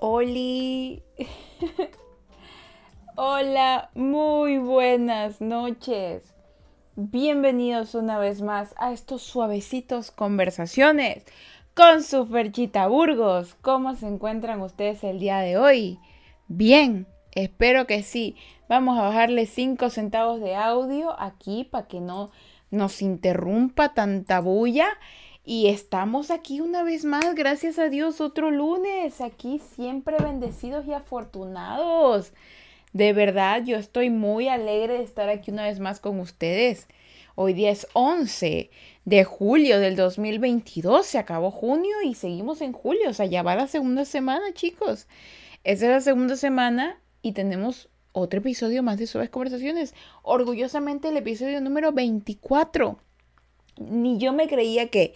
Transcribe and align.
Oli. 0.00 1.02
Hola, 3.16 3.90
muy 3.94 4.56
buenas 4.56 5.42
noches. 5.42 6.34
Bienvenidos 6.96 7.94
una 7.94 8.18
vez 8.18 8.40
más 8.40 8.74
a 8.78 8.92
estos 8.92 9.20
suavecitos 9.20 10.10
conversaciones 10.10 11.26
con 11.74 12.02
su 12.02 12.24
Ferchita 12.24 12.86
Burgos. 12.86 13.56
¿Cómo 13.60 13.94
se 13.94 14.06
encuentran 14.06 14.62
ustedes 14.62 15.04
el 15.04 15.20
día 15.20 15.40
de 15.40 15.58
hoy? 15.58 15.98
Bien, 16.48 17.06
espero 17.32 17.86
que 17.86 18.02
sí. 18.02 18.36
Vamos 18.70 18.98
a 18.98 19.02
bajarle 19.02 19.44
5 19.44 19.90
centavos 19.90 20.40
de 20.40 20.56
audio 20.56 21.14
aquí 21.20 21.64
para 21.64 21.88
que 21.88 22.00
no 22.00 22.30
nos 22.70 23.02
interrumpa 23.02 23.92
tanta 23.92 24.40
bulla. 24.40 24.88
Y 25.44 25.68
estamos 25.68 26.30
aquí 26.30 26.60
una 26.60 26.82
vez 26.82 27.06
más, 27.06 27.34
gracias 27.34 27.78
a 27.78 27.88
Dios, 27.88 28.20
otro 28.20 28.50
lunes, 28.50 29.22
aquí 29.22 29.58
siempre 29.74 30.16
bendecidos 30.18 30.86
y 30.86 30.92
afortunados. 30.92 32.34
De 32.92 33.14
verdad, 33.14 33.64
yo 33.64 33.78
estoy 33.78 34.10
muy 34.10 34.48
alegre 34.48 34.98
de 34.98 35.04
estar 35.04 35.30
aquí 35.30 35.50
una 35.50 35.64
vez 35.64 35.80
más 35.80 35.98
con 35.98 36.20
ustedes. 36.20 36.88
Hoy 37.36 37.54
día 37.54 37.70
es 37.70 37.86
11 37.94 38.70
de 39.06 39.24
julio 39.24 39.80
del 39.80 39.96
2022, 39.96 41.06
se 41.06 41.18
acabó 41.18 41.50
junio 41.50 42.02
y 42.04 42.14
seguimos 42.14 42.60
en 42.60 42.72
julio, 42.72 43.08
o 43.08 43.14
sea, 43.14 43.24
ya 43.24 43.42
va 43.42 43.56
la 43.56 43.66
segunda 43.66 44.04
semana, 44.04 44.52
chicos. 44.52 45.08
Esa 45.64 45.86
es 45.86 45.90
la 45.90 46.00
segunda 46.02 46.36
semana 46.36 47.00
y 47.22 47.32
tenemos 47.32 47.88
otro 48.12 48.40
episodio 48.40 48.82
más 48.82 48.98
de 48.98 49.06
Suaves 49.06 49.30
Conversaciones. 49.30 49.94
Orgullosamente 50.22 51.08
el 51.08 51.16
episodio 51.16 51.62
número 51.62 51.92
24 51.92 52.98
ni 53.80 54.18
yo 54.18 54.32
me 54.32 54.48
creía 54.48 54.88
que, 54.88 55.14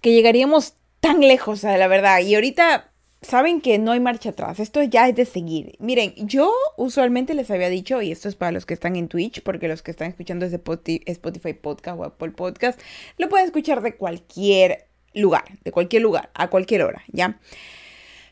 que 0.00 0.12
llegaríamos 0.12 0.74
tan 1.00 1.20
lejos, 1.20 1.62
la 1.62 1.88
verdad. 1.88 2.20
Y 2.20 2.34
ahorita 2.34 2.92
saben 3.22 3.60
que 3.60 3.78
no 3.78 3.92
hay 3.92 4.00
marcha 4.00 4.30
atrás, 4.30 4.60
esto 4.60 4.82
ya 4.82 5.08
es 5.08 5.14
de 5.14 5.24
seguir. 5.24 5.76
Miren, 5.78 6.12
yo 6.16 6.52
usualmente 6.76 7.34
les 7.34 7.50
había 7.50 7.68
dicho, 7.68 8.02
y 8.02 8.12
esto 8.12 8.28
es 8.28 8.34
para 8.34 8.52
los 8.52 8.66
que 8.66 8.74
están 8.74 8.96
en 8.96 9.08
Twitch, 9.08 9.42
porque 9.42 9.68
los 9.68 9.82
que 9.82 9.92
están 9.92 10.08
escuchando 10.08 10.44
desde 10.44 10.60
Spotify 11.06 11.54
Podcast 11.54 11.98
o 11.98 12.04
Apple 12.04 12.32
Podcast, 12.32 12.80
lo 13.18 13.28
pueden 13.28 13.46
escuchar 13.46 13.80
de 13.80 13.96
cualquier 13.96 14.88
lugar, 15.14 15.44
de 15.64 15.72
cualquier 15.72 16.02
lugar, 16.02 16.30
a 16.34 16.50
cualquier 16.50 16.82
hora, 16.82 17.02
¿ya? 17.12 17.38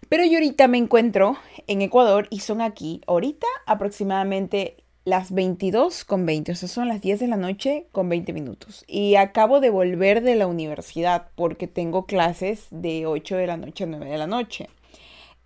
Pero 0.09 0.25
yo 0.25 0.35
ahorita 0.35 0.67
me 0.67 0.79
encuentro 0.79 1.37
en 1.69 1.83
Ecuador 1.83 2.27
y 2.31 2.41
son 2.41 2.61
aquí, 2.61 3.01
ahorita 3.07 3.47
aproximadamente 3.67 4.80
las 5.05 5.33
22 5.33 6.05
con 6.05 6.27
20, 6.27 6.53
o 6.53 6.55
sea, 6.55 6.69
son 6.69 6.89
las 6.89 7.01
10 7.01 7.21
de 7.21 7.29
la 7.29 7.37
noche 7.37 7.87
con 7.93 8.09
20 8.09 8.33
minutos. 8.33 8.85
Y 8.87 9.17
acabo 9.17 9.61
de 9.61 9.71
volver 9.71 10.23
de 10.23 10.37
la 10.37 10.47
universidad 10.47 11.29
porque 11.37 11.67
tengo 11.67 12.07
clases 12.07 12.67
de 12.71 13.07
8 13.07 13.37
de 13.37 13.47
la 13.47 13.57
noche 13.57 13.85
a 13.85 13.87
9 13.87 14.07
de 14.11 14.19
la 14.19 14.27
noche. 14.27 14.69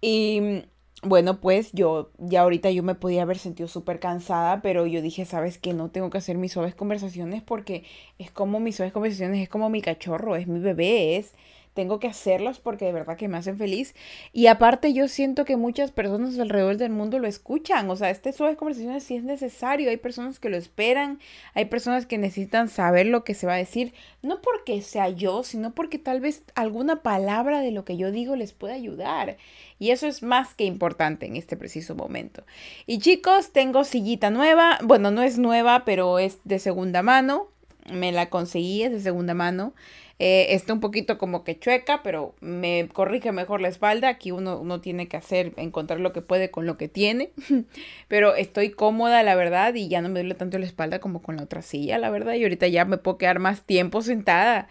Y 0.01 0.65
bueno, 1.03 1.41
pues 1.41 1.71
yo 1.73 2.11
ya 2.19 2.43
ahorita 2.43 2.71
yo 2.71 2.83
me 2.83 2.95
podía 2.95 3.23
haber 3.23 3.39
sentido 3.39 3.69
súper 3.69 4.01
cansada, 4.01 4.63
pero 4.63 4.87
yo 4.87 5.03
dije, 5.03 5.25
sabes 5.25 5.59
que 5.59 5.73
no 5.75 5.91
tengo 5.91 6.11
que 6.11 6.19
hacer 6.19 6.39
mis 6.39 6.53
suaves 6.53 6.75
conversaciones 6.75 7.43
porque 7.43 7.85
es 8.19 8.31
como 8.31 8.59
mis 8.59 8.77
suaves 8.77 8.93
conversaciones, 8.93 9.43
es 9.43 9.49
como 9.49 9.69
mi 9.69 9.83
cachorro, 9.83 10.37
es 10.37 10.47
mi 10.47 10.61
bebé, 10.61 11.17
es 11.17 11.35
tengo 11.75 11.99
que 11.99 12.07
hacerlos 12.07 12.61
porque 12.61 12.85
de 12.87 12.93
verdad 12.93 13.17
que 13.17 13.29
me 13.29 13.37
hacen 13.37 13.59
feliz. 13.59 13.95
Y 14.33 14.47
aparte 14.47 14.93
yo 14.93 15.09
siento 15.09 15.45
que 15.45 15.57
muchas 15.57 15.91
personas 15.91 16.39
alrededor 16.39 16.77
del 16.77 16.93
mundo 16.93 17.19
lo 17.19 17.27
escuchan. 17.27 17.91
O 17.91 17.97
sea, 17.97 18.11
este 18.11 18.33
suave 18.33 18.57
conversaciones 18.57 19.03
sí 19.03 19.17
es 19.17 19.25
necesario. 19.25 19.91
Hay 19.91 19.97
personas 19.97 20.39
que 20.39 20.49
lo 20.49 20.57
esperan, 20.57 21.19
hay 21.53 21.67
personas 21.67 22.07
que 22.07 22.17
necesitan 22.17 22.69
saber 22.69 23.07
lo 23.07 23.25
que 23.25 23.35
se 23.35 23.47
va 23.47 23.55
a 23.55 23.59
decir. 23.59 23.93
No 24.23 24.41
porque 24.41 24.81
sea 24.83 25.09
yo, 25.09 25.43
sino 25.43 25.75
porque 25.75 25.99
tal 25.99 26.21
vez 26.21 26.45
alguna 26.55 27.03
palabra 27.03 27.61
de 27.61 27.73
lo 27.73 27.85
que 27.85 27.97
yo 27.97 28.13
digo 28.13 28.37
les 28.37 28.53
pueda 28.53 28.75
ayudar. 28.75 29.37
Y 29.81 29.91
eso 29.91 30.07
es 30.07 30.23
más 30.23 30.55
que 30.55 30.65
importante 30.65 31.27
en 31.27 31.37
este 31.37 31.57
preciso 31.57 31.97
momento. 31.97 32.45
Y 32.87 33.01
chicos, 33.01 33.51
tengo 33.51 33.83
sillita 33.83 34.31
nueva. 34.31 34.79
Bueno, 34.85 35.11
no 35.11 35.23
es 35.23 35.39
nueva, 35.39 35.85
pero 35.85 36.21
es 36.21 36.39
de 36.45 36.61
segunda 36.61 37.03
mano. 37.03 37.49
Me 37.93 38.13
la 38.13 38.31
conseguí, 38.31 38.85
es 38.85 38.93
de 38.93 39.01
segunda 39.01 39.35
mano. 39.35 39.75
Eh, 40.21 40.55
está 40.55 40.73
un 40.73 40.81
poquito 40.81 41.19
como 41.19 41.43
que 41.43 41.59
chueca, 41.59 42.03
pero 42.03 42.35
me 42.41 42.89
corrige 42.93 43.33
mejor 43.33 43.61
la 43.61 43.69
espalda. 43.69 44.09
Aquí 44.09 44.31
uno, 44.31 44.59
uno 44.61 44.81
tiene 44.81 45.09
que 45.09 45.17
hacer, 45.17 45.53
encontrar 45.57 46.01
lo 46.01 46.13
que 46.13 46.23
puede 46.23 46.51
con 46.51 46.67
lo 46.67 46.77
que 46.77 46.89
tiene. 46.89 47.33
pero 48.09 48.35
estoy 48.35 48.71
cómoda, 48.71 49.23
la 49.23 49.35
verdad, 49.35 49.75
y 49.75 49.89
ya 49.89 50.01
no 50.03 50.09
me 50.09 50.21
duele 50.21 50.35
tanto 50.35 50.59
la 50.59 50.67
espalda 50.67 51.01
como 51.01 51.23
con 51.23 51.37
la 51.37 51.43
otra 51.43 51.63
silla, 51.63 51.99
la 51.99 52.11
verdad. 52.11 52.35
Y 52.35 52.43
ahorita 52.45 52.69
ya 52.69 52.85
me 52.85 52.99
puedo 52.99 53.19
quedar 53.19 53.41
más 53.41 53.63
tiempo 53.63 54.03
sentada. 54.03 54.69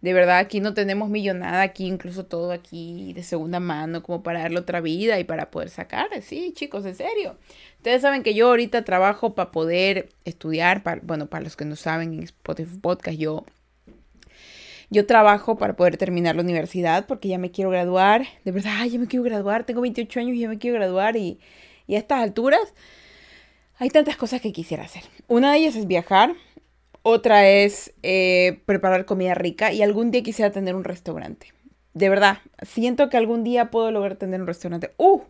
De 0.00 0.12
verdad, 0.12 0.38
aquí 0.38 0.60
no 0.60 0.74
tenemos 0.74 1.08
millonada, 1.08 1.62
aquí 1.62 1.86
incluso 1.86 2.26
todo 2.26 2.52
aquí 2.52 3.14
de 3.14 3.22
segunda 3.22 3.58
mano, 3.58 4.02
como 4.02 4.22
para 4.22 4.40
darle 4.40 4.58
otra 4.58 4.82
vida 4.82 5.18
y 5.18 5.24
para 5.24 5.50
poder 5.50 5.70
sacar. 5.70 6.08
Sí, 6.20 6.52
chicos, 6.54 6.84
en 6.84 6.94
serio. 6.94 7.38
Ustedes 7.78 8.02
saben 8.02 8.22
que 8.22 8.34
yo 8.34 8.48
ahorita 8.48 8.84
trabajo 8.84 9.34
para 9.34 9.50
poder 9.50 10.10
estudiar, 10.26 10.82
para, 10.82 11.00
bueno, 11.02 11.26
para 11.26 11.42
los 11.42 11.56
que 11.56 11.64
no 11.64 11.74
saben, 11.74 12.12
en 12.12 12.22
Spotify 12.22 12.78
Podcast 12.78 13.16
yo 13.16 13.46
yo 14.94 15.06
trabajo 15.06 15.58
para 15.58 15.74
poder 15.74 15.96
terminar 15.96 16.36
la 16.36 16.42
universidad 16.42 17.06
porque 17.06 17.28
ya 17.28 17.36
me 17.36 17.50
quiero 17.50 17.70
graduar. 17.70 18.26
De 18.44 18.52
verdad, 18.52 18.84
ya 18.86 18.98
me 18.98 19.08
quiero 19.08 19.24
graduar. 19.24 19.64
Tengo 19.64 19.80
28 19.80 20.20
años 20.20 20.36
y 20.36 20.40
ya 20.40 20.48
me 20.48 20.58
quiero 20.58 20.76
graduar. 20.76 21.16
Y, 21.16 21.40
y 21.86 21.96
a 21.96 21.98
estas 21.98 22.22
alturas 22.22 22.72
hay 23.76 23.90
tantas 23.90 24.16
cosas 24.16 24.40
que 24.40 24.52
quisiera 24.52 24.84
hacer. 24.84 25.02
Una 25.26 25.52
de 25.52 25.58
ellas 25.58 25.74
es 25.74 25.88
viajar. 25.88 26.34
Otra 27.02 27.48
es 27.48 27.92
eh, 28.02 28.62
preparar 28.66 29.04
comida 29.04 29.34
rica. 29.34 29.72
Y 29.72 29.82
algún 29.82 30.12
día 30.12 30.22
quisiera 30.22 30.52
tener 30.52 30.76
un 30.76 30.84
restaurante. 30.84 31.52
De 31.92 32.08
verdad, 32.08 32.38
siento 32.62 33.08
que 33.08 33.16
algún 33.16 33.42
día 33.42 33.70
puedo 33.70 33.90
lograr 33.90 34.16
tener 34.16 34.40
un 34.40 34.46
restaurante. 34.46 34.92
¡Uh! 34.96 35.22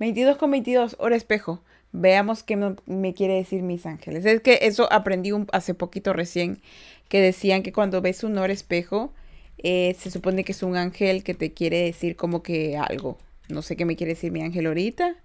22 0.00 0.36
con 0.36 0.50
22, 0.50 0.96
hora 0.98 1.14
espejo. 1.14 1.62
Veamos 1.92 2.42
qué 2.42 2.56
me, 2.56 3.14
quiere 3.14 3.34
decir 3.34 3.62
mis 3.62 3.86
ángeles. 3.86 4.24
Es 4.24 4.40
que 4.40 4.60
eso 4.62 4.90
aprendí 4.92 5.30
hace 5.52 5.74
poquito 5.74 6.12
recién 6.12 6.60
que 7.08 7.20
decían 7.20 7.62
que 7.62 7.72
cuando 7.72 8.00
ves 8.00 8.24
un 8.24 8.38
hora 8.38 8.52
espejo, 8.52 9.12
eh, 9.58 9.94
se 9.98 10.10
supone 10.10 10.44
que 10.44 10.52
es 10.52 10.62
un 10.62 10.76
ángel 10.76 11.22
que 11.22 11.34
te 11.34 11.52
quiere 11.52 11.82
decir 11.82 12.16
como 12.16 12.42
que 12.42 12.76
algo. 12.76 13.18
No 13.48 13.62
sé 13.62 13.76
qué 13.76 13.84
me 13.84 13.96
quiere 13.96 14.14
decir 14.14 14.32
mi 14.32 14.42
ángel 14.42 14.66
ahorita. 14.66 15.16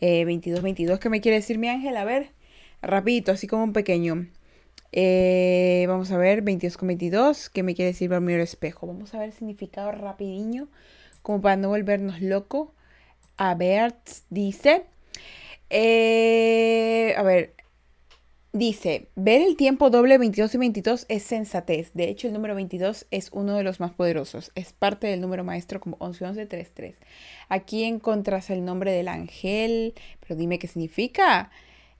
Eh, 0.00 0.24
22, 0.24 0.62
22, 0.62 0.98
¿qué 0.98 1.08
me 1.08 1.20
quiere 1.20 1.36
decir 1.36 1.58
mi 1.58 1.68
ángel? 1.68 1.96
A 1.96 2.04
ver, 2.04 2.30
rapidito, 2.82 3.32
así 3.32 3.46
como 3.46 3.64
un 3.64 3.72
pequeño. 3.72 4.26
Eh, 4.92 5.86
vamos 5.88 6.10
a 6.10 6.18
ver, 6.18 6.42
22 6.42 6.76
con 6.76 6.88
22, 6.88 7.48
¿qué 7.48 7.62
me 7.62 7.74
quiere 7.74 7.92
decir 7.92 8.10
mi 8.20 8.34
espejo? 8.34 8.86
Vamos 8.86 9.14
a 9.14 9.18
ver 9.18 9.28
el 9.28 9.32
significado 9.32 9.90
rapidiño, 9.92 10.68
como 11.22 11.40
para 11.40 11.56
no 11.56 11.68
volvernos 11.68 12.20
locos. 12.20 12.68
A 13.36 13.54
ver, 13.54 13.94
dice, 14.28 14.84
eh, 15.72 17.14
a 17.16 17.22
ver, 17.22 17.54
Dice, 18.54 19.08
ver 19.16 19.40
el 19.40 19.56
tiempo 19.56 19.88
doble 19.88 20.18
22 20.18 20.54
y 20.54 20.58
22 20.58 21.06
es 21.08 21.22
sensatez. 21.22 21.90
De 21.94 22.10
hecho, 22.10 22.26
el 22.26 22.34
número 22.34 22.54
22 22.54 23.06
es 23.10 23.30
uno 23.32 23.56
de 23.56 23.62
los 23.62 23.80
más 23.80 23.92
poderosos. 23.92 24.52
Es 24.54 24.74
parte 24.74 25.06
del 25.06 25.22
número 25.22 25.42
maestro 25.42 25.80
como 25.80 25.96
11, 26.00 26.26
11, 26.26 26.46
3, 26.46 26.70
3. 26.74 26.96
Aquí 27.48 27.84
encontras 27.84 28.50
el 28.50 28.62
nombre 28.62 28.92
del 28.92 29.08
ángel, 29.08 29.94
pero 30.20 30.36
dime 30.38 30.58
qué 30.58 30.68
significa. 30.68 31.50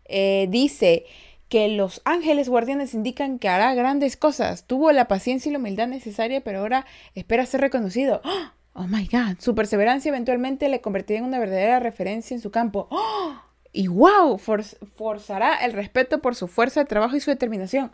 Eh, 0.04 0.46
dice 0.50 1.06
que 1.48 1.68
los 1.68 2.02
ángeles 2.04 2.50
guardianes 2.50 2.92
indican 2.92 3.38
que 3.38 3.48
hará 3.48 3.74
grandes 3.74 4.18
cosas. 4.18 4.66
Tuvo 4.66 4.92
la 4.92 5.08
paciencia 5.08 5.48
y 5.48 5.52
la 5.54 5.58
humildad 5.58 5.88
necesaria, 5.88 6.42
pero 6.42 6.58
ahora 6.58 6.84
espera 7.14 7.46
ser 7.46 7.62
reconocido. 7.62 8.20
Oh 8.74 8.86
my 8.88 9.08
God, 9.10 9.38
su 9.38 9.54
perseverancia 9.54 10.10
eventualmente 10.10 10.68
le 10.68 10.82
convertirá 10.82 11.20
en 11.20 11.24
una 11.24 11.38
verdadera 11.38 11.80
referencia 11.80 12.34
en 12.34 12.42
su 12.42 12.50
campo. 12.50 12.88
¡Oh! 12.90 13.51
Y 13.72 13.88
wow, 13.88 14.38
forzará 14.38 15.64
el 15.64 15.72
respeto 15.72 16.20
por 16.20 16.34
su 16.34 16.46
fuerza 16.46 16.80
de 16.80 16.86
trabajo 16.86 17.16
y 17.16 17.20
su 17.20 17.30
determinación. 17.30 17.90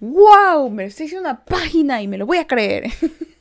¡Wow! 0.00 0.70
Me 0.70 0.86
hice 0.86 1.18
una 1.18 1.44
página 1.44 2.02
y 2.02 2.08
me 2.08 2.18
lo 2.18 2.26
voy 2.26 2.38
a 2.38 2.46
creer. 2.46 2.90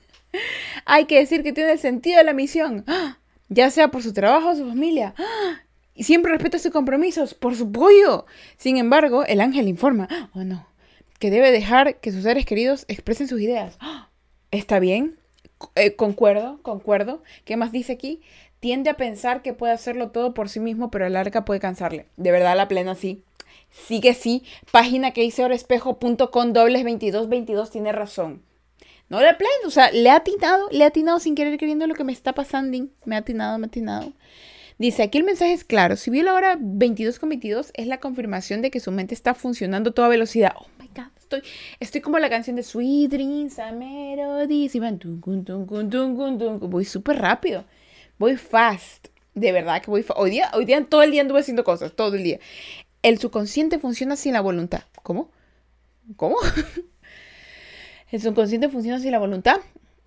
Hay 0.86 1.06
que 1.06 1.20
decir 1.20 1.42
que 1.42 1.54
tiene 1.54 1.72
el 1.72 1.80
sentido 1.80 2.18
de 2.18 2.24
la 2.24 2.34
misión, 2.34 2.86
ya 3.50 3.70
sea 3.70 3.90
por 3.90 4.04
su 4.04 4.14
trabajo 4.14 4.50
o 4.50 4.56
su 4.56 4.68
familia. 4.68 5.16
Y 5.96 6.04
siempre 6.04 6.32
respeta 6.32 6.60
sus 6.60 6.72
compromisos, 6.72 7.34
por 7.34 7.56
su 7.56 7.72
pollo. 7.72 8.26
Sin 8.58 8.78
embargo, 8.78 9.26
el 9.26 9.42
ángel 9.42 9.68
informa, 9.68 10.08
oh 10.34 10.44
no, 10.44 10.68
que 11.20 11.32
debe 11.32 11.52
dejar 11.52 12.00
que 12.00 12.12
sus 12.12 12.24
seres 12.24 12.46
queridos 12.46 12.86
expresen 12.88 13.28
sus 13.28 13.42
ideas. 13.42 13.78
¿Está 14.52 14.80
bien? 14.80 15.18
Eh, 15.76 15.96
concuerdo, 15.96 16.60
concuerdo. 16.62 17.24
¿Qué 17.46 17.56
más 17.56 17.72
dice 17.72 17.94
aquí? 17.94 18.22
Tiende 18.62 18.92
a 18.92 18.96
pensar 18.96 19.42
que 19.42 19.54
puede 19.54 19.74
hacerlo 19.74 20.12
todo 20.12 20.34
por 20.34 20.48
sí 20.48 20.62
mismo, 20.62 20.90
pero 20.92 21.06
a 21.06 21.10
larga 21.10 21.44
puede 21.44 21.60
cansarle. 21.60 22.06
De 22.16 22.32
verdad, 22.32 22.56
la 22.56 22.70
plena 22.70 22.96
sí. 22.96 23.24
Sí 23.72 24.00
que 24.00 24.14
sí. 24.14 24.44
Página 24.72 25.12
que 25.12 25.22
dice 25.22 25.44
orespejo.com 25.44 26.54
dobles 26.54 26.84
2222 26.84 27.72
tiene 27.72 27.92
razón. 27.92 28.44
No 29.10 29.20
la 29.20 29.38
plena, 29.38 29.52
o 29.66 29.72
sea, 29.72 29.92
le 29.92 30.10
ha 30.10 30.18
atinado, 30.18 30.70
le 30.72 30.86
ha 30.86 30.88
atinado 30.88 31.20
sin 31.20 31.36
querer 31.36 31.58
queriendo 31.58 31.86
lo 31.88 31.96
que 31.96 32.06
me 32.06 32.14
está 32.14 32.34
pasando. 32.34 32.88
Me 33.04 33.16
ha 33.16 33.20
atinado, 33.20 33.58
me 33.58 33.66
ha 33.66 33.68
atinado. 33.68 34.14
Dice, 34.78 35.04
aquí 35.04 35.18
el 35.18 35.24
mensaje 35.26 35.54
es 35.54 35.64
claro. 35.64 35.96
Si 35.98 36.12
vio 36.12 36.24
la 36.24 36.34
hora 36.34 36.58
22 36.60 37.20
con 37.20 37.30
22, 37.30 37.72
es 37.74 37.88
la 37.88 38.00
confirmación 38.00 38.62
de 38.62 38.72
que 38.72 38.80
su 38.80 38.92
mente 38.92 39.16
está 39.16 39.34
funcionando 39.34 39.90
a 39.90 39.94
toda 39.94 40.08
velocidad. 40.08 40.54
Oh 40.58 40.68
my 40.80 40.88
God, 40.96 41.12
estoy, 41.18 41.42
estoy 41.80 42.02
como 42.02 42.20
la 42.20 42.30
canción 42.30 42.56
de 42.56 42.64
Sweet 42.64 43.10
Dreams, 43.10 43.60
a. 43.60 43.72
Voy 46.60 46.86
súper 46.86 47.18
rápido. 47.18 47.66
Voy 48.22 48.38
fast. 48.38 49.08
De 49.34 49.52
verdad 49.52 49.82
que 49.82 49.90
voy 49.90 50.04
fast. 50.04 50.20
Hoy 50.20 50.30
día, 50.30 50.52
hoy 50.54 50.66
día, 50.66 50.86
todo 50.86 51.02
el 51.02 51.10
día 51.10 51.22
anduve 51.22 51.40
haciendo 51.40 51.64
cosas, 51.64 51.94
todo 51.94 52.14
el 52.16 52.24
día. 52.24 52.40
El 53.02 53.18
subconsciente 53.18 53.80
funciona 53.80 54.16
sin 54.16 54.34
la 54.34 54.42
voluntad. 54.42 54.84
¿Cómo? 55.02 55.32
¿Cómo? 56.18 56.36
el 58.12 58.22
subconsciente 58.22 58.70
funciona 58.70 59.00
sin 59.00 59.10
la 59.10 59.18
voluntad. 59.18 59.56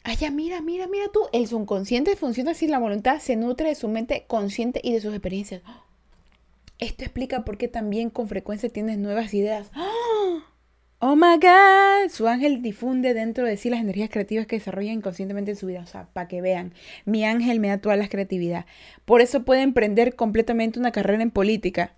Ay, 0.04 0.14
ya, 0.14 0.30
mira, 0.30 0.60
mira, 0.60 0.86
mira 0.86 1.06
tú. 1.12 1.22
El 1.32 1.48
subconsciente 1.48 2.14
funciona 2.14 2.54
sin 2.54 2.70
la 2.70 2.78
voluntad, 2.78 3.18
se 3.18 3.34
nutre 3.34 3.70
de 3.70 3.74
su 3.74 3.88
mente 3.88 4.26
consciente 4.28 4.80
y 4.84 4.92
de 4.92 5.00
sus 5.00 5.12
experiencias. 5.12 5.62
Esto 6.78 7.02
explica 7.02 7.44
por 7.44 7.58
qué 7.58 7.66
también 7.66 8.10
con 8.10 8.28
frecuencia 8.28 8.68
tienes 8.68 8.96
nuevas 8.96 9.34
ideas. 9.34 9.72
Oh 11.06 11.16
my 11.16 11.36
God. 11.38 12.08
Su 12.08 12.28
ángel 12.28 12.62
difunde 12.62 13.12
dentro 13.12 13.44
de 13.44 13.58
sí 13.58 13.68
las 13.68 13.80
energías 13.80 14.08
creativas 14.08 14.46
que 14.46 14.56
desarrolla 14.56 14.90
inconscientemente 14.90 15.50
en 15.50 15.56
su 15.58 15.66
vida. 15.66 15.80
O 15.80 15.86
sea, 15.86 16.08
para 16.14 16.28
que 16.28 16.40
vean, 16.40 16.72
mi 17.04 17.26
ángel 17.26 17.60
me 17.60 17.68
da 17.68 17.76
toda 17.76 17.96
la 17.96 18.08
creatividad. 18.08 18.64
Por 19.04 19.20
eso 19.20 19.44
puede 19.44 19.60
emprender 19.60 20.16
completamente 20.16 20.78
una 20.78 20.92
carrera 20.92 21.22
en 21.22 21.30
política. 21.30 21.92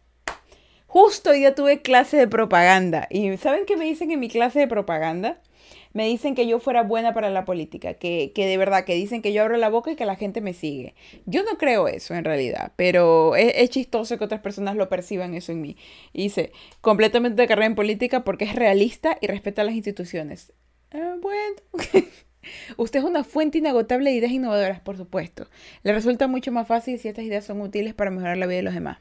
Justo 0.89 1.31
hoy 1.31 1.39
día 1.39 1.55
tuve 1.55 1.83
clase 1.83 2.17
de 2.17 2.27
propaganda. 2.27 3.07
¿Y 3.09 3.37
saben 3.37 3.65
qué 3.65 3.77
me 3.77 3.85
dicen 3.85 4.11
en 4.11 4.19
mi 4.19 4.29
clase 4.29 4.59
de 4.59 4.67
propaganda? 4.67 5.41
Me 5.97 6.05
dicen 6.05 6.35
que 6.35 6.47
yo 6.47 6.59
fuera 6.59 6.83
buena 6.83 7.15
para 7.15 7.31
la 7.31 7.47
política, 7.47 7.95
que, 7.95 8.31
de 8.35 8.57
verdad, 8.59 8.85
que 8.85 8.95
dicen 8.95 9.23
que 9.23 9.33
yo 9.33 9.41
abro 9.41 9.57
la 9.57 9.71
boca 9.71 9.91
y 9.91 9.97
que 9.97 10.05
la 10.05 10.15
gente 10.15 10.43
me 10.43 10.53
sigue. 10.53 10.95
Yo 11.25 11.43
no 11.43 11.57
creo 11.57 11.89
eso 11.89 12.15
en 12.15 12.23
realidad, 12.23 12.73
pero 12.77 13.35
es, 13.35 13.71
chistoso 13.71 14.19
que 14.19 14.25
otras 14.25 14.43
personas 14.43 14.77
lo 14.77 14.91
perciban 14.91 15.33
eso 15.33 15.53
en 15.53 15.63
mí. 15.63 15.79
Hice 16.13 16.53
completamente 16.83 17.41
de 17.41 17.49
carrera 17.49 17.65
en 17.65 17.75
política 17.75 18.25
porque 18.25 18.45
es 18.45 18.55
realista 18.55 19.17
y 19.23 19.27
respeta 19.27 19.65
las 19.65 19.75
instituciones. 19.75 20.53
Eh, 20.91 21.15
bueno. 21.19 21.57
Usted 22.77 22.99
es 22.99 23.05
una 23.07 23.25
fuente 23.25 23.57
inagotable 23.57 24.11
de 24.11 24.17
ideas 24.17 24.33
innovadoras, 24.33 24.81
por 24.81 24.99
supuesto. 24.99 25.49
Le 25.83 25.95
resulta 25.95 26.27
mucho 26.27 26.53
más 26.53 26.69
fácil 26.69 26.99
si 26.99 27.09
estas 27.09 27.25
ideas 27.25 27.47
son 27.47 27.63
útiles 27.63 27.95
para 27.95 28.11
mejorar 28.11 28.37
la 28.37 28.47
vida 28.47 28.59
de 28.59 28.65
los 28.65 28.75
demás. 28.75 28.99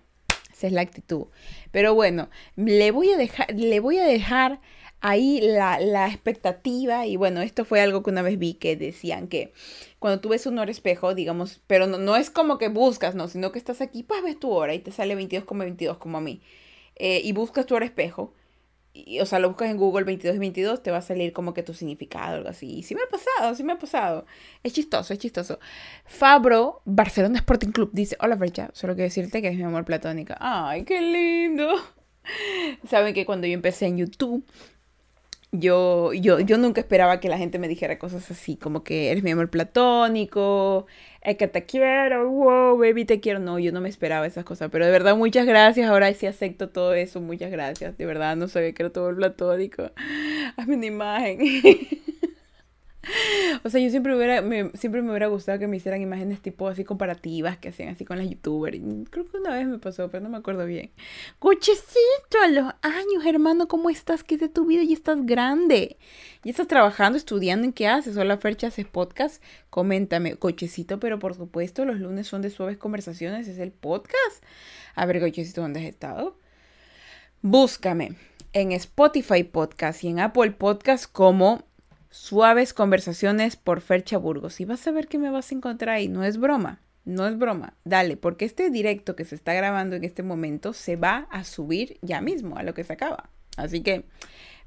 Esa 0.53 0.67
es 0.67 0.71
la 0.71 0.79
actitud. 0.79 1.25
Pero 1.71 1.93
bueno, 1.93 2.29
le 2.55 2.91
voy 2.91 3.11
a 3.11 3.17
dejar, 3.17 3.53
le 3.53 3.81
voy 3.81 3.97
a 3.97 4.05
dejar 4.05 4.59
ahí 5.05 5.39
la, 5.39 6.07
expectativa, 6.07 7.05
y 7.05 7.15
bueno, 7.15 7.41
esto 7.41 7.63
fue 7.63 7.79
algo 7.79 8.01
que 8.01 8.09
una 8.09 8.23
vez 8.23 8.39
vi 8.39 8.55
que 8.55 8.75
decían 8.75 9.27
que 9.27 9.53
cuando 9.99 10.19
tú 10.19 10.29
ves 10.29 10.47
un 10.47 10.57
hora 10.57 10.71
espejo, 10.71 11.13
digamos, 11.13 11.61
pero 11.67 11.85
no, 11.85 12.15
es 12.15 12.31
como 12.31 12.57
que 12.57 12.69
buscas, 12.69 13.13
no, 13.13 13.27
sino 13.27 13.51
que 13.51 13.59
estás 13.59 13.81
aquí, 13.81 14.01
pues 14.01 14.23
ves 14.23 14.39
tu 14.39 14.51
hora 14.51 14.73
y 14.73 14.79
te 14.79 14.91
sale 14.91 15.15
22,22 15.15 15.57
22 15.59 15.97
como 15.97 16.17
a 16.17 16.21
mí, 16.21 16.41
eh, 16.95 17.21
y 17.23 17.33
buscas 17.33 17.67
tu 17.67 17.75
hora 17.75 17.85
espejo, 17.85 18.33
y, 18.93 19.19
o 19.19 19.25
sea, 19.27 19.37
lo 19.39 19.49
buscas 19.49 19.69
en 19.69 19.77
Google 19.77 20.05
22 20.05 20.37
y 20.37 20.39
22, 20.39 20.81
te 20.81 20.89
va 20.89 20.97
a 20.97 21.01
salir 21.01 21.33
como 21.33 21.53
que 21.53 21.61
tu 21.61 21.73
significado, 21.73 22.37
algo 22.37 22.49
así. 22.49 22.77
Y 22.77 22.83
sí 22.83 22.95
me 22.95 23.01
ha 23.01 23.09
pasado, 23.09 23.53
sí 23.53 23.61
me 23.61 23.73
ha 23.73 23.77
pasado. 23.77 24.25
Es 24.63 24.71
chistoso, 24.71 25.11
es 25.11 25.19
chistoso. 25.19 25.59
Fabro, 26.05 26.81
Barcelona 26.85 27.39
Sporting 27.39 27.71
Club, 27.71 27.89
dice, 27.91 28.15
hola 28.21 28.37
Frecha, 28.37 28.69
solo 28.71 28.95
quiero 28.95 29.07
decirte 29.07 29.41
que 29.41 29.49
es 29.49 29.57
mi 29.57 29.63
amor 29.63 29.83
platónica. 29.83 30.37
Ay, 30.39 30.85
qué 30.85 31.01
lindo. 31.01 31.75
Saben 32.89 33.13
que 33.13 33.25
cuando 33.25 33.47
yo 33.47 33.53
empecé 33.53 33.87
en 33.87 33.97
YouTube, 33.97 34.45
yo, 35.59 36.13
yo, 36.13 36.39
yo 36.39 36.57
nunca 36.57 36.81
esperaba 36.81 37.19
que 37.19 37.29
la 37.29 37.37
gente 37.37 37.59
me 37.59 37.67
dijera 37.67 37.99
cosas 37.99 38.29
así, 38.31 38.55
como 38.55 38.83
que 38.83 39.11
eres 39.11 39.23
mi 39.23 39.31
amor 39.31 39.49
platónico, 39.49 40.85
es 41.21 41.37
que 41.37 41.47
te 41.47 41.65
quiero, 41.65 42.29
wow, 42.29 42.77
baby, 42.77 43.05
te 43.05 43.19
quiero. 43.19 43.39
No, 43.39 43.59
yo 43.59 43.71
no 43.71 43.81
me 43.81 43.89
esperaba 43.89 44.27
esas 44.27 44.45
cosas, 44.45 44.69
pero 44.71 44.85
de 44.85 44.91
verdad 44.91 45.15
muchas 45.17 45.45
gracias, 45.45 45.89
ahora 45.89 46.13
sí 46.13 46.27
acepto 46.27 46.69
todo 46.69 46.93
eso, 46.93 47.21
muchas 47.21 47.51
gracias, 47.51 47.97
de 47.97 48.05
verdad 48.05 48.35
no 48.35 48.47
sabía 48.47 48.73
que 48.73 48.83
era 48.83 48.91
todo 48.91 49.09
el 49.09 49.15
platónico. 49.17 49.91
Hazme 50.57 50.75
una 50.75 50.85
imagen. 50.85 51.39
O 53.63 53.69
sea, 53.69 53.81
yo 53.81 53.89
siempre, 53.89 54.15
hubiera, 54.15 54.41
me, 54.41 54.71
siempre 54.73 55.01
me 55.01 55.09
hubiera 55.09 55.27
gustado 55.27 55.59
que 55.59 55.67
me 55.67 55.77
hicieran 55.77 56.01
imágenes 56.01 56.41
tipo 56.41 56.67
así 56.67 56.83
comparativas 56.83 57.57
que 57.57 57.69
hacían 57.69 57.89
así 57.89 58.05
con 58.05 58.17
las 58.17 58.29
youtubers. 58.29 58.77
Creo 59.09 59.25
que 59.25 59.37
una 59.37 59.55
vez 59.55 59.67
me 59.67 59.79
pasó, 59.79 60.09
pero 60.09 60.23
no 60.23 60.29
me 60.29 60.37
acuerdo 60.37 60.65
bien. 60.65 60.91
Cochecito, 61.39 62.39
a 62.43 62.47
los 62.47 62.73
años, 62.81 63.25
hermano, 63.25 63.67
¿cómo 63.67 63.89
estás? 63.89 64.23
¿Qué 64.23 64.35
es 64.35 64.41
de 64.41 64.49
tu 64.49 64.65
vida? 64.65 64.83
Y 64.83 64.93
estás 64.93 65.25
grande. 65.25 65.97
¿Y 66.43 66.49
estás 66.49 66.67
trabajando, 66.67 67.17
estudiando? 67.17 67.65
¿En 67.65 67.73
qué 67.73 67.87
haces? 67.87 68.17
Hola, 68.17 68.37
Fercha, 68.37 68.67
¿haces 68.67 68.85
podcast? 68.85 69.41
Coméntame. 69.69 70.35
Cochecito, 70.35 70.99
pero 70.99 71.19
por 71.19 71.35
supuesto, 71.35 71.85
los 71.85 71.99
lunes 71.99 72.27
son 72.27 72.41
de 72.41 72.49
suaves 72.49 72.77
conversaciones. 72.77 73.47
Es 73.47 73.59
el 73.59 73.71
podcast. 73.71 74.43
A 74.95 75.05
ver, 75.05 75.19
Cochecito, 75.19 75.61
¿dónde 75.61 75.79
has 75.81 75.85
estado? 75.87 76.37
Búscame 77.41 78.15
en 78.53 78.71
Spotify 78.71 79.43
Podcast 79.43 80.03
y 80.03 80.07
en 80.07 80.19
Apple 80.19 80.51
Podcast 80.51 81.11
como 81.11 81.63
Suaves 82.15 82.73
conversaciones 82.73 83.57
por 83.57 83.81
Fercha 83.81 84.17
Burgos. 84.17 84.61
Y 84.61 84.65
vas 84.65 84.87
a 84.87 84.91
ver 84.91 85.09
que 85.09 85.17
me 85.17 85.29
vas 85.29 85.51
a 85.51 85.55
encontrar 85.55 85.97
ahí. 85.97 86.07
No 86.07 86.23
es 86.23 86.37
broma. 86.37 86.79
No 87.03 87.27
es 87.27 87.37
broma. 87.37 87.73
Dale, 87.83 88.15
porque 88.15 88.45
este 88.45 88.69
directo 88.69 89.17
que 89.17 89.25
se 89.25 89.35
está 89.35 89.53
grabando 89.53 89.97
en 89.97 90.05
este 90.05 90.23
momento 90.23 90.71
se 90.71 90.95
va 90.95 91.27
a 91.29 91.43
subir 91.43 91.99
ya 92.01 92.21
mismo 92.21 92.57
a 92.57 92.63
lo 92.63 92.73
que 92.73 92.85
se 92.85 92.93
acaba. 92.93 93.29
Así 93.57 93.81
que 93.81 94.05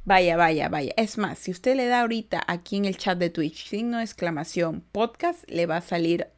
vaya, 0.04 0.36
vaya, 0.36 0.68
vaya. 0.68 0.92
Es 0.98 1.16
más, 1.16 1.38
si 1.38 1.50
usted 1.50 1.74
le 1.74 1.86
da 1.86 2.02
ahorita 2.02 2.44
aquí 2.46 2.76
en 2.76 2.84
el 2.84 2.98
chat 2.98 3.18
de 3.18 3.30
Twitch 3.30 3.66
signo 3.66 3.96
de 3.96 4.04
exclamación 4.04 4.84
podcast, 4.92 5.42
le 5.48 5.64
va 5.64 5.78
a 5.78 5.80
salir 5.80 6.28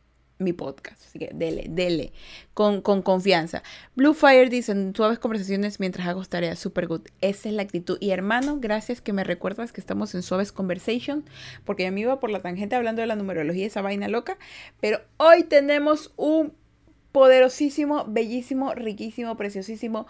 mi 0.40 0.52
podcast. 0.52 1.02
Así 1.06 1.19
que 1.19 1.31
dele, 1.32 1.66
dele, 1.69 2.12
con, 2.54 2.81
con 2.81 3.02
confianza. 3.02 3.62
Blue 3.94 4.14
Fire 4.14 4.50
dice, 4.50 4.75
suaves 4.94 5.19
conversaciones 5.19 5.81
mientras 5.81 6.06
hago 6.08 6.25
tareas, 6.25 6.58
super 6.58 6.87
good. 6.87 7.02
Esa 7.20 7.48
es 7.48 7.54
la 7.54 7.62
actitud. 7.62 7.98
Y 8.00 8.10
hermano, 8.10 8.58
gracias 8.60 9.00
que 9.00 9.12
me 9.12 9.25
recuerdas 9.25 9.72
que 9.72 9.81
estamos 9.81 10.14
en 10.14 10.22
suaves 10.22 10.52
conversation, 10.52 11.25
porque 11.64 11.84
ya 11.84 11.90
me 11.90 12.00
iba 12.00 12.20
por 12.20 12.31
la 12.31 12.42
tangente 12.42 12.76
hablando 12.76 13.00
de 13.00 13.06
la 13.06 13.16
numerología, 13.16 13.66
esa 13.66 13.82
vaina 13.82 14.08
loca. 14.08 14.38
Pero 14.81 15.00
hoy 15.19 15.44
tenemos 15.44 16.12
un 16.16 16.54
poderosísimo, 17.12 18.04
bellísimo, 18.08 18.75
riquísimo, 18.75 19.37
preciosísimo 19.37 20.06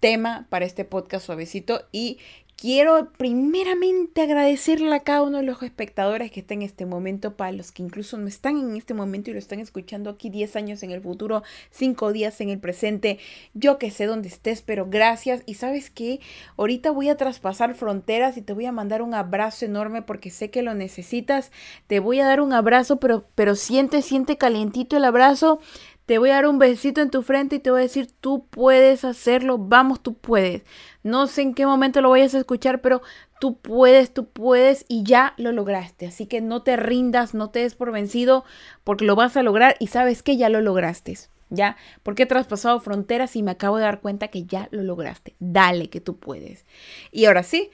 tema 0.00 0.46
para 0.50 0.66
este 0.66 0.84
podcast 0.84 1.24
suavecito 1.24 1.86
y 1.90 2.18
Quiero 2.56 3.10
primeramente 3.18 4.22
agradecerle 4.22 4.94
a 4.94 5.00
cada 5.00 5.22
uno 5.22 5.38
de 5.38 5.44
los 5.44 5.62
espectadores 5.62 6.30
que 6.30 6.40
está 6.40 6.54
en 6.54 6.62
este 6.62 6.86
momento, 6.86 7.36
para 7.36 7.52
los 7.52 7.72
que 7.72 7.82
incluso 7.82 8.16
no 8.16 8.28
están 8.28 8.58
en 8.58 8.76
este 8.76 8.94
momento 8.94 9.30
y 9.30 9.34
lo 9.34 9.38
están 9.38 9.60
escuchando 9.60 10.08
aquí 10.08 10.30
10 10.30 10.56
años 10.56 10.82
en 10.82 10.90
el 10.90 11.02
futuro, 11.02 11.42
5 11.72 12.12
días 12.12 12.40
en 12.40 12.50
el 12.50 12.58
presente. 12.60 13.18
Yo 13.52 13.78
que 13.78 13.90
sé 13.90 14.06
dónde 14.06 14.28
estés, 14.28 14.62
pero 14.62 14.86
gracias. 14.88 15.42
Y 15.46 15.54
sabes 15.54 15.90
que 15.90 16.20
ahorita 16.56 16.90
voy 16.90 17.08
a 17.08 17.16
traspasar 17.16 17.74
fronteras 17.74 18.36
y 18.36 18.42
te 18.42 18.52
voy 18.52 18.66
a 18.66 18.72
mandar 18.72 19.02
un 19.02 19.14
abrazo 19.14 19.64
enorme 19.64 20.02
porque 20.02 20.30
sé 20.30 20.50
que 20.50 20.62
lo 20.62 20.74
necesitas. 20.74 21.50
Te 21.86 22.00
voy 22.00 22.20
a 22.20 22.26
dar 22.26 22.40
un 22.40 22.52
abrazo, 22.52 22.98
pero, 22.98 23.26
pero 23.34 23.56
siente, 23.56 24.00
siente 24.00 24.38
calientito 24.38 24.96
el 24.96 25.04
abrazo. 25.04 25.60
Te 26.06 26.18
voy 26.18 26.30
a 26.30 26.34
dar 26.34 26.46
un 26.46 26.58
besito 26.58 27.00
en 27.00 27.10
tu 27.10 27.22
frente 27.22 27.56
y 27.56 27.58
te 27.60 27.70
voy 27.70 27.80
a 27.80 27.82
decir, 27.82 28.10
tú 28.20 28.46
puedes 28.50 29.04
hacerlo, 29.04 29.56
vamos, 29.56 30.02
tú 30.02 30.14
puedes. 30.14 30.62
No 31.02 31.26
sé 31.26 31.42
en 31.42 31.54
qué 31.54 31.64
momento 31.64 32.02
lo 32.02 32.10
vayas 32.10 32.34
a 32.34 32.38
escuchar, 32.38 32.82
pero 32.82 33.00
tú 33.40 33.58
puedes, 33.58 34.12
tú 34.12 34.28
puedes 34.28 34.84
y 34.86 35.02
ya 35.02 35.32
lo 35.38 35.50
lograste. 35.52 36.06
Así 36.06 36.26
que 36.26 36.40
no 36.42 36.62
te 36.62 36.76
rindas, 36.76 37.32
no 37.32 37.50
te 37.50 37.60
des 37.60 37.74
por 37.74 37.90
vencido, 37.90 38.44
porque 38.84 39.06
lo 39.06 39.16
vas 39.16 39.36
a 39.36 39.42
lograr 39.42 39.76
y 39.80 39.86
sabes 39.86 40.22
que 40.22 40.36
ya 40.36 40.48
lo 40.48 40.60
lograste. 40.60 41.16
¿Ya? 41.50 41.76
Porque 42.02 42.24
he 42.24 42.26
traspasado 42.26 42.80
fronteras 42.80 43.36
y 43.36 43.42
me 43.42 43.52
acabo 43.52 43.76
de 43.76 43.84
dar 43.84 44.00
cuenta 44.00 44.28
que 44.28 44.44
ya 44.44 44.68
lo 44.72 44.82
lograste. 44.82 45.36
Dale 45.38 45.88
que 45.88 46.00
tú 46.00 46.16
puedes. 46.18 46.64
Y 47.12 47.26
ahora 47.26 47.44
sí, 47.44 47.70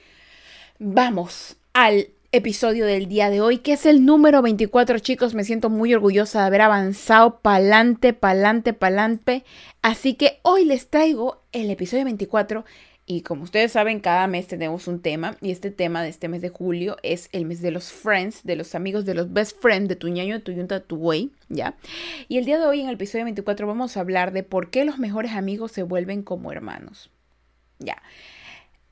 vamos 0.77 1.57
al 1.73 2.09
episodio 2.33 2.85
del 2.85 3.07
día 3.07 3.29
de 3.29 3.41
hoy, 3.41 3.57
que 3.57 3.73
es 3.73 3.85
el 3.85 4.05
número 4.05 4.41
24, 4.41 4.99
chicos. 4.99 5.33
Me 5.33 5.43
siento 5.43 5.69
muy 5.69 5.93
orgullosa 5.93 6.39
de 6.39 6.45
haber 6.47 6.61
avanzado 6.61 7.39
pa'lante, 7.39 8.13
pa'lante, 8.13 8.73
pa'lante. 8.73 9.43
Así 9.81 10.13
que 10.13 10.39
hoy 10.43 10.63
les 10.63 10.87
traigo 10.87 11.41
el 11.51 11.69
episodio 11.69 12.05
24. 12.05 12.63
Y 13.05 13.23
como 13.23 13.43
ustedes 13.43 13.73
saben, 13.73 13.99
cada 13.99 14.27
mes 14.27 14.47
tenemos 14.47 14.87
un 14.87 15.01
tema. 15.01 15.35
Y 15.41 15.51
este 15.51 15.71
tema 15.71 16.01
de 16.03 16.09
este 16.09 16.29
mes 16.29 16.41
de 16.41 16.47
julio 16.47 16.95
es 17.03 17.27
el 17.33 17.45
mes 17.45 17.61
de 17.61 17.71
los 17.71 17.91
friends, 17.91 18.43
de 18.43 18.55
los 18.55 18.75
amigos, 18.75 19.03
de 19.03 19.15
los 19.15 19.33
best 19.33 19.59
friends, 19.61 19.89
de 19.89 19.97
tu 19.97 20.07
ñaño, 20.07 20.35
de 20.35 20.41
tu 20.41 20.53
yunta, 20.53 20.75
de 20.75 20.85
tu 20.85 20.95
güey, 20.95 21.31
¿ya? 21.49 21.75
Y 22.29 22.37
el 22.37 22.45
día 22.45 22.59
de 22.59 22.65
hoy, 22.65 22.79
en 22.79 22.87
el 22.87 22.95
episodio 22.95 23.25
24, 23.25 23.67
vamos 23.67 23.97
a 23.97 23.99
hablar 23.99 24.31
de 24.31 24.43
por 24.43 24.69
qué 24.69 24.85
los 24.85 24.99
mejores 24.99 25.33
amigos 25.33 25.73
se 25.73 25.83
vuelven 25.83 26.23
como 26.23 26.53
hermanos. 26.53 27.09
Ya. 27.79 28.01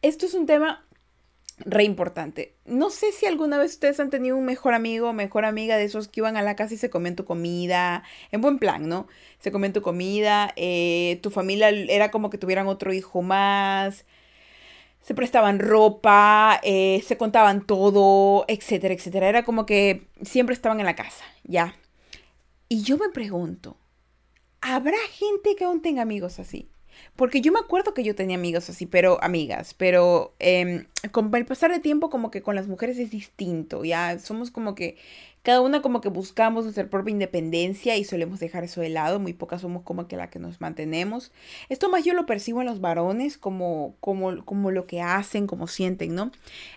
Esto 0.01 0.25
es 0.25 0.33
un 0.33 0.45
tema 0.45 0.83
re 1.65 1.83
importante. 1.83 2.55
No 2.65 2.89
sé 2.89 3.11
si 3.11 3.25
alguna 3.25 3.57
vez 3.57 3.73
ustedes 3.73 3.99
han 3.99 4.09
tenido 4.09 4.37
un 4.37 4.45
mejor 4.45 4.73
amigo 4.73 5.09
o 5.09 5.13
mejor 5.13 5.45
amiga 5.45 5.77
de 5.77 5.85
esos 5.85 6.07
que 6.07 6.21
iban 6.21 6.37
a 6.37 6.41
la 6.41 6.55
casa 6.55 6.73
y 6.73 6.77
se 6.77 6.89
comían 6.89 7.15
tu 7.15 7.25
comida, 7.25 8.03
en 8.31 8.41
buen 8.41 8.59
plan, 8.59 8.87
¿no? 8.87 9.07
Se 9.39 9.51
comían 9.51 9.73
tu 9.73 9.81
comida, 9.81 10.53
eh, 10.55 11.19
tu 11.21 11.29
familia 11.31 11.69
era 11.69 12.11
como 12.11 12.29
que 12.29 12.37
tuvieran 12.37 12.67
otro 12.67 12.93
hijo 12.93 13.21
más, 13.21 14.05
se 15.01 15.13
prestaban 15.13 15.59
ropa, 15.59 16.59
eh, 16.63 17.03
se 17.05 17.17
contaban 17.17 17.65
todo, 17.65 18.45
etcétera, 18.47 18.93
etcétera. 18.93 19.29
Era 19.29 19.43
como 19.43 19.65
que 19.65 20.07
siempre 20.21 20.53
estaban 20.53 20.79
en 20.79 20.85
la 20.85 20.95
casa, 20.95 21.23
¿ya? 21.43 21.75
Y 22.67 22.83
yo 22.83 22.97
me 22.97 23.09
pregunto, 23.09 23.77
¿habrá 24.61 24.97
gente 25.11 25.55
que 25.55 25.65
aún 25.65 25.81
tenga 25.81 26.01
amigos 26.01 26.39
así? 26.39 26.69
Porque 27.15 27.41
yo 27.41 27.51
me 27.51 27.59
acuerdo 27.59 27.93
que 27.93 28.03
yo 28.03 28.15
tenía 28.15 28.37
amigos 28.37 28.69
así, 28.69 28.85
pero 28.85 29.21
amigas, 29.23 29.73
pero 29.73 30.33
eh, 30.39 30.85
con 31.11 31.33
el 31.35 31.45
pasar 31.45 31.71
del 31.71 31.81
tiempo 31.81 32.09
como 32.09 32.31
que 32.31 32.41
con 32.41 32.55
las 32.55 32.67
mujeres 32.67 32.97
es 32.97 33.11
distinto, 33.11 33.83
ya 33.83 34.19
somos 34.19 34.51
como 34.51 34.75
que 34.75 34.97
cada 35.49 35.61
una 35.61 35.81
como 35.81 35.99
que 35.99 36.09
buscamos 36.09 36.63
nuestra 36.65 36.87
propia 36.91 37.11
independencia 37.11 37.97
y 37.97 38.03
solemos 38.03 38.39
dejar 38.39 38.63
eso 38.63 38.81
de 38.81 38.89
lado, 38.89 39.19
muy 39.19 39.33
pocas 39.33 39.61
somos 39.61 39.81
como 39.81 40.07
que 40.07 40.15
la 40.15 40.29
que 40.29 40.37
nos 40.37 40.61
mantenemos. 40.61 41.31
Esto 41.69 41.89
más 41.89 42.05
yo 42.05 42.13
lo 42.13 42.27
percibo 42.27 42.61
en 42.61 42.67
los 42.67 42.81
varones 42.81 43.39
como, 43.39 43.95
como, 43.99 44.45
como 44.45 44.69
lo 44.69 44.85
que 44.85 45.01
hacen, 45.01 45.47
como 45.47 45.65
sienten, 45.65 46.13
¿no? 46.13 46.29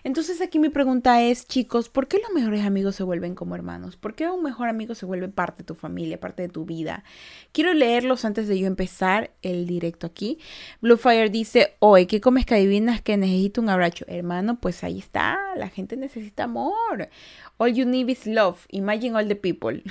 Entonces 0.03 0.41
aquí 0.41 0.57
mi 0.57 0.69
pregunta 0.69 1.21
es, 1.21 1.47
chicos, 1.47 1.87
¿por 1.87 2.07
qué 2.07 2.17
los 2.17 2.31
mejores 2.33 2.65
amigos 2.65 2.95
se 2.95 3.03
vuelven 3.03 3.35
como 3.35 3.53
hermanos? 3.53 3.95
¿Por 3.95 4.15
qué 4.15 4.27
un 4.27 4.41
mejor 4.41 4.69
amigo 4.69 4.95
se 4.95 5.05
vuelve 5.05 5.27
parte 5.27 5.59
de 5.59 5.65
tu 5.67 5.75
familia, 5.75 6.19
parte 6.19 6.41
de 6.41 6.49
tu 6.49 6.65
vida? 6.65 7.03
Quiero 7.51 7.75
leerlos 7.75 8.25
antes 8.25 8.47
de 8.47 8.57
yo 8.57 8.65
empezar 8.65 9.29
el 9.43 9.67
directo 9.67 10.07
aquí. 10.07 10.39
Bluefire 10.81 11.29
dice, 11.29 11.75
hoy, 11.77 12.07
¿qué 12.07 12.19
comes 12.19 12.47
que 12.47 12.55
adivinas 12.55 13.03
que 13.03 13.17
necesito 13.17 13.61
un 13.61 13.69
abrazo? 13.69 14.05
Hermano, 14.07 14.59
pues 14.59 14.83
ahí 14.83 14.97
está, 14.97 15.37
la 15.57 15.69
gente 15.69 15.95
necesita 15.95 16.45
amor. 16.45 17.09
All 17.57 17.69
you 17.69 17.85
need 17.85 18.09
is 18.09 18.25
love. 18.25 18.65
Imagine 18.69 19.15
all 19.15 19.27
the 19.27 19.35
people. 19.35 19.81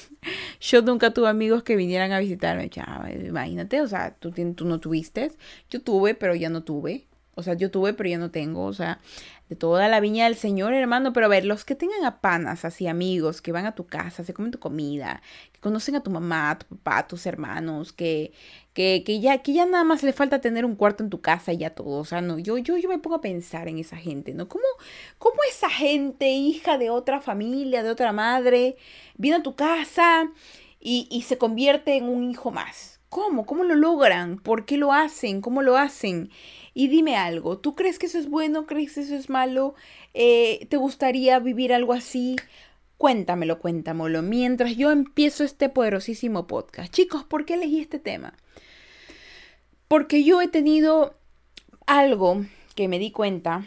Yo 0.60 0.82
nunca 0.82 1.12
tuve 1.12 1.28
amigos 1.28 1.62
que 1.62 1.76
vinieran 1.76 2.12
a 2.12 2.18
visitarme. 2.18 2.68
Ya, 2.70 3.08
imagínate, 3.24 3.80
o 3.80 3.88
sea, 3.88 4.14
tú, 4.18 4.32
tú 4.32 4.64
no 4.64 4.80
tuviste. 4.80 5.32
Yo 5.70 5.80
tuve, 5.80 6.14
pero 6.14 6.34
ya 6.34 6.50
no 6.50 6.62
tuve. 6.62 7.06
O 7.38 7.42
sea, 7.42 7.52
yo 7.52 7.70
tuve, 7.70 7.92
pero 7.92 8.08
ya 8.08 8.16
no 8.18 8.30
tengo. 8.30 8.64
O 8.64 8.72
sea, 8.72 8.98
de 9.50 9.56
toda 9.56 9.88
la 9.88 10.00
viña 10.00 10.24
del 10.24 10.36
Señor, 10.36 10.72
hermano. 10.72 11.12
Pero 11.12 11.26
a 11.26 11.28
ver, 11.28 11.44
los 11.44 11.64
que 11.66 11.74
tengan 11.74 12.04
a 12.04 12.20
panas, 12.22 12.64
así 12.64 12.86
amigos, 12.88 13.42
que 13.42 13.52
van 13.52 13.66
a 13.66 13.74
tu 13.74 13.86
casa, 13.86 14.24
se 14.24 14.32
comen 14.32 14.52
tu 14.52 14.58
comida, 14.58 15.20
que 15.52 15.60
conocen 15.60 15.96
a 15.96 16.02
tu 16.02 16.10
mamá, 16.10 16.50
a 16.52 16.58
tu 16.58 16.66
papá, 16.76 16.98
a 16.98 17.06
tus 17.06 17.26
hermanos, 17.26 17.92
que, 17.92 18.32
que, 18.72 19.02
que, 19.04 19.20
ya, 19.20 19.38
que 19.42 19.52
ya 19.52 19.66
nada 19.66 19.84
más 19.84 20.02
le 20.02 20.14
falta 20.14 20.40
tener 20.40 20.64
un 20.64 20.76
cuarto 20.76 21.04
en 21.04 21.10
tu 21.10 21.20
casa 21.20 21.52
y 21.52 21.58
ya 21.58 21.70
todo. 21.70 21.98
O 22.00 22.04
sea, 22.06 22.22
no, 22.22 22.38
yo, 22.38 22.56
yo, 22.58 22.78
yo 22.78 22.88
me 22.88 22.98
pongo 22.98 23.16
a 23.16 23.20
pensar 23.20 23.68
en 23.68 23.78
esa 23.78 23.98
gente, 23.98 24.32
¿no? 24.34 24.48
¿Cómo, 24.48 24.64
cómo 25.18 25.36
esa 25.50 25.68
gente, 25.68 26.30
hija 26.30 26.78
de 26.78 26.88
otra 26.90 27.20
familia, 27.20 27.82
de 27.82 27.90
otra 27.90 28.12
madre, 28.12 28.76
viene 29.18 29.38
a 29.38 29.42
tu 29.42 29.54
casa 29.54 30.30
y, 30.80 31.06
y 31.10 31.22
se 31.22 31.36
convierte 31.38 31.96
en 31.96 32.08
un 32.08 32.30
hijo 32.30 32.50
más? 32.50 32.95
¿Cómo? 33.08 33.46
¿Cómo 33.46 33.64
lo 33.64 33.74
logran? 33.74 34.38
¿Por 34.38 34.64
qué 34.64 34.76
lo 34.76 34.92
hacen? 34.92 35.40
¿Cómo 35.40 35.62
lo 35.62 35.76
hacen? 35.76 36.30
Y 36.74 36.88
dime 36.88 37.16
algo, 37.16 37.58
¿tú 37.58 37.74
crees 37.74 37.98
que 37.98 38.06
eso 38.06 38.18
es 38.18 38.28
bueno? 38.28 38.66
¿Crees 38.66 38.94
que 38.94 39.00
eso 39.00 39.14
es 39.14 39.30
malo? 39.30 39.74
Eh, 40.12 40.66
¿Te 40.68 40.76
gustaría 40.76 41.38
vivir 41.38 41.72
algo 41.72 41.92
así? 41.92 42.36
Cuéntamelo, 42.98 43.58
cuéntamelo, 43.58 44.22
mientras 44.22 44.76
yo 44.76 44.90
empiezo 44.90 45.44
este 45.44 45.68
poderosísimo 45.68 46.46
podcast. 46.46 46.92
Chicos, 46.92 47.24
¿por 47.24 47.44
qué 47.44 47.54
elegí 47.54 47.80
este 47.80 47.98
tema? 47.98 48.34
Porque 49.88 50.24
yo 50.24 50.42
he 50.42 50.48
tenido 50.48 51.14
algo 51.86 52.44
que 52.74 52.88
me 52.88 52.98
di 52.98 53.10
cuenta, 53.10 53.66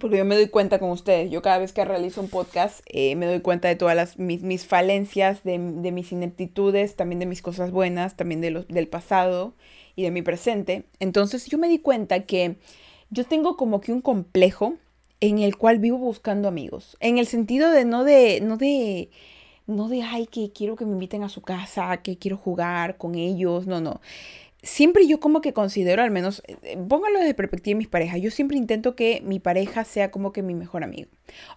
porque 0.00 0.18
yo 0.18 0.24
me 0.24 0.34
doy 0.34 0.48
cuenta 0.48 0.78
con 0.78 0.90
ustedes, 0.90 1.30
yo 1.30 1.42
cada 1.42 1.58
vez 1.58 1.72
que 1.72 1.84
realizo 1.84 2.20
un 2.20 2.28
podcast 2.28 2.80
eh, 2.86 3.14
me 3.14 3.26
doy 3.26 3.40
cuenta 3.40 3.68
de 3.68 3.76
todas 3.76 3.94
las, 3.94 4.18
mis, 4.18 4.66
falencias, 4.66 5.44
de, 5.44 5.58
mis 5.58 6.12
ineptitudes, 6.12 6.96
también 6.96 7.20
de 7.20 7.26
mis 7.26 7.40
cosas 7.40 7.70
buenas, 7.70 8.16
también 8.16 8.40
de 8.40 8.50
los, 8.50 8.68
del 8.68 8.88
pasado 8.88 9.54
y 9.94 10.02
de 10.02 10.10
mi 10.10 10.22
presente. 10.22 10.84
Entonces 10.98 11.46
yo 11.46 11.58
me 11.58 11.68
di 11.68 11.78
cuenta 11.78 12.24
que 12.24 12.56
yo 13.10 13.24
tengo 13.24 13.56
como 13.56 13.80
que 13.80 13.92
un 13.92 14.00
complejo 14.00 14.74
en 15.20 15.38
el 15.38 15.56
cual 15.56 15.78
vivo 15.78 15.98
buscando 15.98 16.48
amigos. 16.48 16.96
En 17.00 17.18
el 17.18 17.26
sentido 17.26 17.70
de 17.70 17.84
no 17.84 18.02
de, 18.02 18.40
no 18.40 18.56
de, 18.56 19.10
no 19.66 19.88
de, 19.88 20.02
ay, 20.02 20.26
que 20.26 20.50
quiero 20.50 20.74
que 20.76 20.84
me 20.84 20.92
inviten 20.92 21.22
a 21.22 21.28
su 21.28 21.42
casa, 21.42 21.98
que 21.98 22.18
quiero 22.18 22.36
jugar 22.36 22.98
con 22.98 23.14
ellos. 23.14 23.66
No, 23.66 23.80
no 23.80 24.00
siempre 24.66 25.06
yo 25.06 25.20
como 25.20 25.40
que 25.40 25.52
considero, 25.52 26.02
al 26.02 26.10
menos, 26.10 26.42
eh, 26.46 26.56
eh, 26.62 26.76
póngalo 26.76 27.20
desde 27.20 27.34
perspectiva 27.34 27.74
de 27.74 27.78
mis 27.78 27.88
parejas, 27.88 28.20
yo 28.20 28.30
siempre 28.30 28.56
intento 28.56 28.96
que 28.96 29.22
mi 29.24 29.38
pareja 29.38 29.84
sea 29.84 30.10
como 30.10 30.32
que 30.32 30.42
mi 30.42 30.54
mejor 30.54 30.84
amigo. 30.84 31.08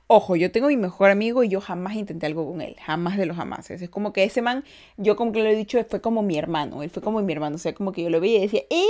Ojo, 0.08 0.36
yo 0.36 0.52
tengo 0.52 0.68
mi 0.68 0.78
mejor 0.78 1.10
amigo 1.10 1.44
y 1.44 1.50
yo 1.50 1.60
jamás 1.60 1.96
intenté 1.96 2.28
algo 2.28 2.50
con 2.50 2.62
él, 2.62 2.76
jamás 2.80 3.18
de 3.18 3.26
los 3.26 3.36
jamás. 3.36 3.70
Es 3.72 3.90
como 3.90 4.14
que 4.14 4.24
ese 4.24 4.42
man, 4.42 4.64
yo 4.98 5.16
como 5.16 5.32
que 5.32 5.44
lo 5.44 5.50
he 5.50 5.56
dicho, 5.56 5.84
fue 5.90 6.02
como 6.02 6.22
mi 6.22 6.38
hermano, 6.38 6.84
él 6.84 6.90
fue 6.90 7.02
como 7.02 7.22
mi 7.22 7.34
hermano, 7.34 7.56
o 7.56 7.60
sea, 7.60 7.74
como 7.74 7.92
que 7.92 8.04
yo 8.04 8.10
lo 8.10 8.20
veía 8.20 8.40
y 8.40 8.42
decía, 8.42 8.62
¡eh! 8.70 8.86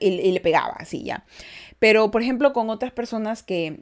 Y, 0.00 0.32
le 0.32 0.40
pegaba 0.40 0.74
así 0.78 1.02
ya. 1.02 1.24
Pero, 1.78 2.10
por 2.10 2.22
ejemplo, 2.22 2.52
con 2.52 2.70
otras 2.70 2.92
personas 2.92 3.42
que, 3.42 3.80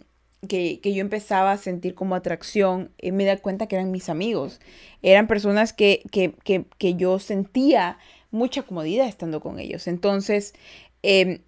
que, 0.48 0.80
yo 0.82 1.00
empezaba 1.00 1.52
a 1.52 1.56
sentir 1.56 1.94
como 1.94 2.14
atracción, 2.14 2.90
eh, 2.98 3.12
me 3.12 3.24
da 3.24 3.36
cuenta 3.38 3.66
que 3.66 3.76
eran 3.76 3.90
mis 3.90 4.08
amigos. 4.08 4.60
Eran 5.02 5.26
personas 5.26 5.72
que, 5.72 6.02
que, 6.10 6.34
que 6.78 6.94
yo 6.94 7.18
sentía 7.18 7.98
mucha 8.36 8.62
comodidad 8.62 9.08
estando 9.08 9.40
con 9.40 9.58
ellos. 9.58 9.86
Entonces, 9.86 10.54
em, 11.02 11.40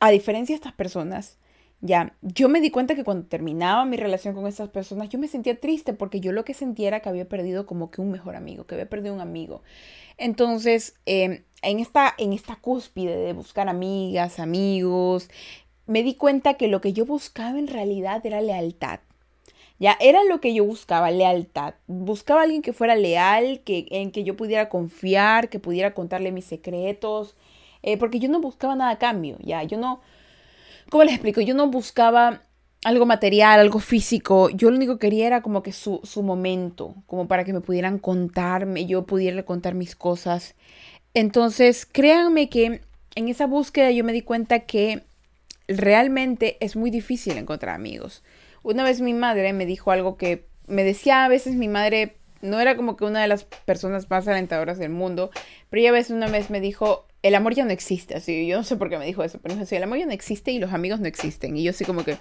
a 0.00 0.10
diferencia 0.10 0.54
de 0.54 0.58
estas 0.58 0.72
personas, 0.72 1.38
ya, 1.80 2.16
yo 2.22 2.48
me 2.48 2.60
di 2.60 2.70
cuenta 2.70 2.96
que 2.96 3.04
cuando 3.04 3.26
terminaba 3.28 3.84
mi 3.84 3.96
relación 3.96 4.34
con 4.34 4.46
estas 4.46 4.68
personas, 4.68 5.10
yo 5.10 5.18
me 5.18 5.28
sentía 5.28 5.60
triste 5.60 5.92
porque 5.92 6.20
yo 6.20 6.32
lo 6.32 6.44
que 6.44 6.54
sentía 6.54 6.88
era 6.88 7.00
que 7.00 7.08
había 7.08 7.28
perdido 7.28 7.66
como 7.66 7.90
que 7.90 8.00
un 8.00 8.10
mejor 8.10 8.34
amigo, 8.34 8.66
que 8.66 8.74
había 8.74 8.88
perdido 8.88 9.14
un 9.14 9.20
amigo. 9.20 9.62
Entonces, 10.16 10.94
em, 11.06 11.44
en, 11.62 11.78
esta, 11.80 12.14
en 12.18 12.32
esta 12.32 12.56
cúspide 12.56 13.16
de 13.16 13.32
buscar 13.32 13.68
amigas, 13.68 14.40
amigos, 14.40 15.30
me 15.86 16.02
di 16.02 16.14
cuenta 16.14 16.54
que 16.54 16.68
lo 16.68 16.80
que 16.80 16.92
yo 16.92 17.06
buscaba 17.06 17.58
en 17.58 17.68
realidad 17.68 18.24
era 18.26 18.40
lealtad. 18.40 19.00
Ya 19.78 19.96
era 20.00 20.24
lo 20.24 20.40
que 20.40 20.54
yo 20.54 20.64
buscaba, 20.64 21.10
lealtad. 21.10 21.74
Buscaba 21.86 22.40
a 22.40 22.44
alguien 22.44 22.62
que 22.62 22.72
fuera 22.72 22.96
leal, 22.96 23.60
que, 23.64 23.86
en 23.90 24.10
que 24.10 24.24
yo 24.24 24.36
pudiera 24.36 24.68
confiar, 24.68 25.48
que 25.48 25.60
pudiera 25.60 25.94
contarle 25.94 26.32
mis 26.32 26.46
secretos, 26.46 27.36
eh, 27.82 27.96
porque 27.96 28.18
yo 28.18 28.28
no 28.28 28.40
buscaba 28.40 28.74
nada 28.74 28.92
a 28.92 28.98
cambio, 28.98 29.36
ya, 29.40 29.62
yo 29.62 29.78
no, 29.78 30.00
¿cómo 30.90 31.04
les 31.04 31.14
explico? 31.14 31.40
Yo 31.40 31.54
no 31.54 31.68
buscaba 31.68 32.42
algo 32.84 33.06
material, 33.06 33.60
algo 33.60 33.78
físico, 33.80 34.50
yo 34.50 34.70
lo 34.70 34.76
único 34.76 34.94
que 34.98 35.06
quería 35.06 35.26
era 35.26 35.42
como 35.42 35.62
que 35.62 35.72
su, 35.72 36.00
su 36.04 36.22
momento, 36.22 36.94
como 37.06 37.28
para 37.28 37.44
que 37.44 37.52
me 37.52 37.60
pudieran 37.60 37.98
contarme, 37.98 38.86
yo 38.86 39.06
pudiera 39.06 39.42
contar 39.44 39.74
mis 39.74 39.96
cosas. 39.96 40.54
Entonces, 41.14 41.86
créanme 41.86 42.48
que 42.48 42.80
en 43.14 43.28
esa 43.28 43.46
búsqueda 43.46 43.90
yo 43.90 44.04
me 44.04 44.12
di 44.12 44.22
cuenta 44.22 44.60
que 44.60 45.04
realmente 45.66 46.56
es 46.60 46.76
muy 46.76 46.90
difícil 46.90 47.36
encontrar 47.36 47.74
amigos. 47.74 48.22
Una 48.68 48.84
vez 48.84 49.00
mi 49.00 49.14
madre 49.14 49.54
me 49.54 49.64
dijo 49.64 49.92
algo 49.92 50.18
que 50.18 50.44
me 50.66 50.84
decía 50.84 51.24
a 51.24 51.28
veces 51.28 51.54
mi 51.54 51.68
madre, 51.68 52.16
no 52.42 52.60
era 52.60 52.76
como 52.76 52.98
que 52.98 53.06
una 53.06 53.22
de 53.22 53.26
las 53.26 53.44
personas 53.44 54.10
más 54.10 54.28
alentadoras 54.28 54.76
del 54.76 54.90
mundo, 54.90 55.30
pero 55.70 55.80
ella 55.80 55.98
a 55.98 56.12
una 56.12 56.28
vez 56.28 56.50
me 56.50 56.60
dijo, 56.60 57.06
el 57.22 57.34
amor 57.34 57.54
ya 57.54 57.64
no 57.64 57.70
existe, 57.70 58.14
así, 58.14 58.46
yo 58.46 58.58
no 58.58 58.64
sé 58.64 58.76
por 58.76 58.90
qué 58.90 58.98
me 58.98 59.06
dijo 59.06 59.24
eso, 59.24 59.38
pero 59.42 59.54
me 59.54 59.62
dijo, 59.62 59.74
el 59.74 59.82
amor 59.82 59.96
ya 59.96 60.04
no 60.04 60.12
existe 60.12 60.50
y 60.50 60.58
los 60.58 60.74
amigos 60.74 61.00
no 61.00 61.06
existen. 61.06 61.56
Y 61.56 61.62
yo 61.62 61.70
así 61.70 61.86
como 61.86 62.04
que, 62.04 62.18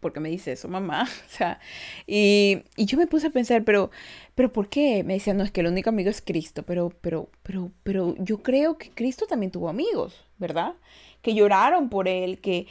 ¿por 0.00 0.14
qué 0.14 0.20
me 0.20 0.30
dice 0.30 0.52
eso, 0.52 0.66
mamá? 0.66 1.06
O 1.28 1.30
sea, 1.30 1.60
y, 2.06 2.62
y, 2.76 2.86
yo 2.86 2.96
me 2.96 3.06
puse 3.06 3.26
a 3.26 3.30
pensar, 3.30 3.62
pero, 3.62 3.90
pero 4.34 4.50
¿por 4.54 4.70
qué? 4.70 5.04
Me 5.04 5.12
decía, 5.12 5.34
no, 5.34 5.44
es 5.44 5.50
que 5.50 5.60
el 5.60 5.66
único 5.66 5.90
amigo 5.90 6.08
es 6.08 6.22
Cristo, 6.22 6.62
pero, 6.62 6.88
pero, 7.02 7.28
pero, 7.42 7.70
pero 7.82 8.14
yo 8.16 8.42
creo 8.42 8.78
que 8.78 8.88
Cristo 8.92 9.26
también 9.26 9.52
tuvo 9.52 9.68
amigos, 9.68 10.24
¿verdad? 10.38 10.72
Que 11.20 11.34
lloraron 11.34 11.90
por 11.90 12.08
él, 12.08 12.40
que, 12.40 12.66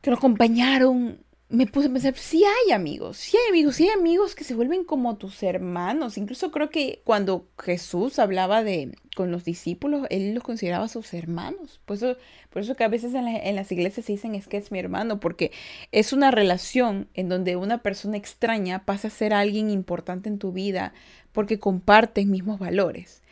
que 0.00 0.10
lo 0.10 0.16
acompañaron 0.16 1.18
me 1.52 1.66
puse 1.66 1.88
a 1.88 1.92
pensar, 1.92 2.14
sí 2.16 2.44
hay 2.44 2.72
amigos, 2.72 3.18
sí 3.18 3.36
hay 3.36 3.50
amigos, 3.50 3.76
sí 3.76 3.84
hay 3.84 3.90
amigos 3.90 4.34
que 4.34 4.42
se 4.42 4.54
vuelven 4.54 4.84
como 4.84 5.18
tus 5.18 5.42
hermanos. 5.42 6.16
Incluso 6.16 6.50
creo 6.50 6.70
que 6.70 7.02
cuando 7.04 7.46
Jesús 7.58 8.18
hablaba 8.18 8.64
de 8.64 8.96
con 9.14 9.30
los 9.30 9.44
discípulos, 9.44 10.06
él 10.08 10.32
los 10.32 10.42
consideraba 10.42 10.88
sus 10.88 11.12
hermanos. 11.12 11.82
Por 11.84 11.98
eso, 11.98 12.16
por 12.48 12.62
eso 12.62 12.74
que 12.74 12.84
a 12.84 12.88
veces 12.88 13.12
en, 13.12 13.28
en 13.28 13.54
las 13.54 13.70
iglesias 13.70 14.06
se 14.06 14.12
dicen 14.12 14.34
es 14.34 14.48
que 14.48 14.56
es 14.56 14.72
mi 14.72 14.78
hermano, 14.78 15.20
porque 15.20 15.52
es 15.92 16.14
una 16.14 16.30
relación 16.30 17.08
en 17.12 17.28
donde 17.28 17.56
una 17.56 17.82
persona 17.82 18.16
extraña 18.16 18.86
pasa 18.86 19.08
a 19.08 19.10
ser 19.10 19.34
alguien 19.34 19.68
importante 19.68 20.30
en 20.30 20.38
tu 20.38 20.52
vida 20.52 20.94
porque 21.32 21.58
comparten 21.58 22.30
mismos 22.30 22.60
valores. 22.60 23.22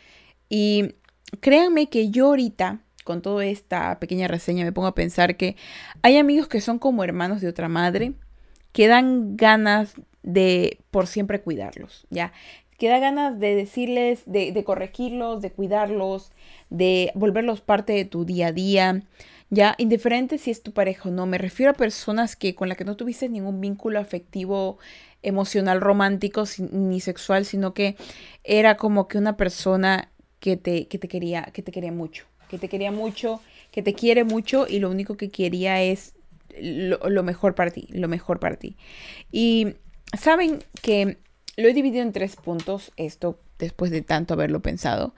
Y 0.47 0.93
créanme 1.39 1.89
que 1.89 2.11
yo 2.11 2.27
ahorita 2.27 2.81
con 3.03 3.21
toda 3.21 3.45
esta 3.45 3.99
pequeña 3.99 4.27
reseña 4.27 4.65
me 4.65 4.71
pongo 4.71 4.87
a 4.87 4.95
pensar 4.95 5.37
que 5.37 5.55
hay 6.01 6.17
amigos 6.17 6.47
que 6.47 6.61
son 6.61 6.79
como 6.79 7.03
hermanos 7.03 7.41
de 7.41 7.47
otra 7.47 7.67
madre, 7.67 8.13
que 8.71 8.87
dan 8.87 9.35
ganas 9.37 9.93
de 10.23 10.79
por 10.91 11.07
siempre 11.07 11.41
cuidarlos, 11.41 12.05
¿ya? 12.09 12.31
Que 12.77 12.89
da 12.89 12.99
ganas 12.99 13.39
de 13.39 13.55
decirles, 13.55 14.23
de, 14.25 14.51
de 14.51 14.63
corregirlos, 14.63 15.41
de 15.41 15.51
cuidarlos, 15.51 16.31
de 16.69 17.11
volverlos 17.15 17.61
parte 17.61 17.93
de 17.93 18.05
tu 18.05 18.25
día 18.25 18.47
a 18.47 18.51
día, 18.51 19.03
ya, 19.53 19.75
indiferente 19.77 20.37
si 20.37 20.49
es 20.49 20.63
tu 20.63 20.71
pareja 20.71 21.09
o 21.09 21.11
no, 21.11 21.25
me 21.25 21.37
refiero 21.37 21.71
a 21.71 21.75
personas 21.75 22.37
que 22.37 22.55
con 22.55 22.69
las 22.69 22.77
que 22.77 22.85
no 22.85 22.95
tuviste 22.95 23.27
ningún 23.27 23.59
vínculo 23.59 23.99
afectivo, 23.99 24.77
emocional, 25.23 25.81
romántico 25.81 26.45
ni 26.71 27.01
sexual, 27.01 27.43
sino 27.43 27.73
que 27.73 27.97
era 28.45 28.77
como 28.77 29.09
que 29.09 29.17
una 29.17 29.35
persona 29.35 30.09
que 30.39 30.55
te, 30.55 30.87
que 30.87 30.97
te 30.97 31.09
quería, 31.09 31.43
que 31.53 31.61
te 31.61 31.73
quería 31.73 31.91
mucho, 31.91 32.25
que 32.51 32.59
te 32.59 32.67
quería 32.67 32.91
mucho, 32.91 33.41
que 33.71 33.81
te 33.81 33.93
quiere 33.93 34.25
mucho 34.25 34.67
y 34.67 34.79
lo 34.79 34.91
único 34.91 35.15
que 35.15 35.31
quería 35.31 35.81
es 35.81 36.13
lo, 36.59 37.23
mejor 37.23 37.55
para 37.55 37.71
ti, 37.71 37.87
lo 37.91 38.09
mejor 38.09 38.39
para 38.39 38.57
ti. 38.57 38.75
Y 39.31 39.75
saben 40.19 40.59
que 40.81 41.17
lo 41.55 41.69
he 41.69 41.73
dividido 41.73 42.03
en 42.03 42.11
tres 42.11 42.35
puntos, 42.35 42.91
esto 42.97 43.39
después 43.57 43.89
de 43.89 44.01
tanto 44.01 44.33
haberlo 44.33 44.59
pensado. 44.59 45.15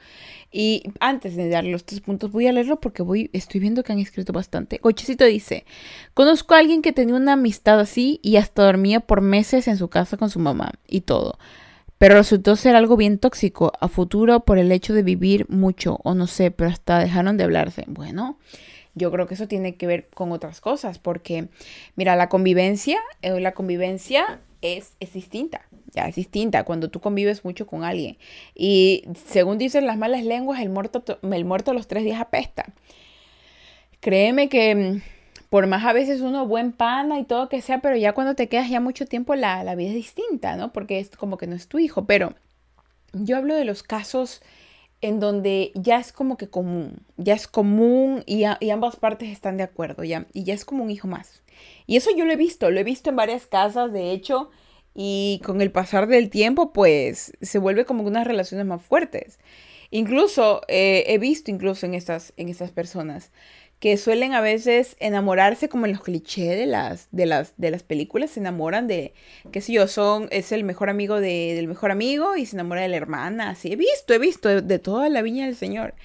Y 0.51 0.83
antes 0.99 1.35
de 1.35 1.49
dar 1.49 1.63
los 1.63 1.85
tres 1.85 2.01
puntos, 2.01 2.31
voy 2.31 2.45
a 2.45 2.51
leerlo 2.51 2.79
porque 2.79 3.01
voy, 3.01 3.31
estoy 3.33 3.59
viendo 3.59 3.83
que 3.83 3.93
han 3.93 3.99
escrito 3.99 4.31
bastante. 4.31 4.77
Cochecito 4.77 5.25
dice, 5.25 5.65
conozco 6.13 6.53
a 6.53 6.59
alguien 6.59 6.83
que 6.83 6.93
tenía 6.93 7.15
una 7.15 7.33
amistad 7.33 7.79
así 7.79 8.19
y 8.21 8.35
hasta 8.35 8.63
dormía 8.63 8.99
por 8.99 9.21
meses 9.21 9.67
en 9.67 9.77
su 9.77 9.87
casa 9.87 10.17
con 10.17 10.29
su 10.29 10.39
mamá 10.39 10.73
y 10.87 11.01
todo. 11.01 11.39
Pero 12.03 12.15
resultó 12.15 12.57
ser 12.57 12.75
algo 12.75 12.97
bien 12.97 13.17
tóxico 13.17 13.71
a 13.79 13.87
futuro 13.87 14.41
por 14.41 14.57
el 14.57 14.73
hecho 14.73 14.93
de 14.93 15.03
vivir 15.03 15.49
mucho, 15.49 16.01
o 16.03 16.13
no 16.15 16.27
sé, 16.27 16.51
pero 16.51 16.69
hasta 16.69 16.99
dejaron 16.99 17.37
de 17.37 17.45
hablarse. 17.45 17.85
Bueno, 17.87 18.37
yo 18.93 19.09
creo 19.09 19.25
que 19.25 19.35
eso 19.35 19.47
tiene 19.47 19.75
que 19.75 19.87
ver 19.87 20.09
con 20.13 20.33
otras 20.33 20.59
cosas, 20.59 20.99
porque, 20.99 21.47
mira, 21.95 22.17
la 22.17 22.27
convivencia, 22.27 22.99
eh, 23.21 23.39
la 23.39 23.53
convivencia 23.53 24.41
es, 24.61 24.97
es 24.99 25.13
distinta. 25.13 25.61
Ya 25.93 26.09
es 26.09 26.15
distinta 26.15 26.65
cuando 26.65 26.89
tú 26.89 26.99
convives 26.99 27.45
mucho 27.45 27.67
con 27.67 27.85
alguien. 27.85 28.17
Y 28.53 29.05
según 29.25 29.57
dicen 29.57 29.87
las 29.87 29.97
malas 29.97 30.25
lenguas, 30.25 30.59
el 30.59 30.67
muerto, 30.67 31.05
el 31.21 31.45
muerto 31.45 31.71
a 31.71 31.73
los 31.73 31.87
tres 31.87 32.03
días 32.03 32.19
apesta. 32.19 32.65
Créeme 34.01 34.49
que 34.49 34.75
mm, 34.75 35.01
por 35.53 35.67
más 35.67 35.85
a 35.85 35.93
veces 35.93 36.21
uno 36.21 36.47
buen 36.47 36.71
pana 36.71 37.19
y 37.19 37.25
todo 37.25 37.47
que 37.47 37.61
sea, 37.61 37.79
pero 37.79 37.95
ya 37.95 38.13
cuando 38.13 38.33
te 38.33 38.49
quedas 38.49 38.71
ya 38.71 38.79
mucho 38.79 39.05
tiempo 39.05 39.35
la, 39.35 39.63
la 39.63 39.75
vida 39.75 39.89
es 39.89 39.93
distinta, 39.93 40.55
¿no? 40.55 40.73
Porque 40.73 40.97
es 40.97 41.11
como 41.11 41.37
que 41.37 41.45
no 41.45 41.55
es 41.55 41.67
tu 41.67 41.77
hijo. 41.77 42.05
Pero 42.05 42.33
yo 43.13 43.37
hablo 43.37 43.53
de 43.53 43.63
los 43.63 43.83
casos 43.83 44.41
en 45.01 45.19
donde 45.19 45.71
ya 45.75 45.99
es 45.99 46.11
como 46.11 46.37
que 46.37 46.49
común, 46.49 47.03
ya 47.17 47.35
es 47.35 47.47
común 47.47 48.23
y, 48.25 48.45
y, 48.61 48.69
ambas 48.71 48.95
partes 48.95 49.29
están 49.29 49.57
de 49.57 49.61
acuerdo, 49.61 50.03
ya, 50.03 50.25
y 50.33 50.43
ya 50.43 50.55
es 50.55 50.65
como 50.65 50.83
un 50.83 50.89
hijo 50.89 51.07
más. 51.07 51.43
Y 51.85 51.97
eso 51.97 52.09
yo 52.17 52.25
lo 52.25 52.33
he 52.33 52.35
visto, 52.35 52.71
lo 52.71 52.79
he 52.79 52.83
visto 52.83 53.11
en 53.11 53.15
varias 53.15 53.45
casas, 53.45 53.93
de 53.93 54.09
hecho, 54.09 54.49
y 54.95 55.39
con 55.45 55.61
el 55.61 55.71
pasar 55.71 56.07
del 56.07 56.31
tiempo, 56.31 56.73
pues 56.73 57.33
se 57.43 57.59
vuelve 57.59 57.85
como 57.85 58.01
unas 58.01 58.25
relaciones 58.25 58.65
más 58.65 58.81
fuertes. 58.81 59.37
Incluso 59.91 60.61
eh, 60.67 61.03
he 61.09 61.19
visto 61.19 61.51
incluso 61.51 61.85
en 61.85 61.93
estas, 61.93 62.33
en 62.37 62.49
estas 62.49 62.71
personas 62.71 63.31
que 63.83 63.97
suelen 63.97 64.33
a 64.33 64.39
veces 64.39 64.95
enamorarse 65.01 65.67
como 65.67 65.85
en 65.85 65.91
los 65.91 66.01
clichés 66.01 66.57
de 66.57 66.65
las, 66.65 67.09
de 67.11 67.25
las, 67.25 67.53
de 67.57 67.69
las 67.69 67.83
películas, 67.83 68.31
se 68.31 68.39
enamoran 68.39 68.87
de, 68.87 69.13
qué 69.51 69.59
sé 69.59 69.73
yo, 69.73 69.89
son, 69.89 70.29
es 70.31 70.53
el 70.53 70.63
mejor 70.63 70.89
amigo 70.89 71.19
de, 71.19 71.53
del 71.53 71.67
mejor 71.67 71.91
amigo 71.91 72.37
y 72.37 72.45
se 72.45 72.55
enamora 72.55 72.79
de 72.79 72.87
la 72.87 72.95
hermana, 72.95 73.49
así, 73.49 73.73
he 73.73 73.75
visto, 73.75 74.13
he 74.13 74.19
visto 74.19 74.47
de, 74.47 74.61
de 74.61 74.79
toda 74.79 75.09
la 75.09 75.21
viña 75.21 75.47
del 75.47 75.57
Señor. 75.57 75.95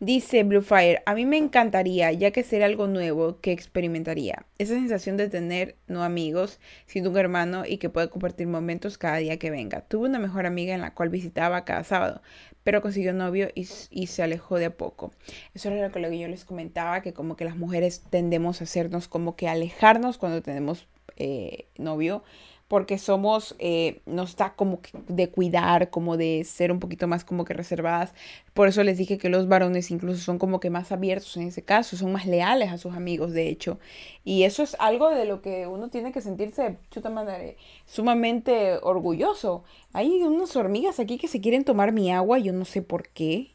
Dice 0.00 0.44
Bluefire, 0.44 1.02
a 1.06 1.14
mí 1.16 1.26
me 1.26 1.38
encantaría, 1.38 2.12
ya 2.12 2.30
que 2.30 2.44
sería 2.44 2.66
algo 2.66 2.86
nuevo 2.86 3.40
que 3.40 3.50
experimentaría. 3.50 4.46
Esa 4.58 4.74
sensación 4.74 5.16
de 5.16 5.28
tener 5.28 5.74
no 5.88 6.04
amigos, 6.04 6.60
sino 6.86 7.10
un 7.10 7.16
hermano 7.16 7.64
y 7.66 7.78
que 7.78 7.90
puede 7.90 8.08
compartir 8.08 8.46
momentos 8.46 8.96
cada 8.96 9.16
día 9.16 9.40
que 9.40 9.50
venga. 9.50 9.80
Tuve 9.80 10.08
una 10.08 10.20
mejor 10.20 10.46
amiga 10.46 10.72
en 10.72 10.82
la 10.82 10.94
cual 10.94 11.08
visitaba 11.08 11.64
cada 11.64 11.82
sábado, 11.82 12.22
pero 12.62 12.80
consiguió 12.80 13.12
novio 13.12 13.48
y, 13.56 13.64
se 13.64 14.22
alejó 14.22 14.58
de 14.60 14.66
a 14.66 14.76
poco. 14.76 15.10
Eso 15.52 15.68
era 15.68 15.88
lo 15.88 15.92
que 15.92 16.18
yo 16.18 16.28
les 16.28 16.44
comentaba, 16.44 17.02
que 17.02 17.12
como 17.12 17.34
que 17.34 17.44
las 17.44 17.56
mujeres 17.56 18.04
tendemos 18.08 18.60
a 18.60 18.64
hacernos 18.64 19.08
como 19.08 19.34
que 19.34 19.48
alejarnos 19.48 20.16
cuando 20.16 20.42
tenemos 20.42 20.86
eh, 21.16 21.66
novio 21.76 22.22
porque 22.68 22.98
somos, 22.98 23.56
eh, 23.58 24.02
nos 24.04 24.36
da 24.36 24.54
como 24.54 24.80
de 25.08 25.30
cuidar, 25.30 25.88
como 25.88 26.18
de 26.18 26.44
ser 26.44 26.70
un 26.70 26.80
poquito 26.80 27.08
más 27.08 27.24
como 27.24 27.46
que 27.46 27.54
reservadas. 27.54 28.12
Por 28.52 28.68
eso 28.68 28.84
les 28.84 28.98
dije 28.98 29.16
que 29.16 29.30
los 29.30 29.48
varones 29.48 29.90
incluso 29.90 30.20
son 30.20 30.38
como 30.38 30.60
que 30.60 30.68
más 30.68 30.92
abiertos 30.92 31.34
en 31.38 31.48
ese 31.48 31.62
caso, 31.62 31.96
son 31.96 32.12
más 32.12 32.26
leales 32.26 32.70
a 32.70 32.76
sus 32.76 32.94
amigos, 32.94 33.32
de 33.32 33.48
hecho. 33.48 33.78
Y 34.22 34.42
eso 34.42 34.62
es 34.62 34.76
algo 34.78 35.08
de 35.08 35.24
lo 35.24 35.40
que 35.40 35.66
uno 35.66 35.88
tiene 35.88 36.12
que 36.12 36.20
sentirse, 36.20 36.76
chuta 36.90 37.08
madre, 37.08 37.56
sumamente 37.86 38.76
orgulloso. 38.82 39.64
Hay 39.94 40.22
unas 40.22 40.54
hormigas 40.54 41.00
aquí 41.00 41.16
que 41.16 41.28
se 41.28 41.40
quieren 41.40 41.64
tomar 41.64 41.92
mi 41.92 42.12
agua, 42.12 42.38
yo 42.38 42.52
no 42.52 42.66
sé 42.66 42.82
por 42.82 43.08
qué. 43.08 43.52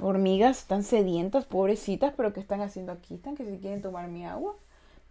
Hormigas 0.00 0.64
tan 0.66 0.84
sedientas, 0.84 1.44
pobrecitas, 1.44 2.14
pero 2.16 2.32
¿qué 2.32 2.40
están 2.40 2.62
haciendo 2.62 2.92
aquí? 2.92 3.14
Están 3.14 3.36
que 3.36 3.44
se 3.44 3.58
quieren 3.58 3.82
tomar 3.82 4.08
mi 4.08 4.24
agua. 4.24 4.56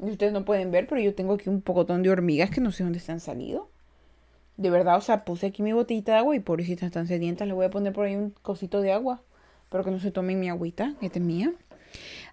Ustedes 0.02 0.34
no 0.34 0.46
pueden 0.46 0.72
ver, 0.72 0.88
pero 0.88 1.00
yo 1.00 1.14
tengo 1.14 1.36
aquí 1.36 1.48
un 1.48 1.62
pocotón 1.62 2.02
de 2.02 2.10
hormigas 2.10 2.50
que 2.50 2.60
no 2.60 2.72
sé 2.72 2.84
dónde 2.84 2.98
están 2.98 3.20
salido. 3.20 3.70
De 4.58 4.72
verdad, 4.72 4.98
o 4.98 5.02
sea, 5.02 5.24
puse 5.24 5.46
aquí 5.46 5.62
mi 5.62 5.74
botellita 5.74 6.14
de 6.14 6.18
agua 6.18 6.36
y 6.36 6.40
pobrecitas 6.40 6.88
están 6.88 7.08
sedientas. 7.08 7.48
Le 7.48 7.54
voy 7.54 7.68
a 7.68 7.70
poner 7.70 7.94
por 7.94 8.06
ahí 8.06 8.16
un 8.16 8.32
cosito 8.42 8.82
de 8.82 8.92
agua. 8.92 9.22
Pero 9.70 9.84
que 9.84 9.92
no 9.92 10.00
se 10.00 10.12
tomen 10.12 10.40
mi 10.40 10.50
agüita, 10.50 10.96
esta 11.02 11.20
es 11.20 11.24
mía. 11.24 11.54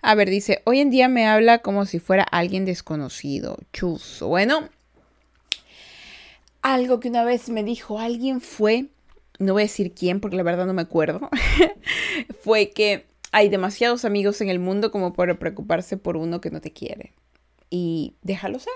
A 0.00 0.14
ver, 0.14 0.30
dice, 0.30 0.62
hoy 0.64 0.80
en 0.80 0.90
día 0.90 1.08
me 1.08 1.26
habla 1.26 1.58
como 1.58 1.84
si 1.84 1.98
fuera 1.98 2.22
alguien 2.22 2.64
desconocido. 2.64 3.58
Chuzo. 3.74 4.28
Bueno, 4.28 4.70
algo 6.62 7.00
que 7.00 7.10
una 7.10 7.24
vez 7.24 7.50
me 7.50 7.62
dijo 7.62 7.98
alguien 7.98 8.40
fue, 8.40 8.86
no 9.38 9.52
voy 9.52 9.62
a 9.62 9.64
decir 9.66 9.92
quién 9.92 10.20
porque 10.20 10.36
la 10.36 10.42
verdad 10.42 10.66
no 10.66 10.72
me 10.72 10.82
acuerdo, 10.82 11.28
fue 12.40 12.70
que 12.70 13.04
hay 13.30 13.50
demasiados 13.50 14.06
amigos 14.06 14.40
en 14.40 14.48
el 14.48 14.58
mundo 14.58 14.90
como 14.90 15.12
para 15.12 15.38
preocuparse 15.38 15.98
por 15.98 16.16
uno 16.16 16.40
que 16.40 16.50
no 16.50 16.60
te 16.62 16.72
quiere 16.72 17.12
y 17.70 18.14
déjalo 18.22 18.58
ser. 18.58 18.72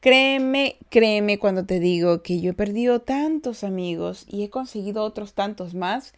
Créeme, 0.00 0.76
créeme 0.90 1.38
cuando 1.38 1.64
te 1.64 1.80
digo 1.80 2.22
que 2.22 2.40
yo 2.40 2.50
he 2.50 2.54
perdido 2.54 3.00
tantos 3.00 3.64
amigos 3.64 4.26
y 4.28 4.44
he 4.44 4.50
conseguido 4.50 5.02
otros 5.02 5.32
tantos 5.32 5.74
más 5.74 6.12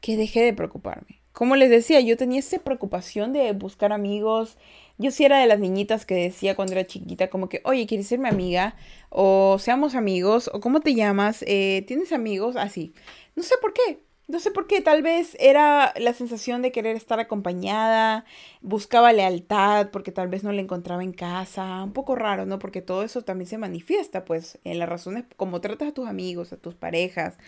que 0.00 0.16
dejé 0.16 0.42
de 0.42 0.52
preocuparme. 0.52 1.20
Como 1.32 1.56
les 1.56 1.70
decía, 1.70 2.00
yo 2.00 2.16
tenía 2.16 2.40
esa 2.40 2.58
preocupación 2.58 3.32
de 3.32 3.52
buscar 3.52 3.92
amigos. 3.92 4.58
Yo 4.98 5.10
sí 5.10 5.24
era 5.24 5.38
de 5.38 5.46
las 5.46 5.58
niñitas 5.58 6.04
que 6.04 6.14
decía 6.14 6.54
cuando 6.54 6.72
era 6.74 6.86
chiquita 6.86 7.30
como 7.30 7.48
que, 7.48 7.62
oye, 7.64 7.86
¿quieres 7.86 8.08
ser 8.08 8.18
mi 8.18 8.28
amiga? 8.28 8.76
O 9.08 9.56
seamos 9.58 9.94
amigos, 9.94 10.50
o 10.52 10.60
¿cómo 10.60 10.80
te 10.80 10.94
llamas? 10.94 11.42
Eh, 11.46 11.84
¿Tienes 11.86 12.12
amigos? 12.12 12.56
Así. 12.56 12.92
No 13.36 13.42
sé 13.42 13.54
por 13.62 13.72
qué. 13.72 14.00
No 14.30 14.38
sé 14.38 14.52
por 14.52 14.68
qué, 14.68 14.80
tal 14.80 15.02
vez 15.02 15.36
era 15.40 15.92
la 15.96 16.14
sensación 16.14 16.62
de 16.62 16.70
querer 16.70 16.94
estar 16.94 17.18
acompañada, 17.18 18.24
buscaba 18.60 19.12
lealtad 19.12 19.88
porque 19.90 20.12
tal 20.12 20.28
vez 20.28 20.44
no 20.44 20.52
la 20.52 20.60
encontraba 20.60 21.02
en 21.02 21.12
casa, 21.12 21.82
un 21.82 21.92
poco 21.92 22.14
raro, 22.14 22.46
¿no? 22.46 22.60
Porque 22.60 22.80
todo 22.80 23.02
eso 23.02 23.22
también 23.22 23.48
se 23.48 23.58
manifiesta, 23.58 24.24
pues, 24.24 24.60
en 24.62 24.78
las 24.78 24.88
razones, 24.88 25.24
como 25.36 25.60
tratas 25.60 25.88
a 25.88 25.94
tus 25.94 26.06
amigos, 26.06 26.52
a 26.52 26.56
tus 26.58 26.76
parejas, 26.76 27.38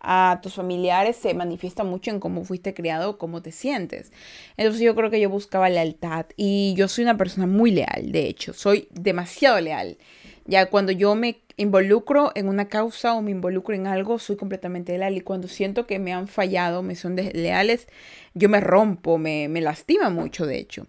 a 0.00 0.40
tus 0.42 0.54
familiares, 0.54 1.14
se 1.14 1.32
manifiesta 1.32 1.84
mucho 1.84 2.10
en 2.10 2.18
cómo 2.18 2.44
fuiste 2.44 2.74
criado, 2.74 3.18
cómo 3.18 3.40
te 3.40 3.52
sientes. 3.52 4.10
Entonces 4.56 4.82
yo 4.82 4.96
creo 4.96 5.10
que 5.10 5.20
yo 5.20 5.30
buscaba 5.30 5.68
lealtad 5.68 6.26
y 6.36 6.74
yo 6.76 6.88
soy 6.88 7.04
una 7.04 7.16
persona 7.16 7.46
muy 7.46 7.70
leal, 7.70 8.10
de 8.10 8.26
hecho, 8.26 8.52
soy 8.52 8.88
demasiado 8.90 9.60
leal. 9.60 9.96
Ya 10.44 10.66
cuando 10.66 10.92
yo 10.92 11.14
me 11.14 11.42
involucro 11.56 12.32
en 12.34 12.48
una 12.48 12.68
causa 12.68 13.14
o 13.14 13.22
me 13.22 13.30
involucro 13.30 13.74
en 13.74 13.86
algo, 13.86 14.18
soy 14.18 14.36
completamente 14.36 14.96
leal. 14.98 15.16
Y 15.16 15.20
cuando 15.20 15.48
siento 15.48 15.86
que 15.86 15.98
me 15.98 16.12
han 16.12 16.28
fallado, 16.28 16.82
me 16.82 16.96
son 16.96 17.16
desleales, 17.16 17.86
yo 18.34 18.48
me 18.48 18.60
rompo, 18.60 19.18
me, 19.18 19.48
me 19.48 19.60
lastima 19.60 20.10
mucho, 20.10 20.46
de 20.46 20.58
hecho. 20.58 20.86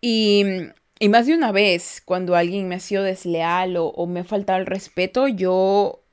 Y, 0.00 0.44
y, 1.00 1.08
más 1.08 1.26
de 1.26 1.34
una 1.34 1.52
vez, 1.52 2.02
cuando 2.04 2.36
alguien 2.36 2.68
me 2.68 2.76
ha 2.76 2.80
sido 2.80 3.02
desleal 3.02 3.76
o, 3.76 3.86
o 3.88 4.06
me 4.06 4.20
ha 4.20 4.24
faltado 4.24 4.60
el 4.60 4.66
respeto, 4.66 5.26
yo 5.26 6.04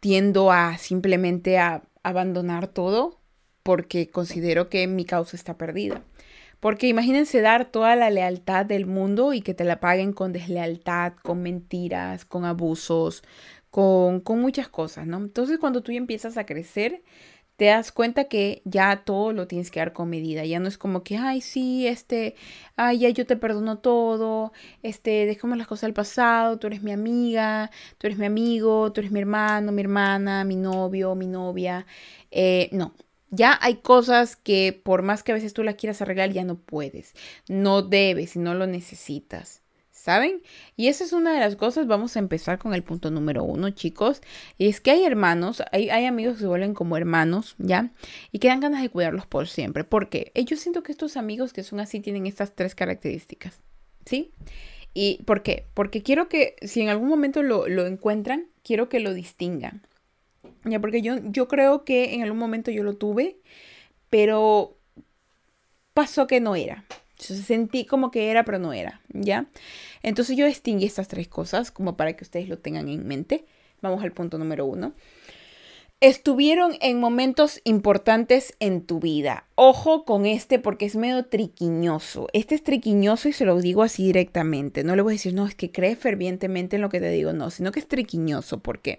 tiendo 0.00 0.52
a 0.52 0.76
simplemente 0.78 1.58
a 1.58 1.82
abandonar 2.02 2.68
todo 2.68 3.18
porque 3.62 4.10
considero 4.10 4.68
que 4.68 4.86
mi 4.86 5.04
causa 5.04 5.36
está 5.36 5.56
perdida. 5.56 6.02
Porque 6.64 6.86
imagínense 6.88 7.42
dar 7.42 7.66
toda 7.66 7.94
la 7.94 8.08
lealtad 8.08 8.64
del 8.64 8.86
mundo 8.86 9.34
y 9.34 9.42
que 9.42 9.52
te 9.52 9.64
la 9.64 9.80
paguen 9.80 10.14
con 10.14 10.32
deslealtad, 10.32 11.12
con 11.22 11.42
mentiras, 11.42 12.24
con 12.24 12.46
abusos, 12.46 13.22
con, 13.70 14.20
con 14.20 14.40
muchas 14.40 14.68
cosas, 14.68 15.06
¿no? 15.06 15.18
Entonces 15.18 15.58
cuando 15.58 15.82
tú 15.82 15.92
empiezas 15.92 16.38
a 16.38 16.46
crecer, 16.46 17.02
te 17.56 17.66
das 17.66 17.92
cuenta 17.92 18.24
que 18.28 18.62
ya 18.64 19.04
todo 19.04 19.32
lo 19.34 19.46
tienes 19.46 19.70
que 19.70 19.80
dar 19.80 19.92
con 19.92 20.08
medida. 20.08 20.46
Ya 20.46 20.58
no 20.58 20.68
es 20.68 20.78
como 20.78 21.02
que, 21.04 21.18
ay, 21.18 21.42
sí, 21.42 21.86
este, 21.86 22.34
ay, 22.76 23.00
ya 23.00 23.10
yo 23.10 23.26
te 23.26 23.36
perdono 23.36 23.78
todo, 23.80 24.52
este, 24.82 25.26
dejemos 25.26 25.58
las 25.58 25.66
cosas 25.66 25.82
del 25.88 25.94
pasado, 25.94 26.58
tú 26.58 26.68
eres 26.68 26.82
mi 26.82 26.92
amiga, 26.92 27.70
tú 27.98 28.06
eres 28.06 28.18
mi 28.18 28.24
amigo, 28.26 28.90
tú 28.92 29.02
eres 29.02 29.12
mi 29.12 29.20
hermano, 29.20 29.70
mi 29.70 29.82
hermana, 29.82 30.44
mi 30.44 30.56
novio, 30.56 31.14
mi 31.14 31.26
novia. 31.26 31.86
Eh, 32.30 32.70
no, 32.72 32.94
ya 33.34 33.58
hay 33.60 33.76
cosas 33.76 34.36
que 34.36 34.78
por 34.84 35.02
más 35.02 35.22
que 35.22 35.32
a 35.32 35.34
veces 35.34 35.54
tú 35.54 35.62
las 35.62 35.74
quieras 35.76 36.00
arreglar, 36.02 36.30
ya 36.30 36.44
no 36.44 36.56
puedes. 36.56 37.14
No 37.48 37.82
debes 37.82 38.36
y 38.36 38.38
no 38.38 38.54
lo 38.54 38.66
necesitas. 38.66 39.62
¿Saben? 39.90 40.42
Y 40.76 40.88
esa 40.88 41.02
es 41.02 41.14
una 41.14 41.32
de 41.32 41.40
las 41.40 41.56
cosas. 41.56 41.86
Vamos 41.86 42.16
a 42.16 42.18
empezar 42.18 42.58
con 42.58 42.74
el 42.74 42.82
punto 42.82 43.10
número 43.10 43.42
uno, 43.42 43.70
chicos. 43.70 44.20
Y 44.58 44.68
es 44.68 44.82
que 44.82 44.90
hay 44.90 45.04
hermanos, 45.04 45.62
hay, 45.72 45.88
hay, 45.88 46.04
amigos 46.04 46.34
que 46.34 46.40
se 46.40 46.46
vuelven 46.46 46.74
como 46.74 46.98
hermanos, 46.98 47.54
¿ya? 47.56 47.90
Y 48.30 48.38
que 48.38 48.48
dan 48.48 48.60
ganas 48.60 48.82
de 48.82 48.90
cuidarlos 48.90 49.26
por 49.26 49.48
siempre. 49.48 49.82
¿Por 49.82 50.10
qué? 50.10 50.30
Eh, 50.34 50.44
yo 50.44 50.58
siento 50.58 50.82
que 50.82 50.92
estos 50.92 51.16
amigos 51.16 51.54
que 51.54 51.62
son 51.62 51.80
así 51.80 52.00
tienen 52.00 52.26
estas 52.26 52.54
tres 52.54 52.74
características, 52.74 53.60
¿sí? 54.04 54.32
¿Y 54.92 55.22
por 55.24 55.42
qué? 55.42 55.66
Porque 55.72 56.02
quiero 56.02 56.28
que, 56.28 56.56
si 56.60 56.82
en 56.82 56.90
algún 56.90 57.08
momento 57.08 57.42
lo, 57.42 57.66
lo 57.66 57.86
encuentran, 57.86 58.48
quiero 58.62 58.90
que 58.90 59.00
lo 59.00 59.14
distingan. 59.14 59.86
Ya, 60.64 60.80
porque 60.80 61.02
yo, 61.02 61.16
yo 61.24 61.48
creo 61.48 61.84
que 61.84 62.14
en 62.14 62.22
algún 62.22 62.38
momento 62.38 62.70
yo 62.70 62.82
lo 62.82 62.96
tuve, 62.96 63.38
pero 64.10 64.78
pasó 65.92 66.26
que 66.26 66.40
no 66.40 66.56
era. 66.56 66.84
Sentí 67.18 67.86
como 67.86 68.10
que 68.10 68.30
era, 68.30 68.44
pero 68.44 68.58
no 68.58 68.72
era, 68.72 69.00
¿ya? 69.08 69.46
Entonces 70.02 70.36
yo 70.36 70.46
distinguí 70.46 70.84
estas 70.84 71.08
tres 71.08 71.28
cosas 71.28 71.70
como 71.70 71.96
para 71.96 72.14
que 72.14 72.24
ustedes 72.24 72.48
lo 72.48 72.58
tengan 72.58 72.88
en 72.88 73.06
mente. 73.06 73.44
Vamos 73.80 74.02
al 74.02 74.12
punto 74.12 74.38
número 74.38 74.66
uno 74.66 74.94
estuvieron 76.00 76.72
en 76.80 77.00
momentos 77.00 77.60
importantes 77.64 78.54
en 78.60 78.82
tu 78.82 79.00
vida. 79.00 79.46
Ojo 79.54 80.04
con 80.04 80.26
este 80.26 80.58
porque 80.58 80.84
es 80.84 80.96
medio 80.96 81.24
triquiñoso. 81.26 82.28
Este 82.32 82.54
es 82.54 82.62
triquiñoso 82.62 83.28
y 83.28 83.32
se 83.32 83.44
lo 83.44 83.58
digo 83.60 83.82
así 83.82 84.04
directamente. 84.04 84.84
No 84.84 84.96
le 84.96 85.02
voy 85.02 85.12
a 85.12 85.16
decir, 85.16 85.34
no, 85.34 85.46
es 85.46 85.54
que 85.54 85.70
crees 85.70 85.98
fervientemente 85.98 86.76
en 86.76 86.82
lo 86.82 86.88
que 86.88 87.00
te 87.00 87.10
digo, 87.10 87.32
no, 87.32 87.50
sino 87.50 87.72
que 87.72 87.80
es 87.80 87.88
triquiñoso. 87.88 88.58
¿Por 88.60 88.80
qué? 88.80 88.98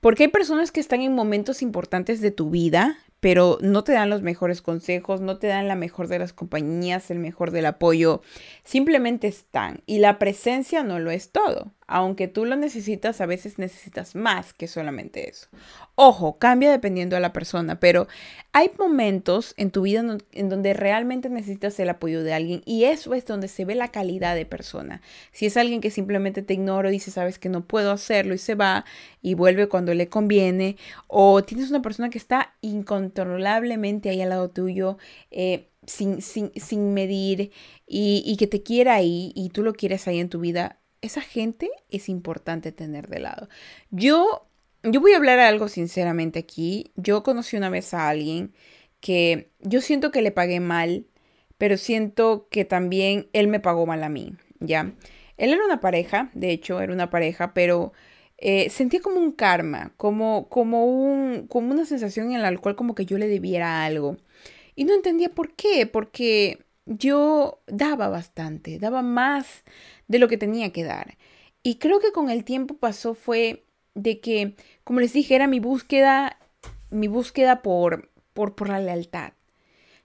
Porque 0.00 0.24
hay 0.24 0.28
personas 0.28 0.72
que 0.72 0.80
están 0.80 1.00
en 1.00 1.14
momentos 1.14 1.62
importantes 1.62 2.20
de 2.20 2.30
tu 2.30 2.50
vida, 2.50 2.98
pero 3.20 3.56
no 3.62 3.84
te 3.84 3.92
dan 3.92 4.10
los 4.10 4.20
mejores 4.20 4.60
consejos, 4.60 5.22
no 5.22 5.38
te 5.38 5.46
dan 5.46 5.66
la 5.66 5.76
mejor 5.76 6.08
de 6.08 6.18
las 6.18 6.34
compañías, 6.34 7.10
el 7.10 7.20
mejor 7.20 7.52
del 7.52 7.64
apoyo, 7.64 8.20
simplemente 8.64 9.28
están. 9.28 9.82
Y 9.86 9.98
la 10.00 10.18
presencia 10.18 10.82
no 10.82 10.98
lo 10.98 11.10
es 11.10 11.30
todo. 11.30 11.72
Aunque 11.96 12.26
tú 12.26 12.44
lo 12.44 12.56
necesitas, 12.56 13.20
a 13.20 13.26
veces 13.26 13.56
necesitas 13.60 14.16
más 14.16 14.52
que 14.52 14.66
solamente 14.66 15.30
eso. 15.30 15.46
Ojo, 15.94 16.40
cambia 16.40 16.72
dependiendo 16.72 17.14
de 17.14 17.20
la 17.20 17.32
persona, 17.32 17.78
pero 17.78 18.08
hay 18.50 18.72
momentos 18.76 19.54
en 19.56 19.70
tu 19.70 19.82
vida 19.82 20.02
en 20.32 20.48
donde 20.48 20.74
realmente 20.74 21.30
necesitas 21.30 21.78
el 21.78 21.88
apoyo 21.88 22.24
de 22.24 22.34
alguien 22.34 22.62
y 22.64 22.82
eso 22.82 23.14
es 23.14 23.24
donde 23.26 23.46
se 23.46 23.64
ve 23.64 23.76
la 23.76 23.92
calidad 23.92 24.34
de 24.34 24.44
persona. 24.44 25.02
Si 25.30 25.46
es 25.46 25.56
alguien 25.56 25.80
que 25.80 25.92
simplemente 25.92 26.42
te 26.42 26.54
ignora 26.54 26.88
y 26.88 26.94
dice, 26.94 27.12
sabes 27.12 27.38
que 27.38 27.48
no 27.48 27.64
puedo 27.64 27.92
hacerlo 27.92 28.34
y 28.34 28.38
se 28.38 28.56
va 28.56 28.84
y 29.22 29.34
vuelve 29.34 29.68
cuando 29.68 29.94
le 29.94 30.08
conviene, 30.08 30.76
o 31.06 31.44
tienes 31.44 31.70
una 31.70 31.80
persona 31.80 32.10
que 32.10 32.18
está 32.18 32.54
incontrolablemente 32.60 34.10
ahí 34.10 34.20
al 34.20 34.30
lado 34.30 34.50
tuyo, 34.50 34.98
eh, 35.30 35.68
sin, 35.86 36.22
sin, 36.22 36.92
medir 36.92 37.52
y, 37.86 38.24
y 38.26 38.36
que 38.36 38.48
te 38.48 38.64
quiera 38.64 38.94
ahí 38.94 39.30
y 39.36 39.50
tú 39.50 39.62
lo 39.62 39.74
quieres 39.74 40.08
ahí 40.08 40.18
en 40.18 40.28
tu 40.28 40.40
vida, 40.40 40.80
esa 41.04 41.20
gente 41.20 41.70
es 41.90 42.08
importante 42.08 42.72
tener 42.72 43.08
de 43.08 43.20
lado. 43.20 43.48
Yo 43.90 44.48
yo 44.84 45.00
voy 45.00 45.12
a 45.12 45.16
hablar 45.16 45.38
algo 45.38 45.68
sinceramente 45.68 46.38
aquí. 46.38 46.92
Yo 46.96 47.22
conocí 47.22 47.56
una 47.56 47.70
vez 47.70 47.94
a 47.94 48.08
alguien 48.08 48.52
que 49.00 49.50
yo 49.60 49.80
siento 49.80 50.10
que 50.10 50.22
le 50.22 50.30
pagué 50.30 50.60
mal, 50.60 51.06
pero 51.58 51.76
siento 51.76 52.48
que 52.50 52.64
también 52.64 53.28
él 53.32 53.48
me 53.48 53.60
pagó 53.60 53.86
mal 53.86 54.02
a 54.04 54.08
mí, 54.08 54.34
¿ya? 54.60 54.92
Él 55.36 55.52
era 55.52 55.64
una 55.64 55.80
pareja, 55.80 56.30
de 56.34 56.50
hecho, 56.50 56.80
era 56.80 56.92
una 56.92 57.10
pareja, 57.10 57.54
pero 57.54 57.92
eh, 58.38 58.70
sentía 58.70 59.00
como 59.00 59.18
un 59.18 59.32
karma, 59.32 59.92
como, 59.96 60.48
como, 60.48 60.86
un, 60.86 61.46
como 61.48 61.72
una 61.72 61.86
sensación 61.86 62.32
en 62.32 62.42
la 62.42 62.56
cual 62.58 62.76
como 62.76 62.94
que 62.94 63.06
yo 63.06 63.18
le 63.18 63.28
debiera 63.28 63.84
algo. 63.84 64.16
Y 64.76 64.84
no 64.84 64.94
entendía 64.94 65.30
por 65.30 65.54
qué, 65.54 65.86
porque 65.86 66.64
yo 66.86 67.62
daba 67.66 68.08
bastante, 68.08 68.78
daba 68.78 69.02
más 69.02 69.64
de 70.08 70.18
lo 70.18 70.28
que 70.28 70.38
tenía 70.38 70.72
que 70.72 70.84
dar. 70.84 71.16
Y 71.62 71.76
creo 71.76 72.00
que 72.00 72.12
con 72.12 72.30
el 72.30 72.44
tiempo 72.44 72.76
pasó 72.76 73.14
fue 73.14 73.64
de 73.94 74.20
que, 74.20 74.54
como 74.84 75.00
les 75.00 75.12
dije, 75.12 75.34
era 75.34 75.46
mi 75.46 75.60
búsqueda, 75.60 76.38
mi 76.90 77.08
búsqueda 77.08 77.62
por, 77.62 78.10
por, 78.32 78.54
por 78.54 78.68
la 78.68 78.80
lealtad. 78.80 79.32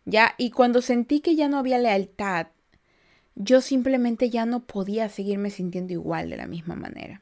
¿Ya? 0.05 0.33
Y 0.37 0.51
cuando 0.51 0.81
sentí 0.81 1.19
que 1.19 1.35
ya 1.35 1.49
no 1.49 1.57
había 1.57 1.77
lealtad, 1.77 2.47
yo 3.35 3.61
simplemente 3.61 4.29
ya 4.29 4.45
no 4.45 4.65
podía 4.65 5.09
seguirme 5.09 5.49
sintiendo 5.49 5.93
igual 5.93 6.29
de 6.29 6.37
la 6.37 6.47
misma 6.47 6.75
manera. 6.75 7.21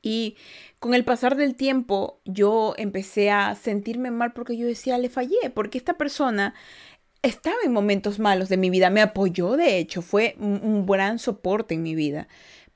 Y 0.00 0.36
con 0.78 0.94
el 0.94 1.04
pasar 1.04 1.36
del 1.36 1.56
tiempo, 1.56 2.20
yo 2.24 2.74
empecé 2.78 3.30
a 3.30 3.54
sentirme 3.54 4.10
mal 4.10 4.32
porque 4.32 4.56
yo 4.56 4.66
decía, 4.66 4.96
le 4.96 5.08
fallé, 5.08 5.50
porque 5.52 5.76
esta 5.76 5.94
persona 5.94 6.54
estaba 7.22 7.56
en 7.64 7.72
momentos 7.72 8.18
malos 8.18 8.48
de 8.48 8.56
mi 8.56 8.70
vida, 8.70 8.90
me 8.90 9.00
apoyó, 9.00 9.56
de 9.56 9.78
hecho, 9.78 10.02
fue 10.02 10.36
un 10.38 10.86
gran 10.86 11.18
soporte 11.18 11.74
en 11.74 11.82
mi 11.82 11.94
vida 11.94 12.28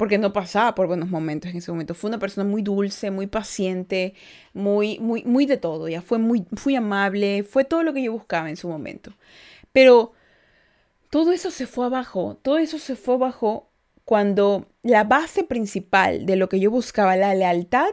porque 0.02 0.18
no 0.18 0.32
pasaba 0.32 0.74
por 0.74 0.88
buenos 0.88 1.10
momentos 1.10 1.52
en 1.52 1.58
ese 1.58 1.70
momento. 1.70 1.94
Fue 1.94 2.08
una 2.08 2.18
persona 2.18 2.48
muy 2.48 2.62
dulce, 2.62 3.12
muy 3.12 3.28
paciente, 3.28 4.14
muy, 4.52 4.98
muy, 4.98 5.22
muy 5.22 5.46
de 5.46 5.58
todo, 5.58 5.86
ya 5.86 6.02
fue 6.02 6.18
muy, 6.18 6.44
amable, 6.76 7.44
fue 7.44 7.62
todo 7.62 7.84
lo 7.84 7.92
que 7.92 8.02
yo 8.02 8.10
buscaba 8.10 8.50
en 8.50 8.56
su 8.56 8.68
momento. 8.68 9.12
Pero 9.70 10.12
todo 11.08 11.30
eso 11.30 11.52
se 11.52 11.68
fue 11.68 11.86
abajo, 11.86 12.36
todo 12.42 12.58
eso 12.58 12.80
se 12.80 12.96
fue 12.96 13.14
abajo 13.14 13.70
cuando 14.04 14.66
la 14.82 15.04
base 15.04 15.44
principal 15.44 16.26
de 16.26 16.34
lo 16.34 16.48
que 16.48 16.58
yo 16.58 16.72
buscaba, 16.72 17.14
la 17.14 17.36
lealtad, 17.36 17.90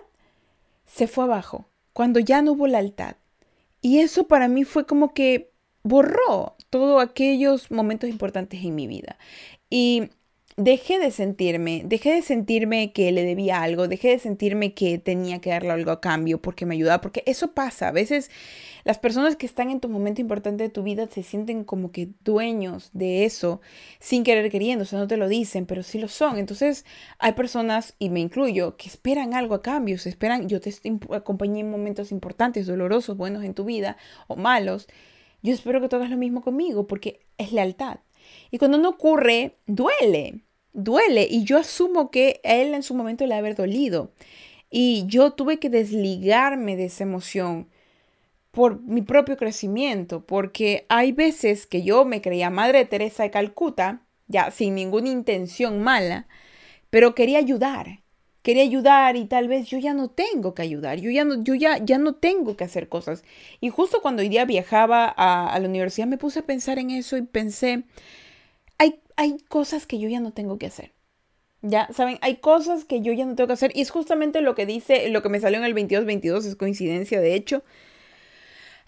se 0.87 1.05
fue 1.05 1.25
abajo, 1.25 1.69
cuando 1.93 2.19
ya 2.19 2.41
no 2.41 2.53
hubo 2.53 2.65
lealtad. 2.65 3.17
Y 3.81 3.99
eso 3.99 4.27
para 4.27 4.47
mí 4.47 4.63
fue 4.63 4.87
como 4.87 5.13
que 5.13 5.51
borró 5.89 6.55
todos 6.69 7.03
aquellos 7.03 7.71
momentos 7.71 8.09
importantes 8.09 8.63
en 8.63 8.75
mi 8.75 8.87
vida. 8.87 9.17
Y 9.69 10.09
dejé 10.55 10.99
de 10.99 11.09
sentirme, 11.09 11.83
dejé 11.85 12.13
de 12.13 12.21
sentirme 12.21 12.91
que 12.91 13.11
le 13.11 13.23
debía 13.23 13.63
algo, 13.63 13.87
dejé 13.87 14.09
de 14.09 14.19
sentirme 14.19 14.73
que 14.73 14.99
tenía 14.99 15.39
que 15.39 15.49
darle 15.49 15.71
algo 15.71 15.91
a 15.91 16.01
cambio 16.01 16.41
porque 16.41 16.65
me 16.65 16.75
ayudaba, 16.75 17.01
porque 17.01 17.23
eso 17.25 17.53
pasa. 17.53 17.87
A 17.87 17.91
veces 17.91 18.29
las 18.83 18.99
personas 18.99 19.35
que 19.35 19.47
están 19.47 19.71
en 19.71 19.79
tu 19.79 19.89
momento 19.89 20.21
importante 20.21 20.63
de 20.63 20.69
tu 20.69 20.83
vida 20.83 21.07
se 21.07 21.23
sienten 21.23 21.63
como 21.63 21.91
que 21.91 22.09
dueños 22.23 22.91
de 22.93 23.25
eso 23.25 23.61
sin 23.99 24.23
querer 24.23 24.51
queriendo, 24.51 24.83
o 24.83 24.85
sea, 24.85 24.99
no 24.99 25.07
te 25.07 25.17
lo 25.17 25.27
dicen, 25.27 25.65
pero 25.65 25.81
sí 25.81 25.97
lo 25.97 26.07
son. 26.07 26.37
Entonces 26.37 26.85
hay 27.17 27.33
personas, 27.33 27.95
y 27.97 28.09
me 28.09 28.19
incluyo, 28.19 28.77
que 28.77 28.89
esperan 28.89 29.33
algo 29.33 29.55
a 29.55 29.63
cambio, 29.63 29.97
se 29.97 30.09
esperan, 30.09 30.49
yo 30.49 30.59
te 30.61 30.71
acompañé 31.15 31.61
en 31.61 31.71
momentos 31.71 32.11
importantes, 32.11 32.67
dolorosos, 32.67 33.17
buenos 33.17 33.43
en 33.43 33.55
tu 33.55 33.63
vida 33.65 33.97
o 34.27 34.35
malos. 34.35 34.87
Yo 35.41 35.53
espero 35.53 35.81
que 35.81 35.89
tú 35.89 35.95
hagas 35.95 36.09
lo 36.09 36.17
mismo 36.17 36.41
conmigo 36.41 36.87
porque 36.87 37.21
es 37.37 37.51
lealtad. 37.51 37.99
Y 38.51 38.57
cuando 38.57 38.77
no 38.77 38.89
ocurre, 38.89 39.57
duele 39.65 40.43
duele. 40.73 41.27
Y 41.29 41.43
yo 41.43 41.57
asumo 41.57 42.11
que 42.11 42.39
él 42.43 42.73
en 42.73 42.83
su 42.83 42.93
momento 42.93 43.25
le 43.25 43.35
haber 43.35 43.55
dolido. 43.55 44.11
Y 44.69 45.05
yo 45.07 45.31
tuve 45.31 45.59
que 45.59 45.69
desligarme 45.69 46.75
de 46.75 46.85
esa 46.85 47.03
emoción 47.03 47.69
por 48.51 48.81
mi 48.81 49.01
propio 49.01 49.37
crecimiento, 49.37 50.25
porque 50.25 50.85
hay 50.89 51.11
veces 51.11 51.67
que 51.67 51.83
yo 51.83 52.05
me 52.05 52.21
creía 52.21 52.49
Madre 52.49 52.85
Teresa 52.85 53.23
de 53.23 53.31
Calcuta, 53.31 54.01
ya 54.27 54.51
sin 54.51 54.75
ninguna 54.75 55.09
intención 55.09 55.81
mala, 55.81 56.27
pero 56.89 57.13
quería 57.15 57.37
ayudar, 57.37 58.01
quería 58.49 58.63
ayudar 58.63 59.15
y 59.15 59.25
tal 59.25 59.47
vez 59.47 59.67
yo 59.67 59.77
ya 59.77 59.93
no 59.93 60.09
tengo 60.09 60.55
que 60.55 60.63
ayudar, 60.63 60.97
yo 60.99 61.11
ya 61.11 61.23
no, 61.23 61.43
yo 61.43 61.53
ya, 61.53 61.77
ya 61.77 61.99
no 61.99 62.15
tengo 62.15 62.57
que 62.57 62.63
hacer 62.63 62.89
cosas. 62.89 63.23
Y 63.61 63.69
justo 63.69 64.01
cuando 64.01 64.23
hoy 64.23 64.29
día 64.29 64.43
viajaba 64.45 65.05
a, 65.05 65.59
la 65.59 65.69
universidad 65.69 66.07
me 66.07 66.17
puse 66.17 66.39
a 66.39 66.47
pensar 66.47 66.79
en 66.79 66.89
eso 66.89 67.15
y 67.15 67.21
pensé, 67.21 67.83
hay, 68.79 69.37
cosas 69.49 69.85
que 69.85 69.99
yo 69.99 70.09
ya 70.09 70.19
no 70.19 70.31
tengo 70.31 70.57
que 70.57 70.65
hacer. 70.65 70.93
Ya, 71.61 71.89
saben, 71.93 72.17
hay 72.21 72.37
cosas 72.37 72.85
que 72.85 73.01
yo 73.01 73.13
ya 73.13 73.25
no 73.27 73.35
tengo 73.35 73.49
que 73.49 73.53
hacer 73.53 73.71
y 73.75 73.81
es 73.81 73.91
justamente 73.91 74.41
lo 74.41 74.55
que 74.55 74.65
dice, 74.65 75.09
lo 75.09 75.21
que 75.21 75.29
me 75.29 75.39
salió 75.39 75.59
en 75.59 75.65
el 75.65 75.75
22-22, 75.75 76.47
es 76.47 76.55
coincidencia, 76.55 77.21
de 77.21 77.35
hecho. 77.35 77.61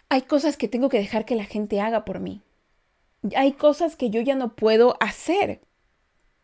Hay 0.09 0.23
cosas 0.23 0.57
que 0.57 0.69
tengo 0.69 0.89
que 0.89 0.97
dejar 0.97 1.25
que 1.25 1.35
la 1.35 1.45
gente 1.45 1.81
haga 1.81 2.03
por 2.03 2.19
mí. 2.19 2.41
Hay 3.35 3.51
cosas 3.51 3.95
que 3.95 4.09
yo 4.09 4.21
ya 4.21 4.33
no 4.33 4.55
puedo 4.55 4.97
hacer 4.99 5.61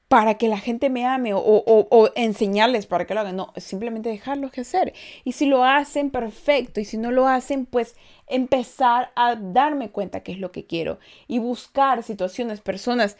para 0.07 0.35
que 0.35 0.47
la 0.47 0.57
gente 0.57 0.89
me 0.89 1.05
ame 1.05 1.33
o, 1.33 1.39
o, 1.39 2.09
enseñarles 2.15 2.85
para 2.85 3.05
que 3.05 3.13
lo 3.13 3.19
hagan. 3.19 3.35
No, 3.35 3.53
simplemente 3.57 4.09
dejarlos 4.09 4.51
que 4.51 4.61
hacer. 4.61 4.93
Y 5.25 5.33
si 5.33 5.45
lo 5.45 5.65
hacen, 5.65 6.11
perfecto. 6.11 6.79
Y 6.79 6.85
si 6.85 6.97
no 6.97 7.11
lo 7.11 7.27
hacen, 7.27 7.65
pues 7.65 7.95
empezar 8.27 9.11
a 9.15 9.35
darme 9.35 9.89
cuenta 9.89 10.21
qué 10.21 10.31
es 10.31 10.39
lo 10.39 10.51
que 10.51 10.65
quiero 10.65 10.99
y 11.27 11.39
buscar 11.39 12.03
situaciones, 12.03 12.61
personas, 12.61 13.17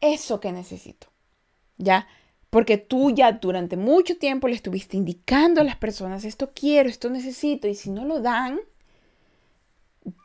eso 0.00 0.40
que 0.40 0.52
necesito. 0.52 1.06
¿Ya? 1.76 2.08
Porque 2.50 2.78
tú 2.78 3.10
ya 3.10 3.32
durante 3.32 3.76
mucho 3.76 4.16
tiempo 4.16 4.48
le 4.48 4.54
estuviste 4.56 4.96
indicando 4.96 5.60
a 5.60 5.64
las 5.64 5.76
personas, 5.76 6.24
esto 6.24 6.50
quiero, 6.54 6.88
esto 6.88 7.10
necesito, 7.10 7.68
y 7.68 7.74
si 7.74 7.90
no 7.90 8.04
lo 8.04 8.20
dan, 8.20 8.58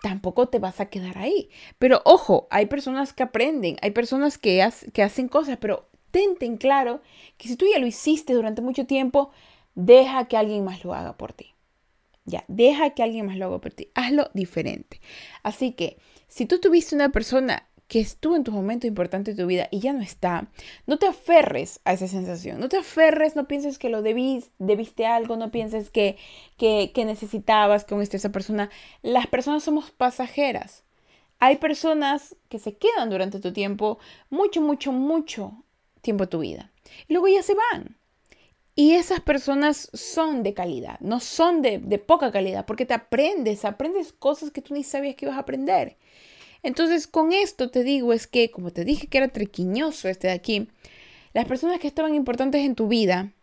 tampoco 0.01 0.47
te 0.49 0.59
vas 0.59 0.79
a 0.79 0.87
quedar 0.87 1.17
ahí. 1.17 1.49
Pero 1.79 2.01
ojo, 2.05 2.47
hay 2.51 2.67
personas 2.67 3.13
que 3.13 3.23
aprenden, 3.23 3.77
hay 3.81 3.91
personas 3.91 4.37
que, 4.37 4.67
que 4.93 5.03
hacen 5.03 5.27
cosas, 5.27 5.57
pero 5.59 5.89
tenten 6.11 6.57
claro 6.57 7.01
que 7.37 7.47
si 7.47 7.55
tú 7.55 7.65
ya 7.71 7.79
lo 7.79 7.87
hiciste 7.87 8.33
durante 8.33 8.61
mucho 8.61 8.85
tiempo, 8.85 9.31
deja 9.75 10.27
que 10.27 10.37
alguien 10.37 10.63
más 10.63 10.83
lo 10.83 10.93
haga 10.93 11.17
por 11.17 11.33
ti. 11.33 11.53
Ya, 12.25 12.45
deja 12.47 12.91
que 12.91 13.03
alguien 13.03 13.25
más 13.25 13.37
lo 13.37 13.47
haga 13.47 13.59
por 13.59 13.73
ti. 13.73 13.89
Hazlo 13.95 14.29
diferente. 14.33 15.01
Así 15.41 15.73
que, 15.73 15.97
si 16.27 16.45
tú 16.45 16.59
tuviste 16.59 16.95
una 16.95 17.09
persona 17.09 17.67
que 17.87 17.99
estuvo 17.99 18.35
en 18.35 18.43
tu 18.43 18.51
momento 18.51 18.87
importante 18.87 19.33
de 19.33 19.41
tu 19.41 19.47
vida 19.47 19.67
y 19.71 19.79
ya 19.79 19.93
no 19.93 20.01
está, 20.01 20.47
no 20.87 20.97
te 20.97 21.07
aferres 21.07 21.79
a 21.85 21.93
esa 21.93 22.07
sensación, 22.07 22.59
no 22.59 22.69
te 22.69 22.77
aferres, 22.77 23.35
no 23.35 23.47
pienses 23.47 23.77
que 23.77 23.89
lo 23.89 24.01
debís, 24.01 24.51
debiste 24.59 25.05
algo, 25.05 25.35
no 25.35 25.51
pienses 25.51 25.89
que, 25.89 26.17
que, 26.57 26.91
que 26.93 27.05
necesitabas 27.05 27.85
con 27.85 28.01
esa 28.01 28.31
persona. 28.31 28.69
Las 29.01 29.27
personas 29.27 29.63
somos 29.63 29.91
pasajeras. 29.91 30.83
Hay 31.39 31.57
personas 31.57 32.35
que 32.49 32.57
se 32.57 32.77
quedan 32.77 33.09
durante 33.09 33.39
tu 33.39 33.51
tiempo, 33.51 33.99
mucho, 34.29 34.61
mucho, 34.61 34.91
mucho 34.91 35.63
tiempo 36.01 36.23
de 36.23 36.29
tu 36.29 36.39
vida. 36.39 36.71
Y 37.07 37.13
luego 37.13 37.27
ya 37.27 37.43
se 37.43 37.53
van. 37.53 37.97
Y 38.75 38.93
esas 38.93 39.19
personas 39.19 39.89
son 39.93 40.41
de 40.41 40.53
calidad, 40.55 40.99
no 40.99 41.19
son 41.19 41.61
de, 41.61 41.77
de 41.77 41.99
poca 41.99 42.31
calidad, 42.31 42.65
porque 42.65 42.87
te 42.87 42.95
aprendes, 42.95 43.65
aprendes 43.65 44.13
cosas 44.13 44.49
que 44.49 44.61
tú 44.61 44.73
ni 44.73 44.83
sabías 44.83 45.15
que 45.15 45.25
ibas 45.25 45.37
a 45.37 45.41
aprender. 45.41 45.97
Entonces, 46.63 47.07
con 47.07 47.33
esto 47.33 47.69
te 47.69 47.83
digo 47.83 48.13
es 48.13 48.27
que, 48.27 48.49
como 48.49 48.71
te 48.71 48.85
dije 48.85 49.07
que 49.07 49.19
era 49.19 49.27
triquiñoso 49.27 50.09
este 50.09 50.27
de 50.27 50.33
aquí, 50.33 50.67
las 51.33 51.45
personas 51.45 51.79
que 51.79 51.87
estaban 51.87 52.15
importantes 52.15 52.61
en 52.61 52.75
tu 52.75 52.87
vida, 52.87 53.33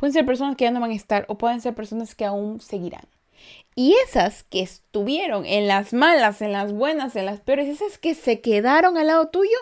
Pueden 0.00 0.14
ser 0.14 0.24
personas 0.24 0.56
que 0.56 0.64
ya 0.64 0.70
no 0.70 0.80
van 0.80 0.92
a 0.92 0.94
estar 0.94 1.26
o 1.28 1.36
pueden 1.36 1.60
ser 1.60 1.74
personas 1.74 2.14
que 2.14 2.24
aún 2.24 2.58
seguirán. 2.58 3.04
Y 3.74 3.94
esas 4.06 4.44
que 4.44 4.62
estuvieron 4.62 5.44
en 5.44 5.66
las 5.66 5.92
malas, 5.92 6.40
en 6.40 6.52
las 6.52 6.72
buenas, 6.72 7.16
en 7.16 7.26
las 7.26 7.40
peores, 7.40 7.68
esas 7.68 7.98
que 7.98 8.14
se 8.14 8.40
quedaron 8.40 8.96
al 8.96 9.08
lado 9.08 9.28
tuyo, 9.28 9.58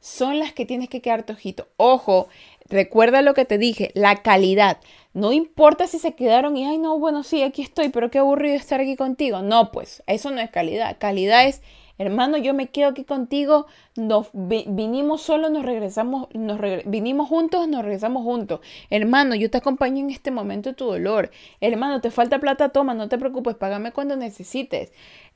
son 0.00 0.38
las 0.38 0.54
que 0.54 0.64
tienes 0.64 0.88
que 0.88 1.02
quedarte 1.02 1.34
ojito. 1.34 1.68
Ojo, 1.76 2.28
recuerda 2.66 3.20
lo 3.20 3.34
que 3.34 3.44
te 3.44 3.58
dije, 3.58 3.90
la 3.92 4.22
calidad. 4.22 4.78
No 5.12 5.32
importa 5.32 5.86
si 5.86 5.98
se 5.98 6.14
quedaron 6.14 6.56
y, 6.56 6.64
ay, 6.64 6.78
no, 6.78 6.98
bueno, 6.98 7.22
sí, 7.22 7.42
aquí 7.42 7.60
estoy, 7.60 7.90
pero 7.90 8.10
qué 8.10 8.20
aburrido 8.20 8.56
estar 8.56 8.80
aquí 8.80 8.96
contigo. 8.96 9.42
No, 9.42 9.70
pues, 9.70 10.02
eso 10.06 10.30
no 10.30 10.40
es 10.40 10.48
calidad. 10.48 10.96
Calidad 10.98 11.46
es, 11.46 11.60
hermano, 12.02 12.36
yo 12.36 12.52
me 12.54 12.68
quedo 12.68 12.88
aquí 12.88 13.04
contigo, 13.04 13.66
nos 13.96 14.28
vinimos 14.32 15.22
solos, 15.22 15.50
nos 15.50 15.64
regresamos, 15.64 16.28
nos 16.34 16.60
vinimos 16.84 17.28
juntos, 17.28 17.68
nos 17.68 17.82
regresamos 17.82 18.22
juntos. 18.22 18.60
Hermano, 18.90 19.34
yo 19.34 19.50
te 19.50 19.58
acompaño 19.58 20.00
en 20.00 20.10
este 20.10 20.30
momento 20.30 20.70
de 20.70 20.74
tu 20.74 20.86
dolor. 20.86 21.30
Hermano, 21.60 22.00
te 22.00 22.10
falta 22.10 22.38
plata, 22.38 22.70
toma, 22.70 22.94
no 22.94 23.08
te 23.08 23.18
preocupes, 23.18 23.56
págame 23.56 23.92
cuando 23.92 24.16
necesites. 24.16 24.92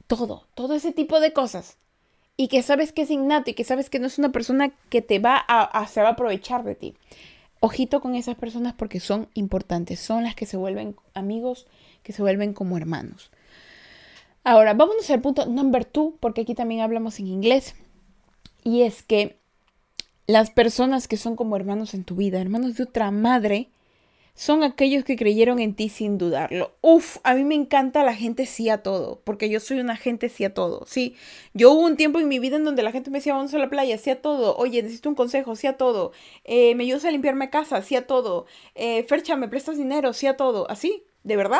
Todo, 0.07 0.47
todo 0.55 0.75
ese 0.75 0.93
tipo 0.93 1.21
de 1.21 1.33
cosas. 1.33 1.79
Y 2.37 2.49
que 2.49 2.63
sabes 2.63 2.93
que 2.93 3.03
es 3.03 3.11
innato 3.11 3.51
y 3.51 3.55
que 3.55 3.65
sabes 3.65 3.89
que 3.89 3.99
no 3.99 4.07
es 4.07 4.19
una 4.19 4.31
persona 4.31 4.73
que 4.91 5.01
te 5.01 5.19
va 5.19 5.37
a, 5.49 5.87
se 5.87 6.03
va 6.03 6.09
a 6.09 6.13
aprovechar 6.13 6.65
de 6.65 6.75
ti. 6.75 6.95
Ojito 7.61 8.01
con 8.01 8.15
esas 8.15 8.37
personas 8.37 8.75
porque 8.75 9.01
son 9.01 9.29
importantes, 9.33 10.01
son 10.01 10.25
las 10.25 10.35
que 10.35 10.45
se 10.45 10.59
vuelven 10.59 10.97
amigos, 11.15 11.67
que 12.03 12.13
se 12.13 12.21
vuelven 12.21 12.53
como 12.53 12.77
hermanos. 12.77 13.31
Ahora, 14.49 14.75
vámonos 14.75 15.11
al 15.11 15.21
punto 15.21 15.45
number 15.47 15.85
two, 15.85 16.19
porque 16.21 16.43
aquí 16.43 16.55
también 16.55 16.81
hablamos 16.81 17.19
en 17.19 17.27
inglés. 17.27 17.75
Y 18.63 18.83
es 18.83 19.03
que 19.03 19.41
las 20.29 20.51
personas 20.51 21.09
que 21.09 21.17
son 21.17 21.35
como 21.35 21.57
hermanos 21.57 21.95
en 21.95 22.05
tu 22.05 22.15
vida, 22.15 22.41
hermanos 22.41 22.77
de 22.77 22.85
otra 22.85 23.11
madre, 23.11 23.71
son 24.35 24.63
aquellos 24.63 25.03
que 25.03 25.17
creyeron 25.17 25.59
en 25.59 25.75
ti 25.75 25.89
sin 25.89 26.17
dudarlo. 26.17 26.77
Uf, 26.81 27.17
a 27.25 27.35
mí 27.35 27.43
me 27.43 27.57
encanta 27.57 28.05
la 28.05 28.15
gente 28.15 28.47
sí 28.47 28.69
a 28.69 28.85
todo, 28.85 29.21
porque 29.25 29.49
yo 29.49 29.59
soy 29.59 29.81
una 29.81 29.97
gente 29.97 30.29
sí 30.29 30.45
a 30.45 30.55
todo. 30.55 30.87
Sí, 30.87 31.17
yo 31.53 31.73
hubo 31.73 31.81
un 31.81 31.97
tiempo 31.97 32.21
en 32.21 32.29
mi 32.29 32.39
vida 32.39 32.55
en 32.55 32.65
donde 32.65 32.85
la 32.85 32.93
gente 32.93 33.11
me 33.11 33.19
decía, 33.19 33.35
vamos 33.35 33.53
a 33.53 33.59
la 33.59 33.69
playa, 33.69 33.99
sí 33.99 34.11
a 34.11 34.23
todo. 34.23 34.57
Oye, 34.59 34.81
necesito 34.81 35.09
un 35.09 35.17
consejo, 35.17 35.57
sí 35.57 35.67
a 35.67 35.77
todo. 35.77 36.13
Eh, 36.45 36.77
me 36.77 36.85
ayudas 36.85 37.05
a 37.05 37.11
limpiarme 37.11 37.51
casa, 37.51 37.83
sí 37.83 37.97
a 37.97 38.07
todo. 38.07 38.47
Eh, 38.77 39.03
Fercha, 39.09 39.35
me 39.35 39.49
prestas 39.49 39.77
dinero, 39.77 40.13
sí 40.13 40.29
a 40.29 40.37
todo. 40.37 40.71
Así, 40.71 41.03
de 41.27 41.37
verdad. 41.37 41.59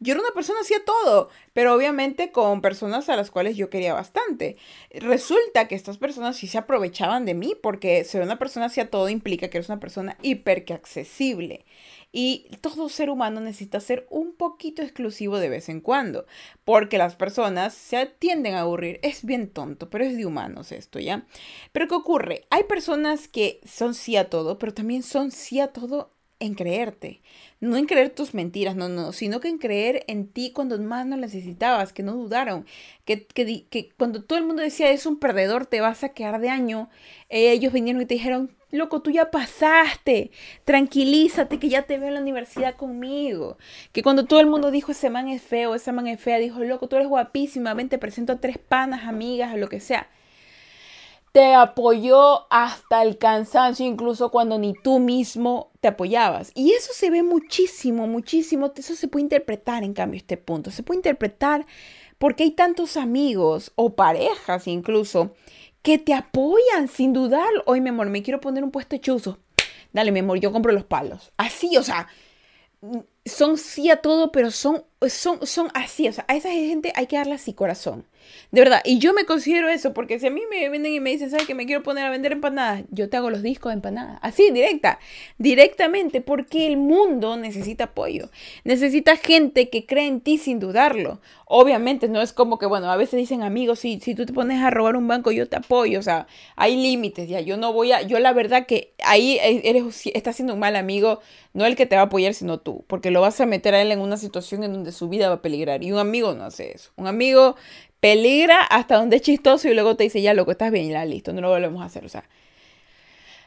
Yo 0.00 0.14
era 0.14 0.22
una 0.22 0.30
persona 0.30 0.60
así 0.60 0.72
a 0.72 0.84
todo, 0.86 1.28
pero 1.52 1.74
obviamente 1.74 2.32
con 2.32 2.62
personas 2.62 3.10
a 3.10 3.16
las 3.16 3.30
cuales 3.30 3.58
yo 3.58 3.68
quería 3.68 3.92
bastante. 3.92 4.56
Resulta 4.90 5.68
que 5.68 5.74
estas 5.74 5.98
personas 5.98 6.38
sí 6.38 6.46
se 6.46 6.56
aprovechaban 6.56 7.26
de 7.26 7.34
mí, 7.34 7.54
porque 7.62 8.04
ser 8.04 8.22
una 8.22 8.38
persona 8.38 8.66
así 8.66 8.80
a 8.80 8.88
todo 8.88 9.10
implica 9.10 9.48
que 9.48 9.58
eres 9.58 9.68
una 9.68 9.80
persona 9.80 10.16
hiper 10.22 10.64
que 10.64 10.72
accesible. 10.72 11.66
Y 12.10 12.46
todo 12.62 12.88
ser 12.88 13.10
humano 13.10 13.42
necesita 13.42 13.80
ser 13.80 14.06
un 14.08 14.34
poquito 14.34 14.80
exclusivo 14.80 15.38
de 15.38 15.50
vez 15.50 15.68
en 15.68 15.82
cuando, 15.82 16.24
porque 16.64 16.96
las 16.96 17.14
personas 17.14 17.74
se 17.74 18.06
tienden 18.06 18.54
a 18.54 18.60
aburrir. 18.60 18.98
Es 19.02 19.26
bien 19.26 19.50
tonto, 19.50 19.90
pero 19.90 20.04
es 20.04 20.16
de 20.16 20.24
humanos 20.24 20.72
esto, 20.72 20.98
¿ya? 20.98 21.26
Pero 21.72 21.86
¿qué 21.86 21.94
ocurre? 21.94 22.46
Hay 22.48 22.64
personas 22.64 23.28
que 23.28 23.60
son 23.66 23.92
sí 23.92 24.16
a 24.16 24.30
todo, 24.30 24.58
pero 24.58 24.72
también 24.72 25.02
son 25.02 25.30
sí 25.30 25.60
a 25.60 25.68
todo 25.68 26.12
en 26.42 26.54
creerte. 26.54 27.20
No 27.60 27.76
en 27.76 27.86
creer 27.86 28.10
tus 28.10 28.34
mentiras, 28.34 28.76
no, 28.76 28.88
no, 28.88 29.12
sino 29.12 29.40
que 29.40 29.48
en 29.48 29.58
creer 29.58 30.04
en 30.08 30.26
ti 30.26 30.50
cuando 30.52 30.78
más 30.78 31.06
no 31.06 31.16
necesitabas, 31.16 31.92
que 31.92 32.02
no 32.02 32.12
dudaron, 32.14 32.66
que, 33.04 33.24
que, 33.26 33.64
que 33.66 33.90
cuando 33.96 34.24
todo 34.24 34.38
el 34.38 34.44
mundo 34.44 34.62
decía 34.62 34.90
es 34.90 35.06
un 35.06 35.18
perdedor, 35.18 35.66
te 35.66 35.80
vas 35.80 36.02
a 36.04 36.10
quedar 36.10 36.40
de 36.40 36.50
año, 36.50 36.90
ellos 37.28 37.72
vinieron 37.72 38.02
y 38.02 38.06
te 38.06 38.14
dijeron, 38.14 38.50
Loco, 38.72 39.02
tú 39.02 39.10
ya 39.10 39.30
pasaste. 39.30 40.30
Tranquilízate 40.64 41.58
que 41.58 41.68
ya 41.68 41.82
te 41.82 41.98
veo 41.98 42.08
en 42.08 42.14
la 42.14 42.20
universidad 42.20 42.74
conmigo. 42.74 43.58
Que 43.92 44.02
cuando 44.02 44.24
todo 44.24 44.40
el 44.40 44.46
mundo 44.46 44.70
dijo 44.70 44.92
ese 44.92 45.10
man 45.10 45.28
es 45.28 45.42
feo, 45.42 45.74
esa 45.74 45.92
man 45.92 46.06
es 46.06 46.18
fea, 46.18 46.38
dijo, 46.38 46.58
loco, 46.60 46.88
tú 46.88 46.96
eres 46.96 47.08
guapísima, 47.08 47.74
ven, 47.74 47.90
te 47.90 47.98
presento 47.98 48.32
a 48.32 48.40
tres 48.40 48.56
panas, 48.56 49.06
amigas, 49.06 49.52
o 49.52 49.58
lo 49.58 49.68
que 49.68 49.78
sea. 49.78 50.08
Te 51.32 51.54
apoyó 51.54 52.46
hasta 52.52 53.02
el 53.02 53.16
cansancio, 53.16 53.86
incluso 53.86 54.30
cuando 54.30 54.58
ni 54.58 54.74
tú 54.74 54.98
mismo 54.98 55.70
te 55.80 55.88
apoyabas. 55.88 56.52
Y 56.54 56.72
eso 56.72 56.92
se 56.92 57.10
ve 57.10 57.22
muchísimo, 57.22 58.06
muchísimo. 58.06 58.70
Eso 58.76 58.94
se 58.94 59.08
puede 59.08 59.22
interpretar, 59.22 59.82
en 59.82 59.94
cambio, 59.94 60.18
este 60.18 60.36
punto. 60.36 60.70
Se 60.70 60.82
puede 60.82 60.98
interpretar 60.98 61.66
porque 62.18 62.44
hay 62.44 62.50
tantos 62.50 62.96
amigos 62.96 63.72
o 63.74 63.94
parejas 63.96 64.68
incluso 64.68 65.34
que 65.82 65.98
te 65.98 66.14
apoyan 66.14 66.88
sin 66.88 67.12
dudar. 67.12 67.48
Hoy, 67.66 67.80
mi 67.80 67.88
amor, 67.88 68.08
me 68.10 68.22
quiero 68.22 68.40
poner 68.40 68.62
un 68.62 68.70
puesto 68.70 68.96
chuzo. 68.98 69.38
Dale, 69.92 70.12
mi 70.12 70.20
amor, 70.20 70.38
yo 70.38 70.52
compro 70.52 70.72
los 70.72 70.84
palos. 70.84 71.32
Así, 71.36 71.76
o 71.76 71.82
sea, 71.82 72.08
son 73.24 73.58
sí 73.58 73.90
a 73.90 73.96
todo, 73.96 74.32
pero 74.32 74.50
son, 74.50 74.84
son, 75.08 75.46
son 75.46 75.68
así. 75.74 76.08
O 76.08 76.12
sea, 76.12 76.24
a 76.28 76.36
esa 76.36 76.50
gente 76.50 76.92
hay 76.94 77.06
que 77.06 77.16
darle 77.16 77.34
así 77.34 77.54
corazón. 77.54 78.06
De 78.50 78.60
verdad, 78.60 78.80
y 78.84 78.98
yo 78.98 79.14
me 79.14 79.24
considero 79.24 79.68
eso, 79.68 79.94
porque 79.94 80.18
si 80.18 80.26
a 80.26 80.30
mí 80.30 80.42
me 80.50 80.68
venden 80.68 80.92
y 80.92 81.00
me 81.00 81.10
dicen, 81.10 81.30
¿sabes 81.30 81.46
que 81.46 81.54
me 81.54 81.66
quiero 81.66 81.82
poner 81.82 82.04
a 82.04 82.10
vender 82.10 82.32
empanadas? 82.32 82.84
Yo 82.90 83.08
te 83.08 83.16
hago 83.16 83.30
los 83.30 83.42
discos 83.42 83.70
de 83.70 83.74
empanadas. 83.74 84.18
Así, 84.22 84.50
directa, 84.50 84.98
directamente, 85.38 86.20
porque 86.20 86.66
el 86.66 86.76
mundo 86.76 87.36
necesita 87.36 87.84
apoyo. 87.84 88.28
Necesita 88.64 89.16
gente 89.16 89.70
que 89.70 89.86
cree 89.86 90.06
en 90.06 90.20
ti 90.20 90.38
sin 90.38 90.58
dudarlo. 90.58 91.20
Obviamente, 91.46 92.08
no 92.08 92.22
es 92.22 92.32
como 92.32 92.58
que, 92.58 92.66
bueno, 92.66 92.90
a 92.90 92.96
veces 92.96 93.18
dicen 93.18 93.42
amigos, 93.42 93.80
si, 93.80 94.00
si 94.00 94.14
tú 94.14 94.24
te 94.26 94.32
pones 94.32 94.62
a 94.62 94.70
robar 94.70 94.96
un 94.96 95.06
banco, 95.06 95.32
yo 95.32 95.48
te 95.48 95.56
apoyo. 95.56 95.98
O 95.98 96.02
sea, 96.02 96.26
hay 96.56 96.76
límites, 96.76 97.28
ya. 97.28 97.40
Yo 97.40 97.56
no 97.56 97.72
voy 97.72 97.92
a, 97.92 98.02
yo 98.02 98.18
la 98.18 98.32
verdad 98.32 98.66
que 98.66 98.94
ahí 99.04 99.38
eres, 99.42 100.06
estás 100.14 100.36
siendo 100.36 100.54
un 100.54 100.60
mal 100.60 100.76
amigo, 100.76 101.20
no 101.52 101.66
el 101.66 101.76
que 101.76 101.86
te 101.86 101.96
va 101.96 102.02
a 102.02 102.04
apoyar, 102.06 102.34
sino 102.34 102.58
tú, 102.58 102.84
porque 102.86 103.10
lo 103.10 103.20
vas 103.20 103.40
a 103.40 103.46
meter 103.46 103.74
a 103.74 103.82
él 103.82 103.92
en 103.92 104.00
una 104.00 104.16
situación 104.16 104.64
en 104.64 104.72
donde 104.72 104.92
su 104.92 105.08
vida 105.08 105.28
va 105.28 105.36
a 105.36 105.42
peligrar. 105.42 105.82
Y 105.82 105.92
un 105.92 105.98
amigo 105.98 106.34
no 106.34 106.44
hace 106.44 106.72
eso. 106.72 106.90
Un 106.96 107.06
amigo 107.06 107.56
peligra 108.02 108.62
hasta 108.62 108.96
donde 108.96 109.14
es 109.14 109.22
chistoso 109.22 109.68
y 109.68 109.74
luego 109.74 109.94
te 109.94 110.02
dice, 110.02 110.20
ya, 110.20 110.34
loco, 110.34 110.50
estás 110.50 110.72
bien, 110.72 110.90
ya, 110.90 111.04
listo, 111.04 111.32
no 111.32 111.40
lo 111.40 111.50
volvemos 111.50 111.80
a 111.82 111.84
hacer. 111.84 112.04
O 112.04 112.08
sea, 112.08 112.24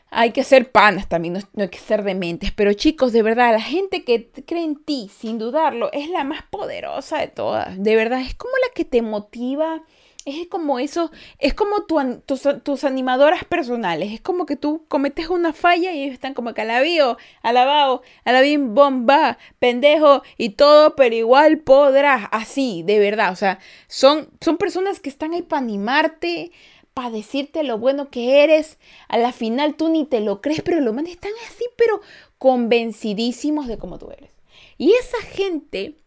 hay 0.09 0.31
que 0.31 0.45
ser 0.45 0.71
panas 0.71 1.09
también, 1.09 1.33
no, 1.33 1.41
no, 1.55 1.63
hay 1.63 1.69
que 1.69 1.77
ser 1.77 2.03
dementes. 2.03 2.53
Pero 2.53 2.71
chicos, 2.71 3.11
de 3.11 3.21
verdad, 3.21 3.51
la 3.51 3.59
gente 3.59 4.05
que 4.05 4.29
cree 4.47 4.63
en 4.63 4.81
ti, 4.81 5.11
sin 5.13 5.39
dudarlo, 5.39 5.91
es 5.91 6.09
la 6.09 6.23
más 6.23 6.43
poderosa 6.43 7.19
de 7.19 7.27
todas. 7.27 7.77
De 7.77 7.97
verdad, 7.97 8.21
es 8.21 8.33
como 8.33 8.53
la 8.65 8.73
que 8.73 8.85
te 8.85 9.01
motiva 9.01 9.83
es 10.25 10.47
como 10.47 10.79
eso, 10.79 11.11
es 11.37 11.53
como 11.53 11.83
tus, 11.83 12.83
animadoras 12.83 13.45
personales, 13.45 14.11
es 14.11 14.21
como 14.21 14.47
que 14.47 14.55
tú 14.55 14.83
cometes 14.87 15.29
una 15.29 15.53
falla 15.53 15.93
y 15.93 16.01
ellos 16.01 16.15
están 16.15 16.33
como 16.33 16.53
que 16.55 16.61
alabío, 16.61 17.17
alabado, 17.43 18.01
alabín, 18.23 18.73
bomba, 18.73 19.37
pendejo 19.59 20.23
y 20.37 20.49
todo, 20.49 20.95
pero 20.95 21.15
igual 21.15 21.59
podrás, 21.59 22.27
así, 22.31 22.81
de 22.83 22.97
verdad, 22.97 23.31
o 23.31 23.35
sea, 23.35 23.59
son, 23.87 24.29
son 24.41 24.57
personas 24.57 24.99
que 24.99 25.09
están 25.09 25.33
ahí 25.33 25.43
para 25.43 25.61
animarte, 25.61 26.51
para 26.95 27.11
decirte 27.11 27.63
lo 27.63 27.77
bueno 27.77 28.09
que 28.09 28.43
eres, 28.43 28.79
a 29.07 29.19
la 29.19 29.31
final 29.31 29.75
tú 29.75 29.89
ni 29.89 30.05
te 30.05 30.21
lo 30.21 30.41
crees, 30.41 30.61
pero 30.63 30.81
lo 30.81 30.91
menos 30.91 31.11
están 31.11 31.33
así, 31.47 31.65
pero 31.77 32.01
convencidísimos 32.39 33.67
de 33.67 33.77
cómo 33.77 33.99
tú 33.99 34.09
eres. 34.09 34.31
Y 34.77 34.93
esa 34.93 35.21
gente 35.21 35.97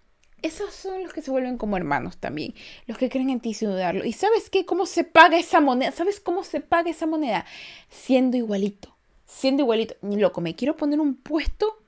esos 0.43 0.73
son 0.75 1.03
los 1.03 1.13
que 1.13 1.23
se 1.23 1.31
vuelven 1.31 1.59
como 1.59 1.77
hermanos 1.77 2.19
también, 2.19 2.55
los 2.87 2.99
que 2.99 3.09
creen 3.09 3.31
en 3.31 3.41
ti 3.41 3.55
sin 3.55 3.71
dudarlo. 3.71 4.05
¿Y 4.05 4.13
sabes 4.13 4.51
qué? 4.51 4.65
¿Cómo 4.65 4.87
se 4.87 5.05
paga 5.05 5.39
esa 5.39 5.61
moneda? 5.61 5.93
¿Sabes 5.93 6.21
cómo 6.21 6.45
se 6.45 6.61
paga 6.61 6.91
esa 6.91 7.07
moneda? 7.07 7.45
Siendo 7.91 8.37
igualito, 8.37 8.97
siendo 9.27 9.63
igualito. 9.63 9.95
Loco, 10.03 10.41
me 10.41 10.55
quiero 10.55 10.77
poner 10.77 11.01
un 11.01 11.15
puesto, 11.15 11.79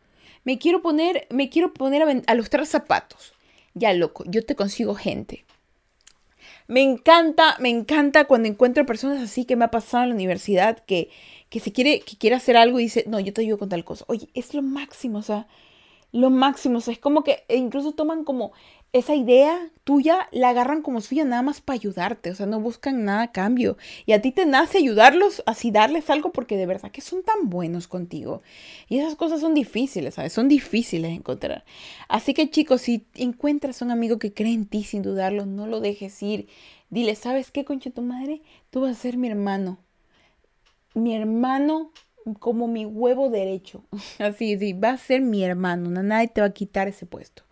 me 0.44 0.58
quiero 0.58 0.82
poner, 0.82 1.26
me 1.30 1.48
quiero 1.48 1.72
poner 1.74 2.02
a, 2.02 2.22
a 2.26 2.34
lustrar 2.34 2.66
zapatos. 2.66 3.32
Ya, 3.74 3.92
loco, 3.92 4.24
yo 4.26 4.44
te 4.44 4.56
consigo 4.56 4.94
gente. 4.94 5.44
Me 6.70 6.82
encanta, 6.82 7.56
me 7.58 7.68
encanta 7.68 8.26
cuando 8.26 8.48
encuentro 8.48 8.86
personas 8.86 9.20
así 9.20 9.44
que 9.44 9.56
me 9.56 9.64
ha 9.64 9.72
pasado 9.72 10.04
en 10.04 10.10
la 10.10 10.14
universidad 10.14 10.78
que, 10.84 11.10
que 11.48 11.58
se 11.58 11.72
quiere, 11.72 12.00
que 12.00 12.16
quiere 12.16 12.36
hacer 12.36 12.56
algo 12.56 12.78
y 12.78 12.84
dice, 12.84 13.04
no, 13.08 13.18
yo 13.18 13.32
te 13.32 13.40
ayudo 13.40 13.58
con 13.58 13.68
tal 13.68 13.84
cosa. 13.84 14.04
Oye, 14.06 14.28
es 14.34 14.54
lo 14.54 14.62
máximo, 14.62 15.18
o 15.18 15.22
sea, 15.22 15.48
lo 16.12 16.30
máximo. 16.30 16.78
O 16.78 16.80
sea, 16.80 16.92
es 16.92 16.98
como 16.98 17.22
que 17.22 17.44
e 17.48 17.56
incluso 17.56 17.92
toman 17.92 18.24
como 18.24 18.52
esa 18.92 19.14
idea 19.14 19.70
tuya, 19.84 20.28
la 20.32 20.48
agarran 20.48 20.82
como 20.82 21.00
suya 21.00 21.24
nada 21.24 21.42
más 21.42 21.60
para 21.60 21.76
ayudarte. 21.76 22.30
O 22.30 22.34
sea, 22.34 22.46
no 22.46 22.60
buscan 22.60 23.04
nada 23.04 23.22
a 23.22 23.32
cambio. 23.32 23.76
Y 24.04 24.12
a 24.12 24.20
ti 24.20 24.32
te 24.32 24.46
nace 24.46 24.78
ayudarlos, 24.78 25.42
así 25.46 25.70
darles 25.70 26.10
algo 26.10 26.32
porque 26.32 26.56
de 26.56 26.66
verdad 26.66 26.90
que 26.90 27.00
son 27.00 27.22
tan 27.22 27.50
buenos 27.50 27.86
contigo. 27.86 28.42
Y 28.88 28.98
esas 28.98 29.14
cosas 29.14 29.40
son 29.40 29.54
difíciles, 29.54 30.14
¿sabes? 30.14 30.32
Son 30.32 30.48
difíciles 30.48 31.10
de 31.10 31.16
encontrar. 31.16 31.64
Así 32.08 32.34
que 32.34 32.50
chicos, 32.50 32.80
si 32.80 33.06
encuentras 33.14 33.80
un 33.82 33.90
amigo 33.92 34.18
que 34.18 34.34
cree 34.34 34.52
en 34.52 34.66
ti 34.66 34.82
sin 34.82 35.02
dudarlo, 35.02 35.46
no 35.46 35.66
lo 35.66 35.80
dejes 35.80 36.20
ir. 36.22 36.48
Dile, 36.90 37.14
¿sabes 37.14 37.52
qué, 37.52 37.64
concha 37.64 37.90
tu 37.90 38.02
madre? 38.02 38.42
Tú 38.70 38.80
vas 38.80 38.96
a 38.96 39.00
ser 39.00 39.16
mi 39.16 39.28
hermano. 39.28 39.78
Mi 40.94 41.14
hermano 41.14 41.92
como 42.38 42.68
mi 42.68 42.84
huevo 42.84 43.30
derecho. 43.30 43.84
Así, 44.18 44.58
sí, 44.58 44.72
va 44.72 44.90
a 44.90 44.98
ser 44.98 45.20
mi 45.20 45.44
hermano. 45.44 45.90
Nadie 46.02 46.28
te 46.28 46.40
va 46.40 46.48
a 46.48 46.52
quitar 46.52 46.88
ese 46.88 47.06
puesto. 47.06 47.44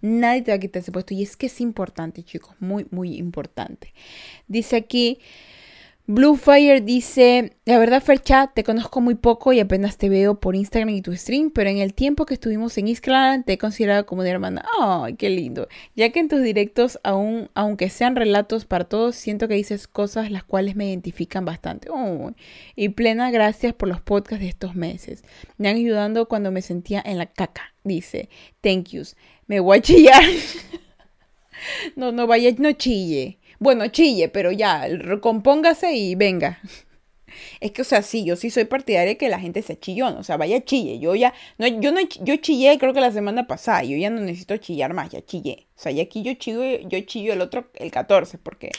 Nadie 0.00 0.42
te 0.42 0.50
va 0.50 0.56
a 0.56 0.60
quitar 0.60 0.80
ese 0.82 0.92
puesto. 0.92 1.14
Y 1.14 1.22
es 1.22 1.36
que 1.36 1.46
es 1.46 1.60
importante, 1.60 2.22
chicos. 2.22 2.54
Muy, 2.60 2.86
muy 2.90 3.16
importante. 3.16 3.94
Dice 4.48 4.76
aquí, 4.76 5.18
Blue 6.06 6.36
Fire 6.36 6.84
dice, 6.84 7.56
la 7.64 7.78
verdad 7.78 8.02
Fercha, 8.02 8.52
te 8.54 8.62
conozco 8.62 9.00
muy 9.00 9.14
poco 9.14 9.54
y 9.54 9.60
apenas 9.60 9.96
te 9.96 10.10
veo 10.10 10.38
por 10.38 10.54
Instagram 10.54 10.90
y 10.90 11.00
tu 11.00 11.16
stream, 11.16 11.50
pero 11.50 11.70
en 11.70 11.78
el 11.78 11.94
tiempo 11.94 12.26
que 12.26 12.34
estuvimos 12.34 12.76
en 12.76 12.88
Isclan 12.88 13.42
te 13.42 13.54
he 13.54 13.58
considerado 13.58 14.04
como 14.04 14.20
una 14.20 14.28
hermana. 14.28 14.66
¡Ay, 14.78 15.14
qué 15.14 15.30
lindo! 15.30 15.66
Ya 15.96 16.10
que 16.10 16.20
en 16.20 16.28
tus 16.28 16.42
directos, 16.42 17.00
aún, 17.04 17.48
aunque 17.54 17.88
sean 17.88 18.16
relatos 18.16 18.66
para 18.66 18.84
todos, 18.84 19.16
siento 19.16 19.48
que 19.48 19.54
dices 19.54 19.88
cosas 19.88 20.30
las 20.30 20.44
cuales 20.44 20.76
me 20.76 20.86
identifican 20.86 21.46
bastante. 21.46 21.88
y 22.76 22.90
plena 22.90 23.30
gracias 23.30 23.72
por 23.72 23.88
los 23.88 24.02
podcasts 24.02 24.42
de 24.42 24.50
estos 24.50 24.74
meses. 24.74 25.24
Me 25.56 25.70
han 25.70 25.76
ayudado 25.76 26.28
cuando 26.28 26.50
me 26.50 26.60
sentía 26.60 27.02
en 27.02 27.16
la 27.16 27.32
caca, 27.32 27.72
dice. 27.82 28.28
Thank 28.60 28.88
yous. 28.88 29.16
Me 29.46 29.58
voy 29.58 29.78
a 29.78 29.80
chillar. 29.80 30.22
no, 31.96 32.12
no 32.12 32.26
vaya, 32.26 32.50
no 32.58 32.72
chille. 32.72 33.38
Bueno, 33.64 33.88
chille, 33.88 34.28
pero 34.28 34.52
ya, 34.52 34.86
recompóngase 34.88 35.94
y 35.94 36.16
venga. 36.16 36.58
Es 37.60 37.72
que, 37.72 37.80
o 37.80 37.84
sea, 37.84 38.02
sí, 38.02 38.22
yo 38.22 38.36
sí 38.36 38.50
soy 38.50 38.66
partidaria 38.66 39.12
de 39.12 39.16
que 39.16 39.30
la 39.30 39.40
gente 39.40 39.62
se 39.62 39.78
chillón, 39.78 40.18
o 40.18 40.22
sea, 40.22 40.36
vaya 40.36 40.62
chille. 40.66 40.98
Yo 40.98 41.14
ya, 41.14 41.32
no, 41.56 41.66
yo 41.66 41.90
no, 41.90 42.00
yo 42.02 42.36
chillé 42.36 42.76
creo 42.78 42.92
que 42.92 43.00
la 43.00 43.10
semana 43.10 43.46
pasada, 43.46 43.82
yo 43.82 43.96
ya 43.96 44.10
no 44.10 44.20
necesito 44.20 44.58
chillar 44.58 44.92
más, 44.92 45.08
ya 45.12 45.24
chillé. 45.24 45.66
O 45.76 45.80
sea, 45.80 45.92
y 45.92 46.00
aquí 46.00 46.22
yo 46.22 46.34
chillo, 46.34 46.62
yo 46.62 47.00
chillo 47.06 47.32
el 47.32 47.40
otro, 47.40 47.70
el 47.76 47.90
14, 47.90 48.36
porque, 48.36 48.70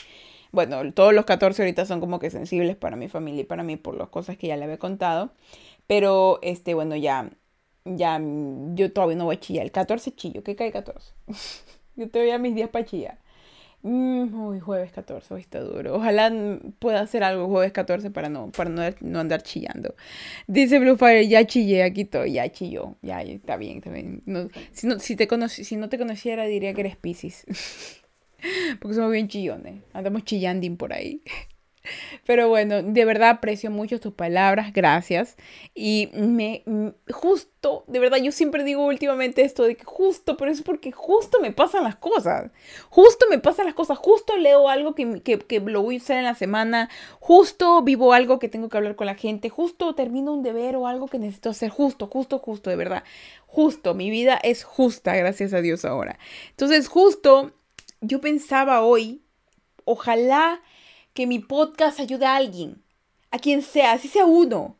bueno, 0.52 0.92
todos 0.92 1.12
los 1.12 1.24
14 1.24 1.62
ahorita 1.62 1.84
son 1.84 1.98
como 1.98 2.20
que 2.20 2.30
sensibles 2.30 2.76
para 2.76 2.94
mi 2.94 3.08
familia 3.08 3.40
y 3.40 3.44
para 3.44 3.64
mí 3.64 3.76
por 3.76 3.96
las 3.96 4.08
cosas 4.10 4.36
que 4.36 4.46
ya 4.46 4.56
le 4.56 4.64
había 4.64 4.78
contado. 4.78 5.32
Pero, 5.88 6.38
este, 6.42 6.74
bueno, 6.74 6.94
ya, 6.94 7.30
ya, 7.84 8.20
yo 8.74 8.92
todavía 8.92 9.16
no 9.16 9.24
voy 9.24 9.34
a 9.34 9.40
chillar. 9.40 9.64
El 9.64 9.72
14 9.72 10.14
chillo, 10.14 10.44
¿qué 10.44 10.54
cae 10.54 10.70
14? 10.70 11.12
yo 11.96 12.08
todavía 12.08 12.38
mis 12.38 12.54
días 12.54 12.70
para 12.70 12.84
chillar. 12.84 13.25
Mm, 13.88 14.34
uy, 14.34 14.58
jueves 14.58 14.90
14, 14.90 15.32
hoy 15.32 15.42
está 15.42 15.60
duro. 15.60 15.94
Ojalá 15.94 16.32
pueda 16.80 17.00
hacer 17.02 17.22
algo 17.22 17.46
jueves 17.46 17.70
14 17.70 18.10
para 18.10 18.28
no, 18.28 18.50
para 18.50 18.68
no, 18.68 19.20
andar 19.20 19.42
chillando. 19.44 19.94
Dice 20.48 20.80
Bluefire, 20.80 21.28
ya 21.28 21.46
chillé, 21.46 21.84
aquí 21.84 22.00
estoy, 22.00 22.32
ya 22.32 22.50
chilló. 22.50 22.96
Ya, 23.02 23.22
está 23.22 23.56
bien, 23.56 23.78
está 23.78 23.90
bien. 23.90 24.24
si, 24.72 24.88
no, 24.88 24.98
si, 24.98 25.14
te 25.14 25.28
si 25.48 25.76
no 25.76 25.88
te 25.88 25.98
conociera 25.98 26.46
diría 26.46 26.74
que 26.74 26.80
eres 26.80 26.96
Pisces. 26.96 27.46
Porque 28.80 28.96
somos 28.96 29.12
bien 29.12 29.28
chillones. 29.28 29.84
Andamos 29.92 30.24
chillando 30.24 30.66
por 30.76 30.92
ahí. 30.92 31.22
Pero 32.26 32.48
bueno, 32.48 32.82
de 32.82 33.04
verdad 33.04 33.30
aprecio 33.30 33.70
mucho 33.70 34.00
tus 34.00 34.12
palabras, 34.12 34.72
gracias. 34.72 35.36
Y 35.74 36.10
me, 36.14 36.64
justo, 37.10 37.84
de 37.86 37.98
verdad, 37.98 38.18
yo 38.18 38.32
siempre 38.32 38.64
digo 38.64 38.84
últimamente 38.86 39.42
esto 39.42 39.64
de 39.64 39.76
que 39.76 39.84
justo, 39.84 40.36
pero 40.36 40.50
es 40.50 40.62
porque 40.62 40.92
justo 40.92 41.40
me 41.40 41.52
pasan 41.52 41.84
las 41.84 41.96
cosas. 41.96 42.50
Justo 42.88 43.26
me 43.30 43.38
pasan 43.38 43.66
las 43.66 43.74
cosas, 43.74 43.98
justo 43.98 44.36
leo 44.36 44.68
algo 44.68 44.94
que, 44.94 45.20
que, 45.22 45.38
que 45.38 45.60
lo 45.60 45.82
voy 45.82 45.96
a 45.96 45.98
usar 45.98 46.18
en 46.18 46.24
la 46.24 46.34
semana, 46.34 46.88
justo 47.20 47.82
vivo 47.82 48.12
algo 48.12 48.38
que 48.38 48.48
tengo 48.48 48.68
que 48.68 48.76
hablar 48.76 48.96
con 48.96 49.06
la 49.06 49.14
gente, 49.14 49.48
justo 49.48 49.94
termino 49.94 50.32
un 50.32 50.42
deber 50.42 50.76
o 50.76 50.86
algo 50.86 51.08
que 51.08 51.18
necesito 51.18 51.50
hacer, 51.50 51.70
justo, 51.70 52.06
justo, 52.06 52.38
justo, 52.38 52.70
de 52.70 52.76
verdad. 52.76 53.04
Justo, 53.46 53.94
mi 53.94 54.10
vida 54.10 54.38
es 54.42 54.64
justa, 54.64 55.16
gracias 55.16 55.52
a 55.52 55.60
Dios 55.60 55.84
ahora. 55.84 56.18
Entonces, 56.50 56.88
justo, 56.88 57.52
yo 58.00 58.20
pensaba 58.20 58.82
hoy, 58.82 59.22
ojalá 59.84 60.60
que 61.16 61.26
mi 61.26 61.40
podcast 61.40 61.98
ayude 61.98 62.26
a 62.26 62.36
alguien, 62.36 62.84
a 63.30 63.38
quien 63.38 63.62
sea, 63.62 63.92
así 63.92 64.06
sea 64.06 64.26
uno, 64.26 64.76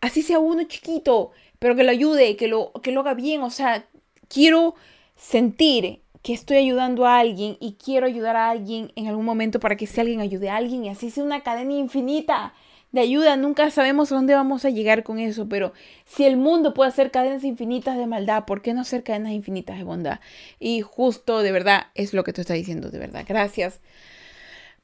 así 0.00 0.22
sea 0.22 0.38
uno 0.38 0.62
chiquito, 0.62 1.32
pero 1.58 1.74
que 1.74 1.82
lo 1.82 1.90
ayude, 1.90 2.36
que 2.36 2.46
lo, 2.46 2.72
que 2.82 2.92
lo 2.92 3.00
haga 3.00 3.12
bien. 3.12 3.42
O 3.42 3.50
sea, 3.50 3.84
quiero 4.28 4.76
sentir 5.16 6.00
que 6.22 6.32
estoy 6.32 6.58
ayudando 6.58 7.06
a 7.06 7.18
alguien 7.18 7.56
y 7.60 7.72
quiero 7.72 8.06
ayudar 8.06 8.36
a 8.36 8.50
alguien 8.50 8.92
en 8.94 9.08
algún 9.08 9.24
momento 9.24 9.58
para 9.58 9.76
que 9.76 9.88
si 9.88 10.00
alguien 10.00 10.20
ayude 10.20 10.48
a 10.48 10.56
alguien 10.56 10.84
y 10.84 10.90
así 10.90 11.10
sea 11.10 11.24
una 11.24 11.42
cadena 11.42 11.74
infinita 11.74 12.54
de 12.92 13.00
ayuda. 13.00 13.36
Nunca 13.36 13.68
sabemos 13.70 14.12
a 14.12 14.14
dónde 14.14 14.34
vamos 14.34 14.64
a 14.64 14.70
llegar 14.70 15.02
con 15.02 15.18
eso, 15.18 15.48
pero 15.48 15.72
si 16.04 16.24
el 16.24 16.36
mundo 16.36 16.72
puede 16.72 16.90
hacer 16.90 17.10
cadenas 17.10 17.42
infinitas 17.42 17.98
de 17.98 18.06
maldad, 18.06 18.44
¿por 18.44 18.62
qué 18.62 18.74
no 18.74 18.82
hacer 18.82 19.02
cadenas 19.02 19.32
infinitas 19.32 19.76
de 19.76 19.84
bondad? 19.84 20.20
Y 20.60 20.82
justo, 20.82 21.42
de 21.42 21.50
verdad, 21.50 21.86
es 21.96 22.14
lo 22.14 22.22
que 22.22 22.32
tú 22.32 22.42
estás 22.42 22.56
diciendo, 22.56 22.90
de 22.90 22.98
verdad. 23.00 23.24
Gracias 23.26 23.80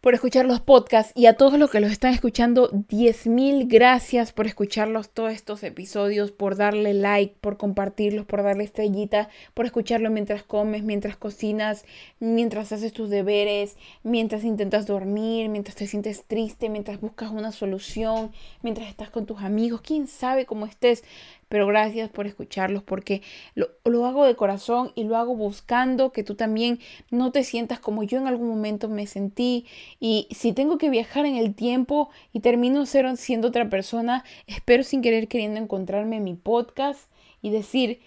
por 0.07 0.15
escuchar 0.15 0.47
los 0.47 0.61
podcasts 0.61 1.11
y 1.17 1.27
a 1.27 1.33
todos 1.33 1.59
los 1.59 1.69
que 1.69 1.81
los 1.81 1.91
están 1.91 2.15
escuchando, 2.15 2.71
10.000 2.71 3.67
gracias 3.67 4.31
por 4.31 4.47
escucharlos 4.47 5.09
todos 5.09 5.33
estos 5.33 5.65
episodios, 5.65 6.31
por 6.31 6.55
darle 6.55 6.95
like, 6.95 7.35
por 7.41 7.57
compartirlos, 7.57 8.25
por 8.25 8.45
darle 8.45 8.63
estrellita, 8.63 9.29
por 9.53 9.67
escucharlo 9.67 10.09
mientras 10.09 10.45
comes, 10.45 10.85
mientras 10.85 11.17
cocinas, 11.17 11.85
mientras 12.21 12.71
haces 12.71 12.93
tus 12.93 13.11
deberes, 13.11 13.79
mientras 14.05 14.45
intentas 14.45 14.87
dormir, 14.87 15.49
mientras 15.49 15.75
te 15.75 15.89
sientes 15.89 16.23
triste, 16.25 16.69
mientras 16.69 17.01
buscas 17.01 17.33
una 17.33 17.51
solución, 17.51 18.31
mientras 18.63 18.89
estás 18.89 19.11
con 19.11 19.27
tus 19.27 19.43
amigos, 19.43 19.81
quién 19.81 20.07
sabe 20.07 20.47
cómo 20.47 20.67
estés 20.67 21.03
pero 21.49 21.67
gracias 21.67 22.11
por 22.11 22.27
escucharlos 22.27 22.83
porque 22.83 23.23
lo, 23.55 24.07
hago 24.07 24.25
de 24.25 24.35
corazón 24.35 24.93
y 24.95 25.05
lo 25.05 25.17
hago 25.17 25.37
buscando 25.37 26.13
que 26.13 26.25
tú 26.25 26.35
también 26.35 26.81
no 27.11 27.31
te 27.33 27.45
sientas 27.45 27.79
como 27.79 28.03
yo 28.03 28.19
en 28.19 28.27
algún 28.27 28.49
momento 28.49 28.89
me 28.89 29.07
sentí 29.07 29.67
y 30.01 30.29
si 30.31 30.53
tengo 30.53 30.79
que 30.79 30.91
viajar 30.91 31.27
en 31.27 31.37
el 31.37 31.55
tiempo 31.55 32.11
y 32.33 32.41
termino 32.41 32.85
siendo 32.87 33.49
otra 33.49 33.69
persona, 33.69 34.25
espero 34.47 34.83
sin 34.83 35.03
querer 35.03 35.29
queriendo 35.29 35.61
encontrarme 35.61 36.17
en 36.17 36.25
mi 36.25 36.35
podcast 36.35 37.11
y 37.43 37.51
decir, 37.51 38.01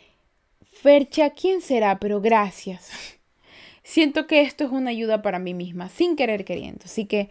Fercha, 0.62 1.32
¿quién 1.32 1.62
será? 1.62 2.00
Pero 2.00 2.22
gracias. 2.22 2.92
Siento 3.84 4.28
que 4.28 4.42
esto 4.42 4.66
es 4.66 4.72
una 4.72 4.92
ayuda 4.92 5.22
para 5.22 5.40
mí 5.40 5.54
misma, 5.54 5.90
sin 5.90 6.16
querer 6.16 6.46
queriendo. 6.46 6.82
Así 6.86 7.06
que 7.06 7.30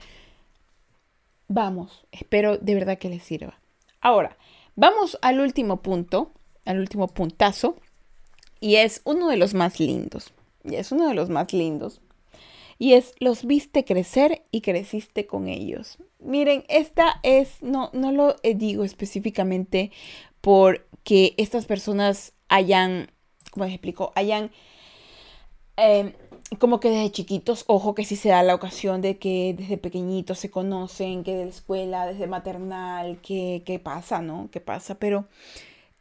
vamos, 1.47 2.07
espero 2.13 2.59
de 2.59 2.75
verdad 2.75 2.99
que 2.99 3.09
les 3.09 3.23
sirva. 3.23 3.59
Ahora, 4.01 4.37
Vamos 4.81 5.19
al 5.23 5.41
último 5.41 5.83
punto, 5.83 6.31
al 6.65 6.79
último 6.79 7.09
puntazo, 7.09 7.75
y 8.61 8.77
es 8.77 9.03
uno 9.03 9.29
de 9.29 9.37
los 9.37 9.53
más 9.53 9.81
lindos. 9.81 10.33
Y 10.63 10.77
es 10.77 10.93
uno 10.93 11.09
de 11.09 11.15
los 11.15 11.31
más 11.31 11.53
lindos. 11.53 12.01
Y 12.79 12.93
es 12.93 13.13
los 13.19 13.45
viste 13.45 13.85
crecer 13.85 14.45
y 14.53 14.61
creciste 14.61 15.27
con 15.27 15.49
ellos. 15.49 15.99
Miren, 16.21 16.63
esta 16.69 17.19
es, 17.25 17.61
no, 17.61 17.91
no 17.93 18.13
lo 18.13 18.37
digo 18.55 18.85
específicamente 18.85 19.91
porque 20.41 21.35
estas 21.39 21.67
personas 21.67 22.35
hayan, 22.47 23.11
como 23.51 23.65
les 23.65 23.75
explico, 23.75 24.13
hayan 24.15 24.53
eh, 25.77 26.15
como 26.57 26.81
que 26.81 26.91
desde 26.91 27.13
chiquitos, 27.13 27.65
ojo 27.67 27.95
que 27.95 28.05
si 28.05 28.17
se 28.17 28.31
da 28.31 28.43
la 28.43 28.55
ocasión 28.55 29.03
de 29.03 29.19
que 29.19 29.55
desde 29.57 29.77
pequeñitos 29.77 30.39
se 30.39 30.51
conocen, 30.51 31.23
que 31.25 31.37
de 31.37 31.45
la 31.45 31.51
escuela, 31.51 32.07
desde 32.07 32.27
maternal, 32.27 33.21
que, 33.21 33.63
qué 33.67 33.79
pasa, 33.79 34.23
¿no? 34.23 34.49
¿Qué 34.51 34.61
pasa? 34.61 34.99
Pero 34.99 35.27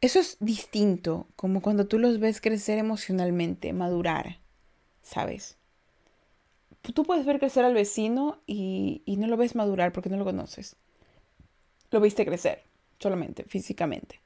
eso 0.00 0.20
es 0.20 0.38
distinto, 0.40 1.26
como 1.36 1.60
cuando 1.60 1.86
tú 1.86 1.98
los 1.98 2.18
ves 2.20 2.40
crecer 2.40 2.78
emocionalmente, 2.78 3.72
madurar, 3.72 4.38
¿sabes? 5.02 5.58
Tú 6.94 7.02
puedes 7.04 7.26
ver 7.26 7.38
crecer 7.38 7.64
al 7.64 7.74
vecino 7.74 8.38
y, 8.46 9.02
y 9.04 9.16
no 9.16 9.26
lo 9.26 9.36
ves 9.36 9.54
madurar 9.54 9.92
porque 9.92 10.08
no 10.08 10.16
lo 10.16 10.24
conoces. 10.24 10.76
Lo 11.90 12.00
viste 12.00 12.24
crecer, 12.24 12.62
solamente, 12.98 13.44
físicamente. 13.44 14.20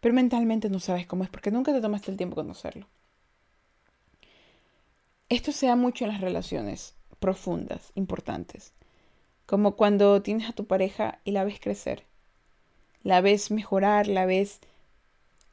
Pero 0.00 0.14
mentalmente 0.14 0.68
no 0.68 0.80
sabes 0.80 1.06
cómo 1.06 1.24
es 1.24 1.30
porque 1.30 1.50
nunca 1.50 1.72
te 1.72 1.80
tomaste 1.80 2.10
el 2.10 2.16
tiempo 2.16 2.36
de 2.36 2.42
conocerlo. 2.42 2.86
Esto 5.28 5.50
se 5.50 5.66
da 5.66 5.74
mucho 5.74 6.04
en 6.04 6.12
las 6.12 6.20
relaciones 6.20 6.94
profundas, 7.18 7.90
importantes, 7.96 8.72
como 9.44 9.74
cuando 9.74 10.22
tienes 10.22 10.48
a 10.48 10.52
tu 10.52 10.66
pareja 10.66 11.18
y 11.24 11.32
la 11.32 11.42
ves 11.42 11.58
crecer, 11.58 12.04
la 13.02 13.20
ves 13.20 13.50
mejorar, 13.50 14.06
la 14.06 14.24
ves 14.24 14.60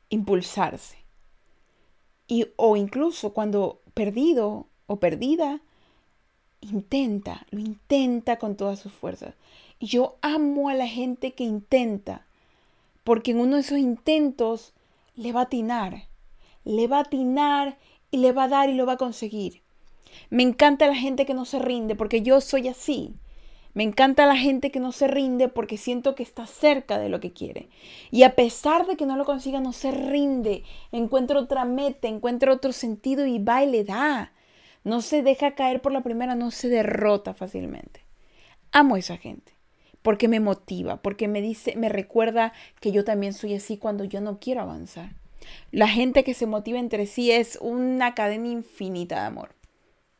impulsarse. 0.09 0.97
Y, 2.27 2.49
o 2.55 2.75
incluso 2.77 3.33
cuando 3.33 3.81
perdido 3.95 4.67
o 4.85 4.97
perdida, 4.97 5.59
intenta, 6.61 7.47
lo 7.49 7.59
intenta 7.59 8.37
con 8.37 8.55
todas 8.55 8.77
sus 8.77 8.93
fuerzas. 8.93 9.33
Y 9.79 9.87
yo 9.87 10.17
amo 10.21 10.69
a 10.69 10.75
la 10.75 10.87
gente 10.87 11.33
que 11.33 11.45
intenta, 11.45 12.27
porque 13.03 13.31
en 13.31 13.39
uno 13.39 13.55
de 13.55 13.61
esos 13.61 13.79
intentos 13.79 14.73
le 15.15 15.31
va 15.33 15.39
a 15.39 15.43
atinar, 15.45 16.03
le 16.63 16.85
va 16.85 16.97
a 16.97 17.01
atinar 17.01 17.79
y 18.11 18.17
le 18.17 18.33
va 18.33 18.43
a 18.43 18.49
dar 18.49 18.69
y 18.69 18.75
lo 18.75 18.85
va 18.85 18.93
a 18.93 18.97
conseguir. 18.97 19.62
Me 20.29 20.43
encanta 20.43 20.87
la 20.87 20.95
gente 20.95 21.25
que 21.25 21.33
no 21.33 21.45
se 21.45 21.59
rinde 21.59 21.95
porque 21.95 22.21
yo 22.21 22.41
soy 22.41 22.67
así. 22.67 23.15
Me 23.73 23.83
encanta 23.83 24.27
la 24.27 24.35
gente 24.35 24.71
que 24.71 24.79
no 24.79 24.91
se 24.91 25.07
rinde 25.07 25.47
porque 25.47 25.77
siento 25.77 26.13
que 26.13 26.21
está 26.21 26.45
cerca 26.45 26.99
de 26.99 27.09
lo 27.09 27.19
que 27.19 27.33
quiere. 27.33 27.69
Y 28.11 28.23
a 28.23 28.35
pesar 28.35 28.85
de 28.85 28.95
que 28.95 29.07
no 29.07 29.15
lo 29.15 29.25
consiga, 29.25 29.59
no 29.59 29.73
se 29.73 29.91
rinde. 29.91 30.63
Encuentra 30.91 31.39
otra 31.39 31.65
meta, 31.65 32.07
encuentra 32.07 32.53
otro 32.53 32.71
sentido 32.71 33.25
y 33.25 33.39
va 33.39 33.63
y 33.63 33.71
le 33.71 33.83
da. 33.83 34.31
No 34.83 35.01
se 35.01 35.23
deja 35.23 35.55
caer 35.55 35.81
por 35.81 35.91
la 35.91 36.01
primera, 36.01 36.35
no 36.35 36.51
se 36.51 36.69
derrota 36.69 37.33
fácilmente. 37.33 38.01
Amo 38.71 38.95
a 38.95 38.99
esa 38.99 39.17
gente 39.17 39.53
porque 40.03 40.27
me 40.27 40.41
motiva, 40.41 40.97
porque 41.01 41.27
me 41.27 41.41
dice, 41.41 41.75
me 41.75 41.89
recuerda 41.89 42.53
que 42.79 42.91
yo 42.91 43.03
también 43.03 43.33
soy 43.33 43.55
así 43.55 43.77
cuando 43.77 44.03
yo 44.03 44.21
no 44.21 44.37
quiero 44.37 44.61
avanzar. 44.61 45.15
La 45.71 45.87
gente 45.87 46.23
que 46.23 46.33
se 46.33 46.45
motiva 46.45 46.77
entre 46.77 47.07
sí 47.07 47.31
es 47.31 47.57
una 47.61 48.13
cadena 48.13 48.49
infinita 48.49 49.21
de 49.21 49.27
amor 49.27 49.62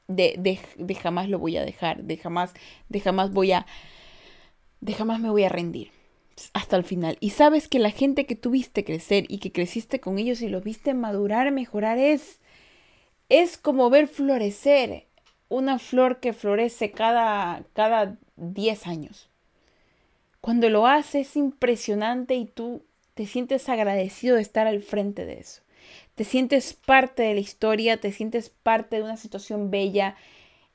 de, 0.08 0.60
jamás 1.01 1.30
lo 1.30 1.39
voy 1.39 1.58
a 1.58 1.66
dejar, 1.66 2.04
de 2.04 2.18
jamás, 2.18 2.54
de 2.89 2.99
jamás 2.99 3.32
voy 3.32 3.51
a 3.51 3.66
de 4.82 4.93
jamás 4.93 5.22
me 5.22 5.30
voy 5.30 5.45
a 5.45 5.49
rendir 5.49 5.91
hasta 6.54 6.76
el 6.76 6.84
final. 6.84 7.18
Y 7.22 7.30
sabes 7.30 7.68
que 7.68 7.80
la 7.80 7.91
gente 7.91 8.26
que 8.26 8.36
tuviste 8.36 8.84
crecer 8.84 9.26
y 9.30 9.38
que 9.38 9.51
creciste 9.51 9.99
con 9.99 10.20
ellos 10.20 10.41
y 10.41 10.49
los 10.49 10.64
viste 10.64 10.93
madurar, 10.93 11.51
mejorar, 11.51 11.97
es, 11.97 12.39
es 13.30 13.58
como 13.58 13.89
ver 13.89 14.08
florecer 14.08 15.08
una 15.47 15.80
flor 15.80 16.20
que 16.20 16.34
florece 16.34 16.91
cada, 16.91 17.64
cada 17.74 18.18
10 18.36 18.88
años. 18.88 19.30
Cuando 20.41 20.70
lo 20.70 20.88
haces 20.88 21.30
es 21.30 21.38
impresionante 21.38 22.36
y 22.36 22.45
tú 22.45 22.84
te 23.14 23.26
sientes 23.26 23.70
agradecido 23.70 24.36
de 24.36 24.41
estar 24.41 24.68
al 24.68 24.82
frente 24.82 25.26
de 25.26 25.39
eso. 25.39 25.62
Te 26.16 26.24
sientes 26.24 26.74
parte 26.74 27.24
de 27.24 27.34
la 27.34 27.39
historia, 27.39 27.99
te 27.99 28.11
sientes 28.11 28.49
parte 28.49 28.97
de 28.97 29.03
una 29.03 29.18
situación 29.18 29.72
bella 29.72 30.16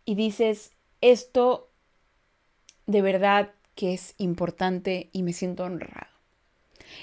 y 0.04 0.14
dices, 0.14 0.72
esto 1.00 1.68
de 2.86 3.02
verdad 3.02 3.52
que 3.74 3.94
es 3.94 4.14
importante 4.18 5.10
y 5.12 5.22
me 5.22 5.32
siento 5.32 5.64
honrado. 5.64 6.08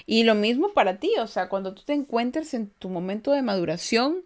Y 0.04 0.24
lo 0.24 0.34
mismo 0.34 0.72
para 0.74 0.98
ti, 0.98 1.12
o 1.18 1.26
sea, 1.26 1.48
cuando 1.48 1.74
tú 1.74 1.82
te 1.84 1.94
encuentres 1.94 2.52
en 2.54 2.68
tu 2.70 2.88
momento 2.88 3.32
de 3.32 3.42
maduración, 3.42 4.24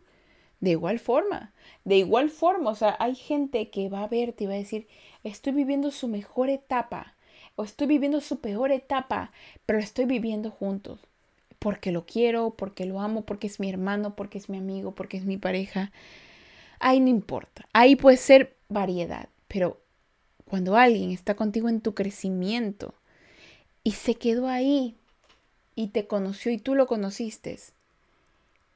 de 0.61 0.71
igual 0.71 0.99
forma, 0.99 1.53
de 1.85 1.97
igual 1.97 2.31
forma, 2.31 2.71
o 2.71 2.75
sea, 2.75 2.97
hay 2.99 3.15
gente 3.15 3.71
que 3.71 3.89
va 3.89 4.03
a 4.03 4.09
verte 4.09 4.45
y 4.45 4.47
va 4.47 4.55
a 4.55 4.57
decir, 4.57 4.89
estoy 5.25 5.53
viviendo 5.53 5.91
su 5.91 6.09
mejor 6.09 6.51
etapa 6.51 7.15
o 7.57 7.65
estoy 7.65 7.87
viviendo 7.87 8.21
su 8.21 8.41
peor 8.41 8.73
etapa, 8.73 9.33
pero 9.67 9.79
estoy 9.79 10.07
viviendo 10.07 10.51
juntos, 10.51 11.01
porque 11.61 11.93
lo 11.93 12.05
quiero, 12.07 12.51
porque 12.51 12.87
lo 12.87 13.01
amo, 13.01 13.23
porque 13.23 13.47
es 13.47 13.61
mi 13.61 13.69
hermano, 13.69 14.17
porque 14.17 14.39
es 14.39 14.49
mi 14.49 14.59
amigo, 14.59 14.93
porque 14.93 15.19
es 15.19 15.25
mi 15.25 15.37
pareja. 15.37 15.93
Ahí 16.81 16.99
no 16.99 17.09
importa, 17.09 17.69
ahí 17.73 17.95
puede 17.95 18.17
ser 18.17 18.57
variedad, 18.69 19.29
pero 19.47 19.79
cuando 20.47 20.77
alguien 20.77 21.13
está 21.13 21.35
contigo 21.35 21.69
en 21.69 21.81
tu 21.81 21.95
crecimiento 21.95 22.95
y 23.85 23.93
se 23.93 24.15
quedó 24.15 24.49
ahí 24.49 24.97
y 25.77 25.89
te 25.89 26.07
conoció 26.07 26.51
y 26.51 26.59
tú 26.59 26.75
lo 26.75 26.87
conociste, 26.87 27.59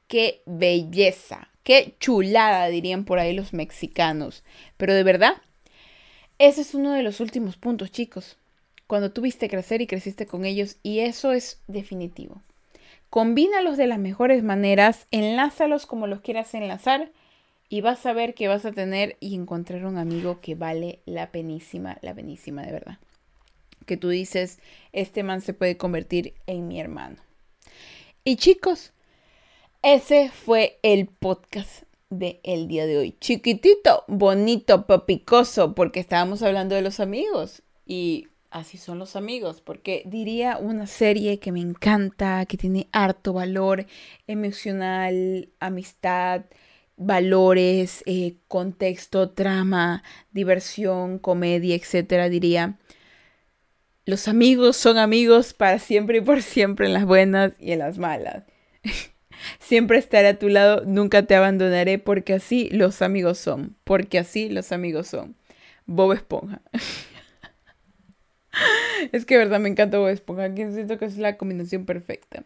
qué 0.07 0.43
belleza, 0.45 1.49
qué 1.63 1.95
chulada 1.99 2.69
dirían 2.69 3.05
por 3.05 3.19
ahí 3.19 3.35
los 3.35 3.55
mexicanos. 3.55 4.45
Pero 4.77 4.95
de 4.95 5.03
verdad, 5.03 5.35
ese 6.39 6.61
es 6.61 6.75
uno 6.75 6.93
de 6.93 7.03
los 7.03 7.21
últimos 7.21 7.57
puntos, 7.57 7.91
chicos. 7.91 8.37
Cuando 8.87 9.13
tuviste 9.13 9.49
crecer 9.49 9.81
y 9.81 9.87
creciste 9.87 10.27
con 10.27 10.45
ellos 10.45 10.77
y 10.83 11.01
eso 11.01 11.33
es 11.33 11.59
definitivo. 11.67 12.43
Combínalos 13.15 13.77
de 13.77 13.87
las 13.87 14.01
mejores 14.01 14.43
maneras, 14.43 15.07
enlázalos 15.13 15.87
como 15.87 16.09
los 16.09 16.21
quieras 16.21 16.53
enlazar 16.53 17.13
y 17.69 17.81
vas 17.81 18.05
a 18.07 18.13
ver 18.13 18.35
que 18.35 18.49
vas 18.49 18.65
a 18.65 18.73
tener 18.73 19.17
y 19.21 19.37
encontrar 19.37 19.87
un 19.87 19.99
amigo 19.99 20.41
que 20.41 20.57
vale 20.57 20.99
la 21.07 21.31
penísima, 21.31 21.97
la 22.03 22.13
penísima 22.13 22.63
de 22.63 22.73
verdad. 22.73 22.99
Que 23.87 23.97
tú 23.97 24.09
dices, 24.09 24.59
este 24.93 25.23
man 25.23 25.43
se 25.43 25.55
puede 25.55 25.77
convertir 25.77 26.35
en 26.49 26.67
mi 26.67 26.81
hermano. 26.81 27.19
Y 28.25 28.35
chicos, 28.35 28.93
ese 29.85 30.33
fue 30.33 30.81
el 30.83 31.07
podcast 31.07 31.85
del 32.11 32.41
el 32.43 32.67
día 32.67 32.85
de 32.85 32.99
hoy. 32.99 33.17
Chiquitito, 33.21 34.03
bonito, 34.09 34.87
papicoso, 34.87 35.77
porque 35.77 36.01
estábamos 36.01 36.43
hablando 36.43 36.75
de 36.75 36.83
los 36.83 36.99
amigos. 36.99 37.63
Y 37.87 38.27
así 38.55 38.79
son 38.79 39.01
los 39.01 39.17
amigos, 39.17 39.61
porque 39.61 40.05
diría 40.07 40.59
una 40.59 40.87
serie 40.87 41.41
que 41.41 41.51
me 41.51 41.61
encanta, 41.61 42.47
que 42.47 42.57
tiene 42.57 42.89
harto 42.93 43.33
valor 43.33 43.85
emocional, 44.29 45.49
amistad, 45.59 46.43
valores, 46.97 48.05
eh, 48.07 48.37
contexto, 48.47 49.31
trama, 49.31 50.05
diversión, 50.31 51.19
comedia, 51.19 51.75
etcétera, 51.75 52.29
diría. 52.29 52.79
Los 54.07 54.29
amigos 54.29 54.77
son 54.77 54.99
amigos 54.99 55.53
para 55.53 55.81
siempre 55.81 56.19
y 56.19 56.21
por 56.21 56.41
siempre 56.41 56.87
en 56.87 56.93
las 56.93 57.07
buenas 57.07 57.55
y 57.59 57.73
en 57.73 57.81
las 57.81 57.99
malas. 57.99 58.45
siempre 59.59 59.99
estaré 59.99 60.29
a 60.29 60.39
tu 60.39 60.49
lado, 60.49 60.85
nunca 60.87 61.27
te 61.27 61.35
abandonaré 61.35 61.99
porque 61.99 62.35
así 62.35 62.69
los 62.71 63.03
amigos 63.03 63.37
son, 63.37 63.77
porque 63.83 64.21
así 64.21 64.49
los 64.49 64.71
amigos 64.71 65.09
son. 65.09 65.35
Bob 65.87 66.13
Esponja. 66.13 66.63
es 69.13 69.25
que 69.25 69.37
verdad 69.37 69.61
me 69.61 69.69
encanta 69.69 69.99
Bob 69.99 70.09
Esponja, 70.09 70.55
que 70.55 70.71
siento 70.71 70.99
que 70.99 71.07
es 71.07 71.19
la 71.19 71.37
combinación 71.37 71.85
perfecta. 71.85 72.45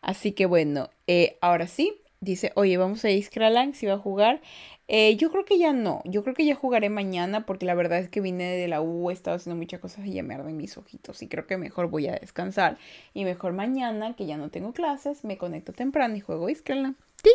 Así 0.00 0.32
que 0.32 0.46
bueno, 0.46 0.90
eh, 1.06 1.38
ahora 1.40 1.66
sí, 1.66 1.94
dice, 2.20 2.52
oye, 2.54 2.76
vamos 2.76 3.04
a 3.04 3.10
Iskralang, 3.10 3.74
si 3.74 3.86
va 3.86 3.94
a 3.94 3.98
jugar. 3.98 4.40
Eh, 4.88 5.16
yo 5.16 5.30
creo 5.30 5.44
que 5.44 5.58
ya 5.58 5.72
no, 5.72 6.02
yo 6.04 6.22
creo 6.22 6.34
que 6.34 6.44
ya 6.44 6.54
jugaré 6.54 6.90
mañana 6.90 7.46
porque 7.46 7.64
la 7.64 7.74
verdad 7.74 7.98
es 7.98 8.08
que 8.08 8.20
vine 8.20 8.44
de 8.44 8.68
la 8.68 8.82
U, 8.82 9.10
he 9.10 9.12
estado 9.12 9.36
haciendo 9.36 9.56
muchas 9.56 9.80
cosas 9.80 10.04
y 10.04 10.12
ya 10.12 10.22
me 10.22 10.34
arden 10.34 10.56
mis 10.56 10.76
ojitos 10.76 11.22
y 11.22 11.28
creo 11.28 11.46
que 11.46 11.56
mejor 11.56 11.88
voy 11.88 12.08
a 12.08 12.16
descansar. 12.16 12.78
Y 13.14 13.24
mejor 13.24 13.52
mañana, 13.52 14.14
que 14.16 14.26
ya 14.26 14.36
no 14.36 14.50
tengo 14.50 14.72
clases, 14.72 15.24
me 15.24 15.38
conecto 15.38 15.72
temprano 15.72 16.16
y 16.16 16.20
juego 16.20 16.48
Iskralang. 16.48 16.96
Sí. 17.22 17.30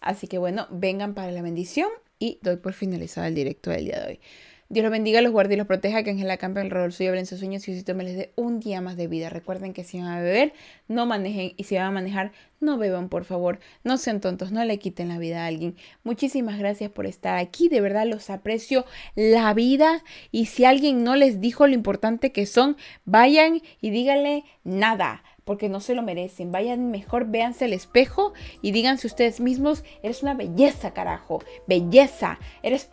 Así 0.00 0.28
que 0.28 0.38
bueno, 0.38 0.66
vengan 0.70 1.14
para 1.14 1.30
la 1.32 1.42
bendición 1.42 1.88
y 2.18 2.38
doy 2.42 2.56
por 2.56 2.72
finalizado 2.72 3.26
el 3.26 3.34
directo 3.34 3.70
del 3.70 3.84
día 3.84 4.00
de 4.00 4.06
hoy. 4.12 4.20
Dios 4.70 4.82
los 4.82 4.92
bendiga, 4.92 5.22
los 5.22 5.32
guarde 5.32 5.54
y 5.54 5.56
los 5.56 5.66
proteja, 5.66 6.02
que 6.02 6.10
Ángel 6.10 6.36
campe 6.36 6.60
alrededor 6.60 6.92
suyo, 6.92 7.14
en 7.14 7.24
sus 7.24 7.38
sueños 7.38 7.66
y 7.66 7.72
Diosito 7.72 7.94
me 7.94 8.04
les 8.04 8.16
dé 8.16 8.32
un 8.36 8.60
día 8.60 8.82
más 8.82 8.98
de 8.98 9.06
vida. 9.06 9.30
Recuerden 9.30 9.72
que 9.72 9.82
si 9.82 9.98
van 9.98 10.08
a 10.08 10.20
beber, 10.20 10.52
no 10.88 11.06
manejen 11.06 11.54
y 11.56 11.64
si 11.64 11.76
van 11.76 11.86
a 11.86 11.90
manejar, 11.90 12.32
no 12.60 12.76
beban, 12.76 13.08
por 13.08 13.24
favor. 13.24 13.60
No 13.82 13.96
sean 13.96 14.20
tontos, 14.20 14.52
no 14.52 14.62
le 14.66 14.78
quiten 14.78 15.08
la 15.08 15.16
vida 15.16 15.44
a 15.44 15.46
alguien. 15.46 15.74
Muchísimas 16.04 16.58
gracias 16.58 16.90
por 16.90 17.06
estar 17.06 17.38
aquí, 17.38 17.70
de 17.70 17.80
verdad 17.80 18.04
los 18.06 18.28
aprecio 18.28 18.84
la 19.14 19.54
vida 19.54 20.04
y 20.32 20.46
si 20.46 20.66
alguien 20.66 21.02
no 21.02 21.16
les 21.16 21.40
dijo 21.40 21.66
lo 21.66 21.72
importante 21.72 22.30
que 22.30 22.44
son, 22.44 22.76
vayan 23.06 23.62
y 23.80 23.88
díganle 23.88 24.44
nada 24.64 25.22
porque 25.44 25.70
no 25.70 25.80
se 25.80 25.94
lo 25.94 26.02
merecen. 26.02 26.52
Vayan 26.52 26.90
mejor, 26.90 27.30
véanse 27.30 27.64
el 27.64 27.72
espejo 27.72 28.34
y 28.60 28.72
díganse 28.72 29.06
ustedes 29.06 29.40
mismos, 29.40 29.82
eres 30.02 30.22
una 30.22 30.34
belleza, 30.34 30.92
carajo, 30.92 31.42
belleza, 31.66 32.38
eres 32.62 32.90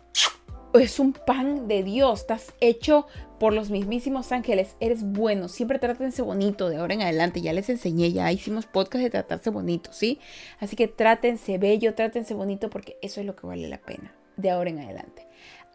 es 0.74 0.98
un 0.98 1.12
pan 1.12 1.68
de 1.68 1.82
Dios, 1.82 2.20
estás 2.20 2.54
hecho 2.60 3.06
por 3.38 3.52
los 3.52 3.70
mismísimos 3.70 4.32
ángeles, 4.32 4.76
eres 4.80 5.02
bueno, 5.02 5.48
siempre 5.48 5.78
trátense 5.78 6.22
bonito 6.22 6.68
de 6.68 6.76
ahora 6.76 6.94
en 6.94 7.02
adelante, 7.02 7.40
ya 7.40 7.52
les 7.52 7.68
enseñé, 7.68 8.12
ya 8.12 8.30
hicimos 8.32 8.66
podcast 8.66 9.02
de 9.02 9.10
tratarse 9.10 9.50
bonito, 9.50 9.92
¿sí? 9.92 10.20
Así 10.58 10.76
que 10.76 10.88
trátense 10.88 11.58
bello, 11.58 11.94
trátense 11.94 12.34
bonito 12.34 12.70
porque 12.70 12.96
eso 13.02 13.20
es 13.20 13.26
lo 13.26 13.36
que 13.36 13.46
vale 13.46 13.68
la 13.68 13.78
pena 13.78 14.14
de 14.36 14.50
ahora 14.50 14.70
en 14.70 14.78
adelante. 14.80 15.26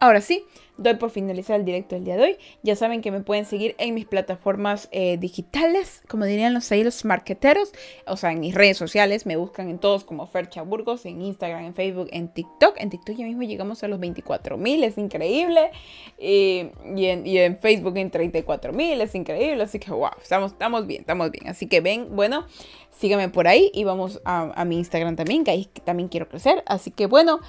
Ahora 0.04 0.20
sí, 0.20 0.48
doy 0.78 0.96
por 0.96 1.12
finalizar 1.12 1.60
el 1.60 1.64
directo 1.64 1.94
del 1.94 2.06
día 2.06 2.16
de 2.18 2.24
hoy. 2.24 2.38
Ya 2.64 2.76
saben 2.76 3.02
que 3.02 3.12
me 3.12 3.22
pueden 3.22 3.46
seguir 3.46 3.76
en 3.78 3.94
mis 3.94 4.08
plataformas 4.08 4.90
eh, 4.92 5.18
digitales, 5.18 6.02
como 6.08 6.26
dirían 6.26 6.56
los 6.56 6.72
ahí 6.72 6.84
los 6.84 7.06
marqueteros, 7.06 7.72
o 8.08 8.18
sea, 8.18 8.32
en 8.32 8.40
mis 8.40 8.56
redes 8.56 8.78
sociales. 8.78 9.28
Me 9.28 9.36
buscan 9.36 9.70
en 9.70 9.78
todos 9.78 10.04
como 10.04 10.26
Fercha 10.26 10.64
Burgos, 10.64 11.06
en 11.06 11.22
Instagram, 11.22 11.66
en 11.66 11.76
Facebook, 11.76 12.08
en 12.12 12.30
TikTok. 12.30 12.78
En 12.78 12.90
TikTok 12.90 13.16
ya 13.16 13.26
mismo 13.26 13.44
llegamos 13.44 13.84
a 13.84 13.88
los 13.88 14.00
24 14.00 14.58
mil, 14.58 14.84
es 14.84 14.98
increíble. 14.98 15.70
Y, 16.18 16.72
en, 16.84 17.60
Facebook 17.60 17.96
en 17.98 18.10
34 18.10 18.74
mil, 18.74 19.02
es 19.02 19.14
increíble. 19.14 19.62
Así 19.62 19.78
que, 19.78 19.92
wow, 19.92 20.10
estamos, 20.20 20.54
estamos 20.54 20.88
bien, 20.88 21.02
estamos 21.02 21.30
bien. 21.30 21.48
Así 21.48 21.68
que 21.68 21.80
ven, 21.80 22.08
bueno, 22.16 22.48
síganme 22.90 23.30
por 23.30 23.48
ahí 23.48 23.70
y 23.72 23.84
vamos 23.84 24.20
a, 24.26 24.52
a 24.60 24.66
mi 24.66 24.80
Instagram 24.80 25.16
también, 25.16 25.44
que 25.44 25.52
ahí 25.52 25.70
también 25.86 26.10
quiero 26.10 26.28
crecer. 26.28 26.64
Así 26.66 26.90
que, 26.90 27.06
bueno. 27.06 27.40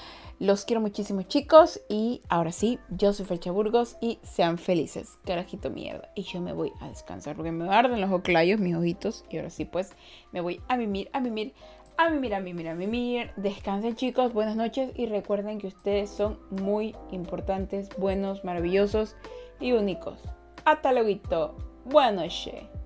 Los 0.42 0.64
quiero 0.64 0.80
muchísimo 0.80 1.22
chicos 1.22 1.80
y 1.88 2.20
ahora 2.28 2.50
sí, 2.50 2.80
yo 2.90 3.12
soy 3.12 3.26
Fecha 3.26 3.52
Burgos 3.52 3.96
y 4.00 4.18
sean 4.24 4.58
felices, 4.58 5.16
carajito 5.24 5.70
mierda. 5.70 6.10
Y 6.16 6.22
yo 6.22 6.40
me 6.40 6.52
voy 6.52 6.72
a 6.80 6.88
descansar 6.88 7.36
porque 7.36 7.52
me 7.52 7.72
arden 7.72 8.00
los 8.00 8.10
oclayos, 8.10 8.58
mis 8.58 8.74
ojitos. 8.74 9.24
Y 9.30 9.36
ahora 9.36 9.50
sí, 9.50 9.64
pues 9.64 9.92
me 10.32 10.40
voy 10.40 10.60
a 10.66 10.76
mimir, 10.76 11.08
a 11.12 11.20
mimir, 11.20 11.54
a 11.96 12.10
mimir, 12.10 12.34
a 12.34 12.40
mimir, 12.40 12.68
a 12.70 12.74
mimir. 12.74 13.30
Descansen 13.36 13.94
chicos, 13.94 14.32
buenas 14.32 14.56
noches 14.56 14.90
y 14.96 15.06
recuerden 15.06 15.60
que 15.60 15.68
ustedes 15.68 16.10
son 16.10 16.40
muy 16.50 16.96
importantes, 17.12 17.88
buenos, 17.96 18.42
maravillosos 18.42 19.14
y 19.60 19.74
únicos. 19.74 20.18
Hasta 20.64 20.92
luego. 20.92 21.54
Buenas 21.84 22.14
noches. 22.14 22.81